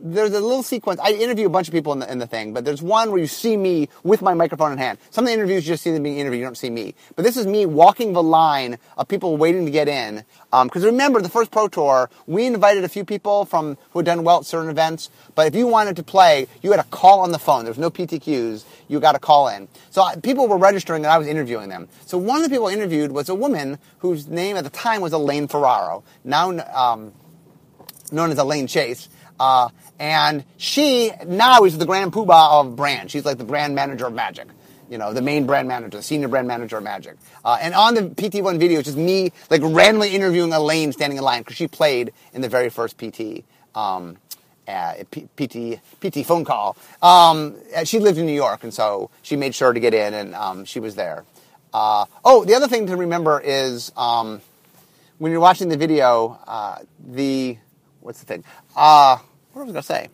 there's 0.02 0.32
a 0.32 0.40
little 0.40 0.64
sequence. 0.64 1.00
I 1.00 1.12
interview 1.12 1.46
a 1.46 1.50
bunch 1.50 1.68
of 1.68 1.72
people 1.72 1.92
in 1.92 2.00
the, 2.00 2.10
in 2.10 2.18
the 2.18 2.26
thing, 2.26 2.52
but 2.52 2.64
there's 2.64 2.82
one 2.82 3.10
where 3.10 3.20
you 3.20 3.28
see 3.28 3.56
me 3.56 3.88
with 4.02 4.20
my 4.20 4.34
microphone 4.34 4.72
in 4.72 4.78
hand. 4.78 4.98
Some 5.10 5.24
of 5.24 5.28
the 5.28 5.32
interviews 5.32 5.64
you 5.64 5.72
just 5.74 5.84
see 5.84 5.92
them 5.92 6.02
being 6.02 6.18
interviewed, 6.18 6.40
you 6.40 6.46
don't 6.46 6.58
see 6.58 6.70
me. 6.70 6.94
But 7.14 7.22
this 7.24 7.36
is 7.36 7.46
me 7.46 7.66
walking 7.66 8.12
the 8.12 8.22
line 8.22 8.78
of 8.98 9.06
people 9.06 9.36
waiting 9.36 9.64
to 9.64 9.70
get 9.70 9.88
in. 9.88 10.24
Because 10.50 10.84
um, 10.84 10.90
remember, 10.90 11.22
the 11.22 11.28
first 11.28 11.50
Pro 11.52 11.68
Tour, 11.68 12.10
we 12.26 12.46
invited 12.46 12.84
a 12.84 12.88
few 12.88 13.04
people 13.04 13.44
from 13.44 13.78
who 13.92 14.00
had 14.00 14.06
done 14.06 14.24
well 14.24 14.40
at 14.40 14.44
certain 14.44 14.70
events. 14.70 15.08
But 15.34 15.46
if 15.46 15.54
you 15.54 15.66
wanted 15.68 15.96
to 15.96 16.02
play, 16.02 16.48
you 16.62 16.72
had 16.72 16.82
to 16.82 16.88
call 16.88 17.20
on 17.20 17.30
the 17.30 17.38
phone. 17.38 17.64
There 17.64 17.70
was 17.70 17.78
no 17.78 17.90
PTQs. 17.90 18.64
You 18.88 19.00
got 19.00 19.12
to 19.12 19.20
call 19.20 19.48
in. 19.48 19.68
So 19.90 20.02
uh, 20.02 20.16
people 20.16 20.48
were 20.48 20.58
registering, 20.58 21.04
and 21.04 21.12
I 21.12 21.18
was 21.18 21.28
interviewing 21.28 21.68
them. 21.68 21.88
So 22.06 22.18
one 22.18 22.38
of 22.38 22.42
the 22.42 22.50
people 22.50 22.66
I 22.66 22.72
interviewed 22.72 23.12
was 23.12 23.28
a 23.28 23.34
woman 23.34 23.78
whose 23.98 24.26
name 24.26 24.56
at 24.56 24.64
the 24.64 24.70
time 24.70 25.00
was 25.00 25.12
Elaine 25.12 25.48
Ferraro, 25.48 26.02
now 26.24 26.50
um, 26.74 27.12
known 28.10 28.30
as 28.30 28.38
Elaine 28.38 28.66
Chase. 28.66 29.08
Uh, 29.42 29.68
and 29.98 30.44
she 30.56 31.10
now 31.26 31.64
is 31.64 31.76
the 31.76 31.84
grand 31.84 32.12
poobah 32.12 32.60
of 32.60 32.76
brand. 32.76 33.10
She's 33.10 33.24
like 33.24 33.38
the 33.38 33.44
brand 33.44 33.74
manager 33.74 34.06
of 34.06 34.12
Magic. 34.12 34.46
You 34.88 34.98
know, 34.98 35.12
the 35.12 35.20
main 35.20 35.46
brand 35.46 35.66
manager, 35.66 35.96
the 35.96 36.02
senior 36.02 36.28
brand 36.28 36.46
manager 36.46 36.76
of 36.76 36.84
Magic. 36.84 37.16
Uh, 37.44 37.58
and 37.60 37.74
on 37.74 37.94
the 37.94 38.02
PT1 38.02 38.60
video, 38.60 38.78
it's 38.78 38.86
just 38.86 38.96
me 38.96 39.32
like 39.50 39.60
randomly 39.64 40.14
interviewing 40.14 40.52
Elaine 40.52 40.92
standing 40.92 41.18
in 41.18 41.24
line 41.24 41.40
because 41.40 41.56
she 41.56 41.66
played 41.66 42.12
in 42.32 42.40
the 42.40 42.48
very 42.48 42.68
first 42.68 42.96
PT. 42.98 43.42
Um, 43.74 44.16
uh, 44.68 44.94
PT 45.36 45.80
PT 46.00 46.24
phone 46.24 46.44
call. 46.44 46.76
Um, 47.02 47.56
she 47.82 47.98
lived 47.98 48.18
in 48.18 48.26
New 48.26 48.32
York, 48.32 48.62
and 48.62 48.72
so 48.72 49.10
she 49.22 49.34
made 49.34 49.56
sure 49.56 49.72
to 49.72 49.80
get 49.80 49.92
in, 49.92 50.14
and 50.14 50.36
um, 50.36 50.64
she 50.64 50.78
was 50.78 50.94
there. 50.94 51.24
Uh, 51.74 52.04
oh, 52.24 52.44
the 52.44 52.54
other 52.54 52.68
thing 52.68 52.86
to 52.86 52.96
remember 52.96 53.40
is 53.40 53.90
um, 53.96 54.40
when 55.18 55.32
you're 55.32 55.40
watching 55.40 55.68
the 55.68 55.76
video, 55.76 56.38
uh, 56.46 56.78
the 57.04 57.58
what's 58.02 58.20
the 58.20 58.26
thing? 58.26 58.44
What 59.52 59.66
was 59.66 59.70
I 59.70 59.72
going 59.72 59.82
to 59.82 59.82
say? 59.82 60.08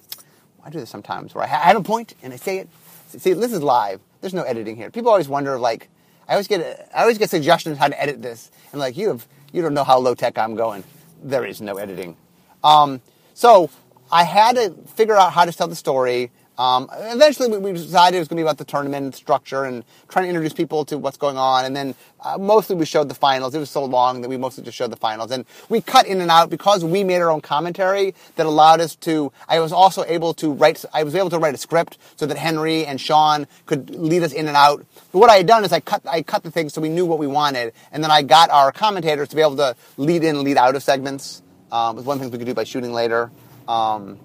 I 0.64 0.70
do 0.70 0.80
this 0.80 0.90
sometimes 0.90 1.34
where 1.34 1.44
I 1.44 1.46
have 1.46 1.76
a 1.76 1.82
point 1.82 2.14
and 2.22 2.32
I 2.32 2.36
say 2.36 2.58
it. 2.58 2.68
See, 3.08 3.32
this 3.32 3.52
is 3.52 3.62
live. 3.62 4.00
There's 4.20 4.34
no 4.34 4.42
editing 4.42 4.76
here. 4.76 4.90
People 4.90 5.10
always 5.10 5.28
wonder, 5.28 5.58
like, 5.58 5.88
I 6.28 6.32
always 6.32 6.48
get, 6.48 6.90
I 6.94 7.02
always 7.02 7.18
get 7.18 7.30
suggestions 7.30 7.78
how 7.78 7.88
to 7.88 8.00
edit 8.00 8.20
this, 8.20 8.50
and 8.72 8.80
like, 8.80 8.96
you 8.96 9.08
have, 9.08 9.26
you 9.52 9.62
don't 9.62 9.72
know 9.72 9.84
how 9.84 9.98
low 9.98 10.14
tech 10.14 10.36
I'm 10.36 10.56
going. 10.56 10.84
There 11.22 11.46
is 11.46 11.60
no 11.60 11.76
editing. 11.76 12.16
Um, 12.62 13.00
so 13.32 13.70
I 14.12 14.24
had 14.24 14.56
to 14.56 14.74
figure 14.94 15.16
out 15.16 15.32
how 15.32 15.44
to 15.44 15.52
tell 15.52 15.68
the 15.68 15.76
story. 15.76 16.30
Um, 16.58 16.90
eventually, 16.92 17.56
we, 17.56 17.72
decided 17.72 18.16
it 18.16 18.18
was 18.18 18.26
going 18.26 18.36
to 18.36 18.40
be 18.40 18.42
about 18.42 18.58
the 18.58 18.64
tournament 18.64 19.14
structure 19.14 19.62
and 19.62 19.84
trying 20.08 20.24
to 20.24 20.28
introduce 20.28 20.52
people 20.52 20.84
to 20.86 20.98
what's 20.98 21.16
going 21.16 21.38
on. 21.38 21.64
And 21.64 21.76
then 21.76 21.94
uh, 22.20 22.36
mostly 22.36 22.74
we 22.74 22.84
showed 22.84 23.08
the 23.08 23.14
finals. 23.14 23.54
It 23.54 23.60
was 23.60 23.70
so 23.70 23.84
long 23.84 24.22
that 24.22 24.28
we 24.28 24.36
mostly 24.36 24.64
just 24.64 24.76
showed 24.76 24.90
the 24.90 24.96
finals. 24.96 25.30
And 25.30 25.44
we 25.68 25.80
cut 25.80 26.08
in 26.08 26.20
and 26.20 26.32
out 26.32 26.50
because 26.50 26.84
we 26.84 27.04
made 27.04 27.20
our 27.20 27.30
own 27.30 27.40
commentary 27.40 28.12
that 28.34 28.44
allowed 28.44 28.80
us 28.80 28.96
to. 28.96 29.32
I 29.48 29.60
was 29.60 29.72
also 29.72 30.04
able 30.04 30.34
to 30.34 30.50
write. 30.50 30.84
I 30.92 31.04
was 31.04 31.14
able 31.14 31.30
to 31.30 31.38
write 31.38 31.54
a 31.54 31.58
script 31.58 31.96
so 32.16 32.26
that 32.26 32.36
Henry 32.36 32.84
and 32.84 33.00
Sean 33.00 33.46
could 33.66 33.90
lead 33.90 34.24
us 34.24 34.32
in 34.32 34.48
and 34.48 34.56
out. 34.56 34.84
But 35.12 35.20
what 35.20 35.30
I 35.30 35.36
had 35.36 35.46
done 35.46 35.64
is 35.64 35.72
I 35.72 35.78
cut. 35.78 36.02
I 36.08 36.22
cut 36.22 36.42
the 36.42 36.50
things 36.50 36.74
so 36.74 36.80
we 36.80 36.88
knew 36.88 37.06
what 37.06 37.20
we 37.20 37.28
wanted, 37.28 37.72
and 37.92 38.02
then 38.02 38.10
I 38.10 38.22
got 38.22 38.50
our 38.50 38.72
commentators 38.72 39.28
to 39.28 39.36
be 39.36 39.42
able 39.42 39.56
to 39.56 39.76
lead 39.96 40.24
in, 40.24 40.34
and 40.34 40.44
lead 40.44 40.56
out 40.56 40.74
of 40.74 40.82
segments. 40.82 41.40
Um, 41.70 41.94
was 41.94 42.04
one 42.04 42.18
things 42.18 42.32
we 42.32 42.38
could 42.38 42.46
do 42.46 42.54
by 42.54 42.64
shooting 42.64 42.92
later. 42.92 43.30
Um, 43.68 44.18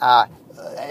uh, 0.00 0.26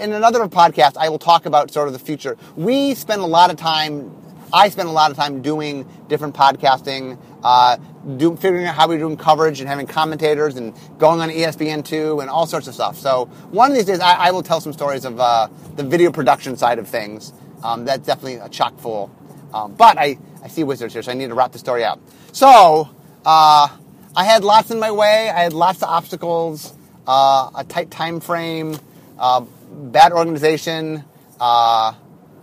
in 0.00 0.12
another 0.12 0.40
podcast, 0.46 0.96
I 0.96 1.08
will 1.08 1.18
talk 1.18 1.46
about 1.46 1.70
sort 1.70 1.86
of 1.88 1.92
the 1.92 1.98
future. 1.98 2.36
We 2.56 2.94
spend 2.94 3.20
a 3.20 3.26
lot 3.26 3.50
of 3.50 3.56
time. 3.56 4.14
I 4.52 4.68
spend 4.68 4.88
a 4.88 4.92
lot 4.92 5.10
of 5.10 5.16
time 5.16 5.42
doing 5.42 5.88
different 6.08 6.34
podcasting, 6.34 7.18
uh, 7.42 7.76
do, 8.16 8.36
figuring 8.36 8.66
out 8.66 8.76
how 8.76 8.86
we're 8.86 8.98
doing 8.98 9.16
coverage 9.16 9.60
and 9.60 9.68
having 9.68 9.86
commentators 9.86 10.56
and 10.56 10.74
going 10.98 11.20
on 11.20 11.28
ESPN2 11.30 12.20
and 12.20 12.30
all 12.30 12.46
sorts 12.46 12.68
of 12.68 12.74
stuff. 12.74 12.96
So 12.96 13.24
one 13.50 13.70
of 13.70 13.76
these 13.76 13.86
days, 13.86 14.00
I, 14.00 14.28
I 14.28 14.30
will 14.30 14.42
tell 14.42 14.60
some 14.60 14.72
stories 14.72 15.04
of 15.04 15.18
uh, 15.18 15.48
the 15.74 15.82
video 15.82 16.12
production 16.12 16.56
side 16.56 16.78
of 16.78 16.86
things. 16.86 17.32
Um, 17.64 17.84
that's 17.84 18.06
definitely 18.06 18.36
a 18.36 18.48
chock 18.48 18.78
full. 18.78 19.10
Um, 19.52 19.74
but 19.74 19.98
I, 19.98 20.18
I 20.42 20.48
see 20.48 20.62
wizards 20.62 20.92
here, 20.92 21.02
so 21.02 21.10
I 21.10 21.14
need 21.14 21.28
to 21.28 21.34
wrap 21.34 21.52
the 21.52 21.58
story 21.58 21.84
up. 21.84 22.00
So 22.32 22.88
uh, 23.24 23.68
I 24.14 24.24
had 24.24 24.44
lots 24.44 24.70
in 24.70 24.78
my 24.78 24.90
way. 24.92 25.30
I 25.30 25.42
had 25.42 25.52
lots 25.52 25.82
of 25.82 25.88
obstacles, 25.88 26.74
uh, 27.08 27.50
a 27.56 27.64
tight 27.64 27.90
time 27.90 28.20
frame 28.20 28.78
uh, 29.18 29.40
bad 29.70 30.12
organization. 30.12 31.04
Uh, 31.40 31.94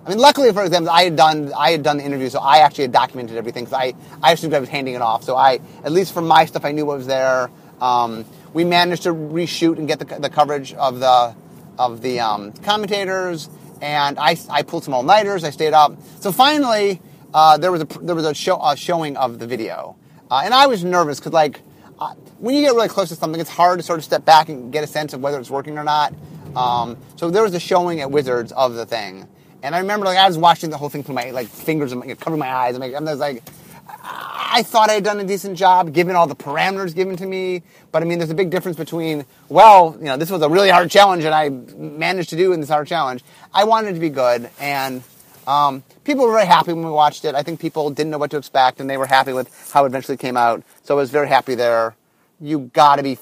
I 0.04 0.10
mean, 0.10 0.18
luckily 0.18 0.52
for 0.52 0.64
example, 0.64 0.90
I 0.90 1.04
had 1.04 1.16
done 1.16 1.54
I 1.54 1.72
had 1.72 1.84
done 1.84 1.98
the 1.98 2.04
interview, 2.04 2.30
so 2.30 2.40
I 2.40 2.60
actually 2.60 2.86
had 2.86 2.92
documented 2.92 3.38
everything. 3.38 3.68
So 3.68 3.78
I 3.78 3.94
I 4.22 4.34
assumed 4.34 4.54
I 4.54 4.60
was 4.60 4.70
handing 4.70 4.96
it 4.96 5.02
off. 5.02 5.24
So 5.24 5.36
I 5.36 5.60
at 5.84 5.92
least 5.92 6.14
for 6.14 6.22
my 6.22 6.46
stuff, 6.46 6.66
I 6.66 6.72
knew 6.72 6.86
what 6.86 6.98
was 6.98 7.08
there. 7.08 7.50
Um, 7.80 8.26
we 8.54 8.64
managed 8.64 9.04
to 9.04 9.14
reshoot 9.14 9.78
and 9.78 9.88
get 9.88 10.00
the, 10.00 10.06
the 10.20 10.30
coverage 10.30 10.74
of 10.74 11.00
the 11.00 11.36
of 11.78 12.02
the 12.02 12.20
um, 12.20 12.52
commentators, 12.54 13.50
and 13.82 14.20
I, 14.20 14.38
I 14.50 14.62
pulled 14.62 14.84
some 14.84 14.94
all 14.94 15.04
nighters. 15.04 15.44
I 15.44 15.50
stayed 15.50 15.74
up. 15.74 15.98
So 16.20 16.32
finally, 16.32 17.02
uh, 17.34 17.58
there 17.58 17.72
was 17.72 17.82
a 17.82 17.86
there 18.02 18.16
was 18.16 18.26
a, 18.26 18.34
show, 18.34 18.62
a 18.64 18.76
showing 18.76 19.18
of 19.18 19.40
the 19.40 19.48
video, 19.48 19.96
uh, 20.30 20.42
and 20.44 20.54
I 20.54 20.68
was 20.68 20.84
nervous 20.84 21.20
because 21.20 21.34
like 21.34 21.62
uh, 22.00 22.14
when 22.40 22.56
you 22.56 22.62
get 22.62 22.74
really 22.74 22.88
close 22.88 23.10
to 23.10 23.16
something, 23.16 23.40
it's 23.40 23.50
hard 23.50 23.80
to 23.80 23.84
sort 23.84 24.00
of 24.00 24.06
step 24.06 24.26
back 24.26 24.50
and 24.50 24.72
get 24.72 24.84
a 24.84 24.88
sense 24.88 25.14
of 25.14 25.22
whether 25.22 25.40
it's 25.40 25.50
working 25.50 25.78
or 25.78 25.84
not. 25.84 26.14
Um, 26.56 26.98
so 27.16 27.30
there 27.30 27.44
was 27.44 27.54
a 27.54 27.60
showing 27.60 28.02
at 28.02 28.12
Wizards 28.12 28.52
of 28.52 28.76
the 28.76 28.86
thing, 28.86 29.28
and 29.64 29.76
I 29.76 29.80
remember 29.80 30.06
like 30.06 30.18
I 30.18 30.28
was 30.28 30.38
watching 30.38 30.70
the 30.70 30.78
whole 30.78 30.90
thing 30.90 31.04
through 31.04 31.16
my 31.16 31.32
like 31.32 31.48
fingers 31.48 31.92
and 31.92 32.20
covering 32.20 32.40
my 32.40 32.52
eyes. 32.52 32.76
I'm 32.76 32.82
like, 32.82 32.94
I 32.94 33.00
was 33.00 33.20
like, 33.20 33.44
I 33.88 34.64
thought 34.64 34.90
I 34.90 34.94
had 34.94 35.04
done 35.04 35.20
a 35.20 35.24
decent 35.24 35.58
job 35.58 35.94
given 35.94 36.16
all 36.16 36.28
the 36.28 36.36
parameters 36.36 36.94
given 36.94 37.16
to 37.18 37.26
me. 37.26 37.64
But 37.92 38.02
I 38.02 38.06
mean, 38.06 38.20
there's 38.20 38.32
a 38.32 38.36
big 38.36 38.50
difference 38.50 38.78
between 38.78 39.26
well, 39.50 39.96
you 40.00 40.06
know, 40.06 40.18
this 40.18 40.30
was 40.30 40.42
a 40.42 40.50
really 40.50 40.70
hard 40.70 40.92
challenge 40.92 41.24
and 41.24 41.34
I 41.34 41.50
managed 41.50 42.30
to 42.32 42.36
do 42.36 42.54
in 42.54 42.60
this 42.60 42.70
hard 42.70 42.88
challenge. 42.88 43.24
I 43.54 43.64
wanted 43.64 43.94
to 43.94 44.00
be 44.00 44.10
good, 44.10 44.50
and 44.60 45.04
um, 45.48 45.84
people 46.04 46.26
were 46.26 46.34
very 46.34 46.48
happy 46.48 46.74
when 46.74 46.84
we 46.84 46.92
watched 46.92 47.26
it. 47.26 47.36
I 47.36 47.44
think 47.44 47.60
people 47.60 47.90
didn't 47.90 48.12
know 48.12 48.18
what 48.18 48.32
to 48.32 48.38
expect, 48.38 48.80
and 48.80 48.90
they 48.90 48.98
were 48.98 49.06
happy 49.06 49.34
with 49.34 49.72
how 49.72 49.84
it 49.86 49.88
eventually 49.88 50.18
came 50.18 50.38
out. 50.38 50.64
So 50.84 50.96
I 50.96 50.98
was 50.98 51.12
very 51.12 51.28
happy 51.28 51.56
there. 51.56 51.96
You 52.40 52.72
got 52.74 52.96
to 52.96 53.04
be 53.04 53.18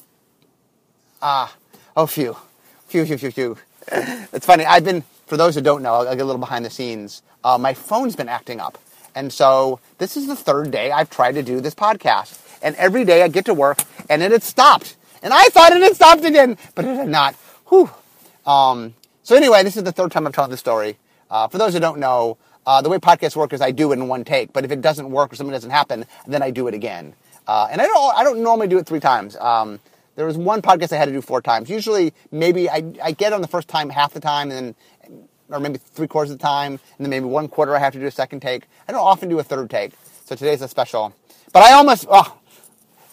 ah, 1.21 1.53
oh, 1.95 2.05
phew, 2.05 2.35
phew, 2.89 3.06
phew, 3.06 3.17
phew, 3.17 3.32
phew. 3.32 3.58
it's 4.34 4.45
funny. 4.45 4.65
I've 4.65 4.84
been 4.84 5.04
for 5.30 5.38
those 5.38 5.54
who 5.54 5.62
don't 5.62 5.84
know, 5.84 5.93
I'll 5.93 6.06
get 6.06 6.21
a 6.21 6.25
little 6.25 6.39
behind 6.39 6.65
the 6.65 6.71
scenes. 6.71 7.21
Uh, 7.43 7.58
my 7.58 7.75
phone's 7.75 8.15
been 8.15 8.28
acting 8.28 8.60
up. 8.60 8.80
And 9.13 9.32
so 9.32 9.80
this 9.99 10.17
is 10.17 10.28
the 10.28 10.36
third 10.36 10.71
day 10.71 10.91
I've 10.91 11.10
tried 11.10 11.34
to 11.34 11.43
do 11.43 11.62
this 11.62 11.75
podcast. 11.75 12.39
And 12.63 12.75
every 12.75 13.06
day 13.06 13.21
I 13.21 13.28
get 13.28 13.45
to 13.45 13.54
work 13.54 13.84
and 14.10 14.23
it 14.23 14.32
had 14.32 14.43
stopped. 14.43 14.97
And 15.21 15.34
I 15.34 15.43
thought 15.45 15.71
it 15.71 15.82
had 15.82 15.95
stopped 15.95 16.25
again, 16.25 16.58
but 16.73 16.84
it 16.84 16.95
had 16.95 17.10
not. 17.10 17.36
Whew. 17.67 17.91
Um, 18.45 18.95
so 19.21 19.36
anyway, 19.36 19.63
this 19.63 19.78
is 19.78 19.84
the 19.84 19.91
third 19.91 20.12
time 20.12 20.25
I'm 20.25 20.34
telling 20.34 20.49
the 20.49 20.58
story. 20.58 20.97
Uh, 21.30 21.47
for 21.47 21.60
those 21.60 21.73
who 21.73 21.80
don't 21.80 21.99
know, 21.99 22.38
uh, 22.65 22.82
the 22.82 22.89
way 22.89 22.97
podcasts 22.97 23.36
work 23.36 23.54
is 23.54 23.62
I 23.62 23.69
do 23.69 23.91
it 23.91 23.99
in 23.99 24.08
one 24.08 24.23
take, 24.23 24.52
but 24.52 24.65
if 24.65 24.71
it 24.71 24.82
doesn't 24.82 25.12
work 25.12 25.32
or 25.32 25.36
something 25.36 25.52
doesn't 25.52 25.69
happen, 25.69 26.06
then 26.25 26.41
I 26.41 26.49
do 26.49 26.67
it 26.67 26.73
again. 26.73 27.13
Uh, 27.47 27.67
and 27.71 27.82
I 27.82 27.86
don't, 27.86 28.15
I 28.15 28.23
don't 28.23 28.41
normally 28.41 28.67
do 28.67 28.80
it 28.80 28.88
three 28.88 28.99
times. 28.99 29.36
Um, 29.38 29.80
there 30.19 30.25
was 30.25 30.38
one 30.38 30.62
podcast 30.62 30.91
I 30.91 30.97
had 30.97 31.05
to 31.05 31.13
do 31.13 31.21
four 31.21 31.41
times. 31.41 31.69
Usually, 31.69 32.13
maybe 32.29 32.69
I, 32.69 32.84
I 33.01 33.13
get 33.13 33.32
on 33.32 33.39
the 33.41 33.47
first 33.47 33.69
time 33.69 33.89
half 33.89 34.13
the 34.13 34.19
time, 34.19 34.51
and 34.51 34.75
then, 35.08 35.23
or 35.47 35.62
maybe 35.62 35.77
three 35.77 36.10
quarters 36.10 36.32
of 36.32 36.39
the 36.39 36.43
time, 36.43 36.73
and 36.73 37.05
then 37.05 37.10
maybe 37.10 37.23
one 37.23 37.47
quarter 37.47 37.73
I 37.73 37.79
have 37.79 37.93
to 37.93 37.99
do 38.01 38.05
a 38.05 38.12
second 38.12 38.41
take. 38.41 38.63
I 38.86 38.91
don't 38.91 38.99
often 38.99 39.29
do 39.29 39.39
a 39.39 39.43
third 39.43 39.69
take, 39.69 39.93
so 40.25 40.36
today's 40.36 40.62
a 40.62 40.67
special. 40.67 41.15
But 41.53 41.63
I 41.63 41.71
almost, 41.71 42.05
oh, 42.10 42.38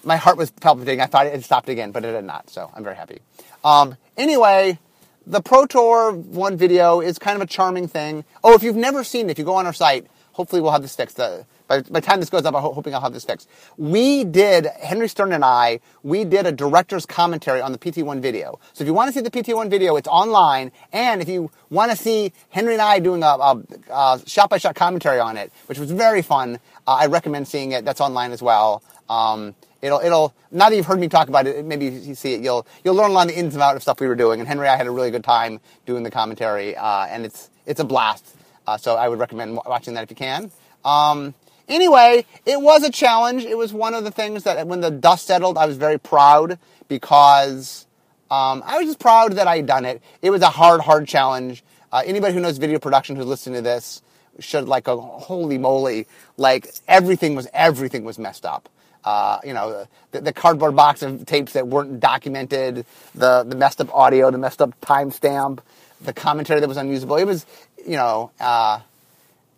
my 0.03 0.17
heart 0.17 0.37
was 0.37 0.51
palpitating. 0.51 1.01
I 1.01 1.07
thought 1.07 1.27
it 1.27 1.33
had 1.33 1.45
stopped 1.45 1.69
again, 1.69 1.93
but 1.93 2.05
it 2.05 2.13
had 2.13 2.25
not. 2.25 2.51
So 2.51 2.73
I'm 2.75 2.83
very 2.83 2.97
happy. 2.97 3.21
Um, 3.63 3.97
anyway, 4.17 4.77
the 5.25 5.41
Pro 5.41 5.65
Tour 5.65 6.11
one 6.11 6.57
video 6.57 7.01
is 7.01 7.21
kind 7.21 7.37
of 7.37 7.43
a 7.43 7.47
charming 7.47 7.87
thing. 7.87 8.25
Oh, 8.43 8.55
if 8.55 8.65
you've 8.65 8.75
never 8.75 9.05
seen 9.05 9.29
it, 9.29 9.31
if 9.31 9.39
you 9.39 9.45
go 9.45 9.55
on 9.55 9.65
our 9.65 9.73
site, 9.73 10.09
hopefully 10.37 10.61
we'll 10.61 10.71
have 10.71 10.83
this 10.83 10.95
fixed. 10.95 11.17
The, 11.17 11.47
by, 11.67 11.81
by 11.81 12.01
the 12.01 12.07
time 12.07 12.21
this 12.21 12.29
goes 12.29 12.45
up, 12.45 12.55
I'm 12.55 12.63
hoping 12.63 12.95
I'll 12.95 13.01
have 13.01 13.15
this 13.15 13.25
fixed. 13.25 13.49
We 13.79 14.23
did, 14.23 14.67
Henry 14.67 15.09
Stern 15.09 15.33
and 15.33 15.43
I, 15.43 15.81
we 16.03 16.25
did 16.25 16.45
a 16.45 16.53
director's 16.53 17.07
commentary 17.07 17.63
on 17.63 17.73
the 17.73 17.79
PT1 17.79 18.21
video. 18.21 18.61
So 18.75 18.85
if 18.85 18.87
you 18.87 18.93
want 18.93 19.09
to 19.09 19.15
see 19.15 19.23
the 19.23 19.31
PT1 19.31 19.71
video, 19.71 19.97
it's 19.97 20.07
online. 20.09 20.73
And 20.93 21.23
if 21.23 21.29
you 21.29 21.51
want 21.71 21.91
to 21.91 21.97
see 21.97 22.33
Henry 22.51 22.75
and 22.75 22.83
I 22.83 22.99
doing 22.99 23.23
a, 23.23 23.27
a, 23.27 23.63
a 23.91 24.21
shot-by-shot 24.27 24.75
commentary 24.75 25.21
on 25.21 25.39
it, 25.39 25.51
which 25.67 25.79
was 25.79 25.91
very 25.91 26.21
fun, 26.21 26.57
uh, 26.87 26.99
I 27.01 27.07
recommend 27.07 27.49
seeing 27.49 27.73
it. 27.73 27.87
That's 27.87 28.03
online 28.03 28.33
as 28.33 28.43
well. 28.43 28.83
Um, 29.09 29.55
it'll, 29.81 30.01
it'll, 30.01 30.35
now 30.51 30.69
that 30.69 30.77
you've 30.77 30.87
heard 30.87 31.01
me 31.01 31.09
talk 31.09 31.29
about 31.29 31.47
it, 31.47 31.65
maybe 31.65 31.87
you 31.87 32.15
see 32.15 32.35
it, 32.35 32.43
you'll, 32.43 32.67
you'll 32.85 32.95
learn 32.95 33.11
a 33.11 33.15
lot 33.15 33.29
of 33.29 33.35
the 33.35 33.39
ins 33.39 33.55
and 33.55 33.63
outs 33.63 33.77
of 33.77 33.83
stuff 33.83 34.01
we 34.01 34.07
were 34.07 34.17
doing. 34.17 34.41
And 34.41 34.47
Henry 34.47 34.67
and 34.67 34.75
I 34.75 34.77
had 34.77 34.87
a 34.87 34.91
really 34.91 35.11
good 35.11 35.25
time 35.25 35.61
doing 35.87 36.03
the 36.03 36.11
commentary, 36.11 36.77
uh, 36.77 37.07
and 37.07 37.25
it's, 37.25 37.49
it's 37.65 37.81
a 37.81 37.85
blast. 37.85 38.36
Uh, 38.67 38.77
so 38.77 38.97
I 38.97 39.09
would 39.09 39.19
recommend 39.19 39.59
watching 39.65 39.95
that 39.95 40.05
if 40.05 40.11
you 40.11 40.17
can. 40.17 40.51
Um, 40.85 41.35
Anyway, 41.69 42.25
it 42.45 42.61
was 42.61 42.85
a 42.85 42.91
challenge. 42.91 43.45
It 43.45 43.59
was 43.59 43.73
one 43.73 43.95
of 43.95 44.05
the 44.05 44.11
things 44.11 44.45
that 44.45 44.67
when 44.67 44.81
the 44.81 44.91
dust 44.91 45.27
settled, 45.27 45.59
I 45.59 45.67
was 45.67 45.77
very 45.77 45.99
proud 45.99 46.59
because 46.89 47.87
um, 48.31 48.63
I 48.65 48.79
was 48.79 48.87
just 48.87 49.01
proud 49.01 49.33
that 49.33 49.49
I 49.49 49.57
had 49.57 49.67
done 49.67 49.85
it. 49.85 50.01
It 50.23 50.31
was 50.31 50.43
a 50.43 50.49
hard, 50.49 50.81
hard 50.81 51.09
challenge. 51.09 51.65
Uh, 51.91 52.03
anybody 52.07 52.35
who 52.35 52.41
knows 52.41 52.59
video 52.59 52.79
production 52.79 53.17
who's 53.17 53.27
listening 53.27 53.57
to 53.57 53.63
this 53.63 54.03
should 54.39 54.69
like 54.69 54.87
a 54.87 54.97
holy 54.97 55.59
moly, 55.59 56.07
like 56.37 56.69
everything 56.87 57.35
was 57.35 57.49
everything 57.53 58.05
was 58.05 58.19
messed 58.19 58.45
up. 58.45 58.69
Uh, 59.05 59.39
you 59.45 59.55
know, 59.55 59.87
the, 60.11 60.21
the, 60.21 60.33
cardboard 60.33 60.75
box 60.75 61.01
of 61.01 61.25
tapes 61.27 61.53
that 61.53 61.69
weren't 61.69 62.01
documented, 62.01 62.85
the 63.15 63.45
the 63.45 63.55
messed 63.55 63.81
up 63.81 63.95
audio, 63.95 64.33
the 64.33 64.39
messed 64.39 64.61
up 64.61 64.79
timestamp, 64.81 65.61
the 66.01 66.13
commentary 66.13 66.61
that 66.61 66.69
was 66.69 66.77
unusable. 66.77 67.17
It 67.17 67.25
was, 67.25 67.47
you 67.79 67.97
know, 67.97 68.31
uh, 68.41 68.81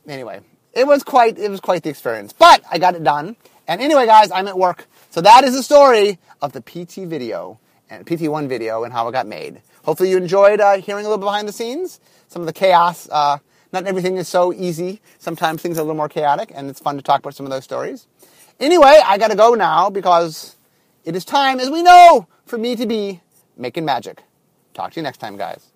anyway, 0.07 0.41
it 0.73 0.87
was 0.87 1.03
quite 1.03 1.39
it 1.39 1.51
was 1.51 1.61
quite 1.61 1.83
the 1.83 1.91
experience. 1.91 2.33
But 2.33 2.63
I 2.71 2.79
got 2.79 2.95
it 2.95 3.05
done. 3.05 3.37
And 3.67 3.81
anyway, 3.81 4.07
guys, 4.07 4.31
I'm 4.31 4.49
at 4.49 4.57
work. 4.57 4.87
So 5.11 5.21
that 5.21 5.45
is 5.45 5.55
the 5.55 5.63
story 5.63 6.19
of 6.41 6.53
the 6.53 6.61
PT 6.61 7.09
video 7.09 7.59
and 7.91 8.07
PT1 8.07 8.49
video 8.49 8.85
and 8.85 8.93
how 8.93 9.09
it 9.09 9.13
got 9.13 9.27
made. 9.27 9.61
Hopefully 9.85 10.11
you 10.11 10.17
enjoyed 10.17 10.61
uh, 10.61 10.79
hearing 10.79 11.05
a 11.05 11.09
little 11.09 11.25
behind 11.25 11.49
the 11.49 11.53
scenes, 11.53 12.01
some 12.29 12.43
of 12.43 12.47
the 12.47 12.53
chaos. 12.53 13.09
Uh, 13.11 13.39
not 13.73 13.87
everything 13.87 14.17
is 14.17 14.29
so 14.29 14.53
easy. 14.53 15.01
Sometimes 15.19 15.61
things 15.61 15.77
are 15.79 15.81
a 15.81 15.85
little 15.85 15.97
more 15.97 16.09
chaotic, 16.09 16.53
and 16.55 16.71
it's 16.71 16.81
fun 16.81 16.97
to 16.97 17.03
talk 17.03 17.21
about 17.21 17.35
some 17.35 17.45
of 17.45 17.51
those 17.51 17.65
stories. 17.65 18.07
Anyway, 18.61 19.01
I 19.05 19.19
got 19.19 19.29
to 19.29 19.37
go 19.37 19.55
now 19.55 19.91
because 19.91 20.57
it 21.05 21.15
is 21.15 21.25
time, 21.25 21.61
as 21.61 21.71
we 21.71 21.83
know, 21.83 22.27
for 22.47 22.59
me 22.59 22.77
to 22.77 22.87
be 22.87 23.21
making 23.57 23.85
magic. 23.85 24.23
Talk 24.75 24.93
to 24.93 25.01
you 25.01 25.03
next 25.03 25.19
time, 25.19 25.37
guys. 25.37 25.68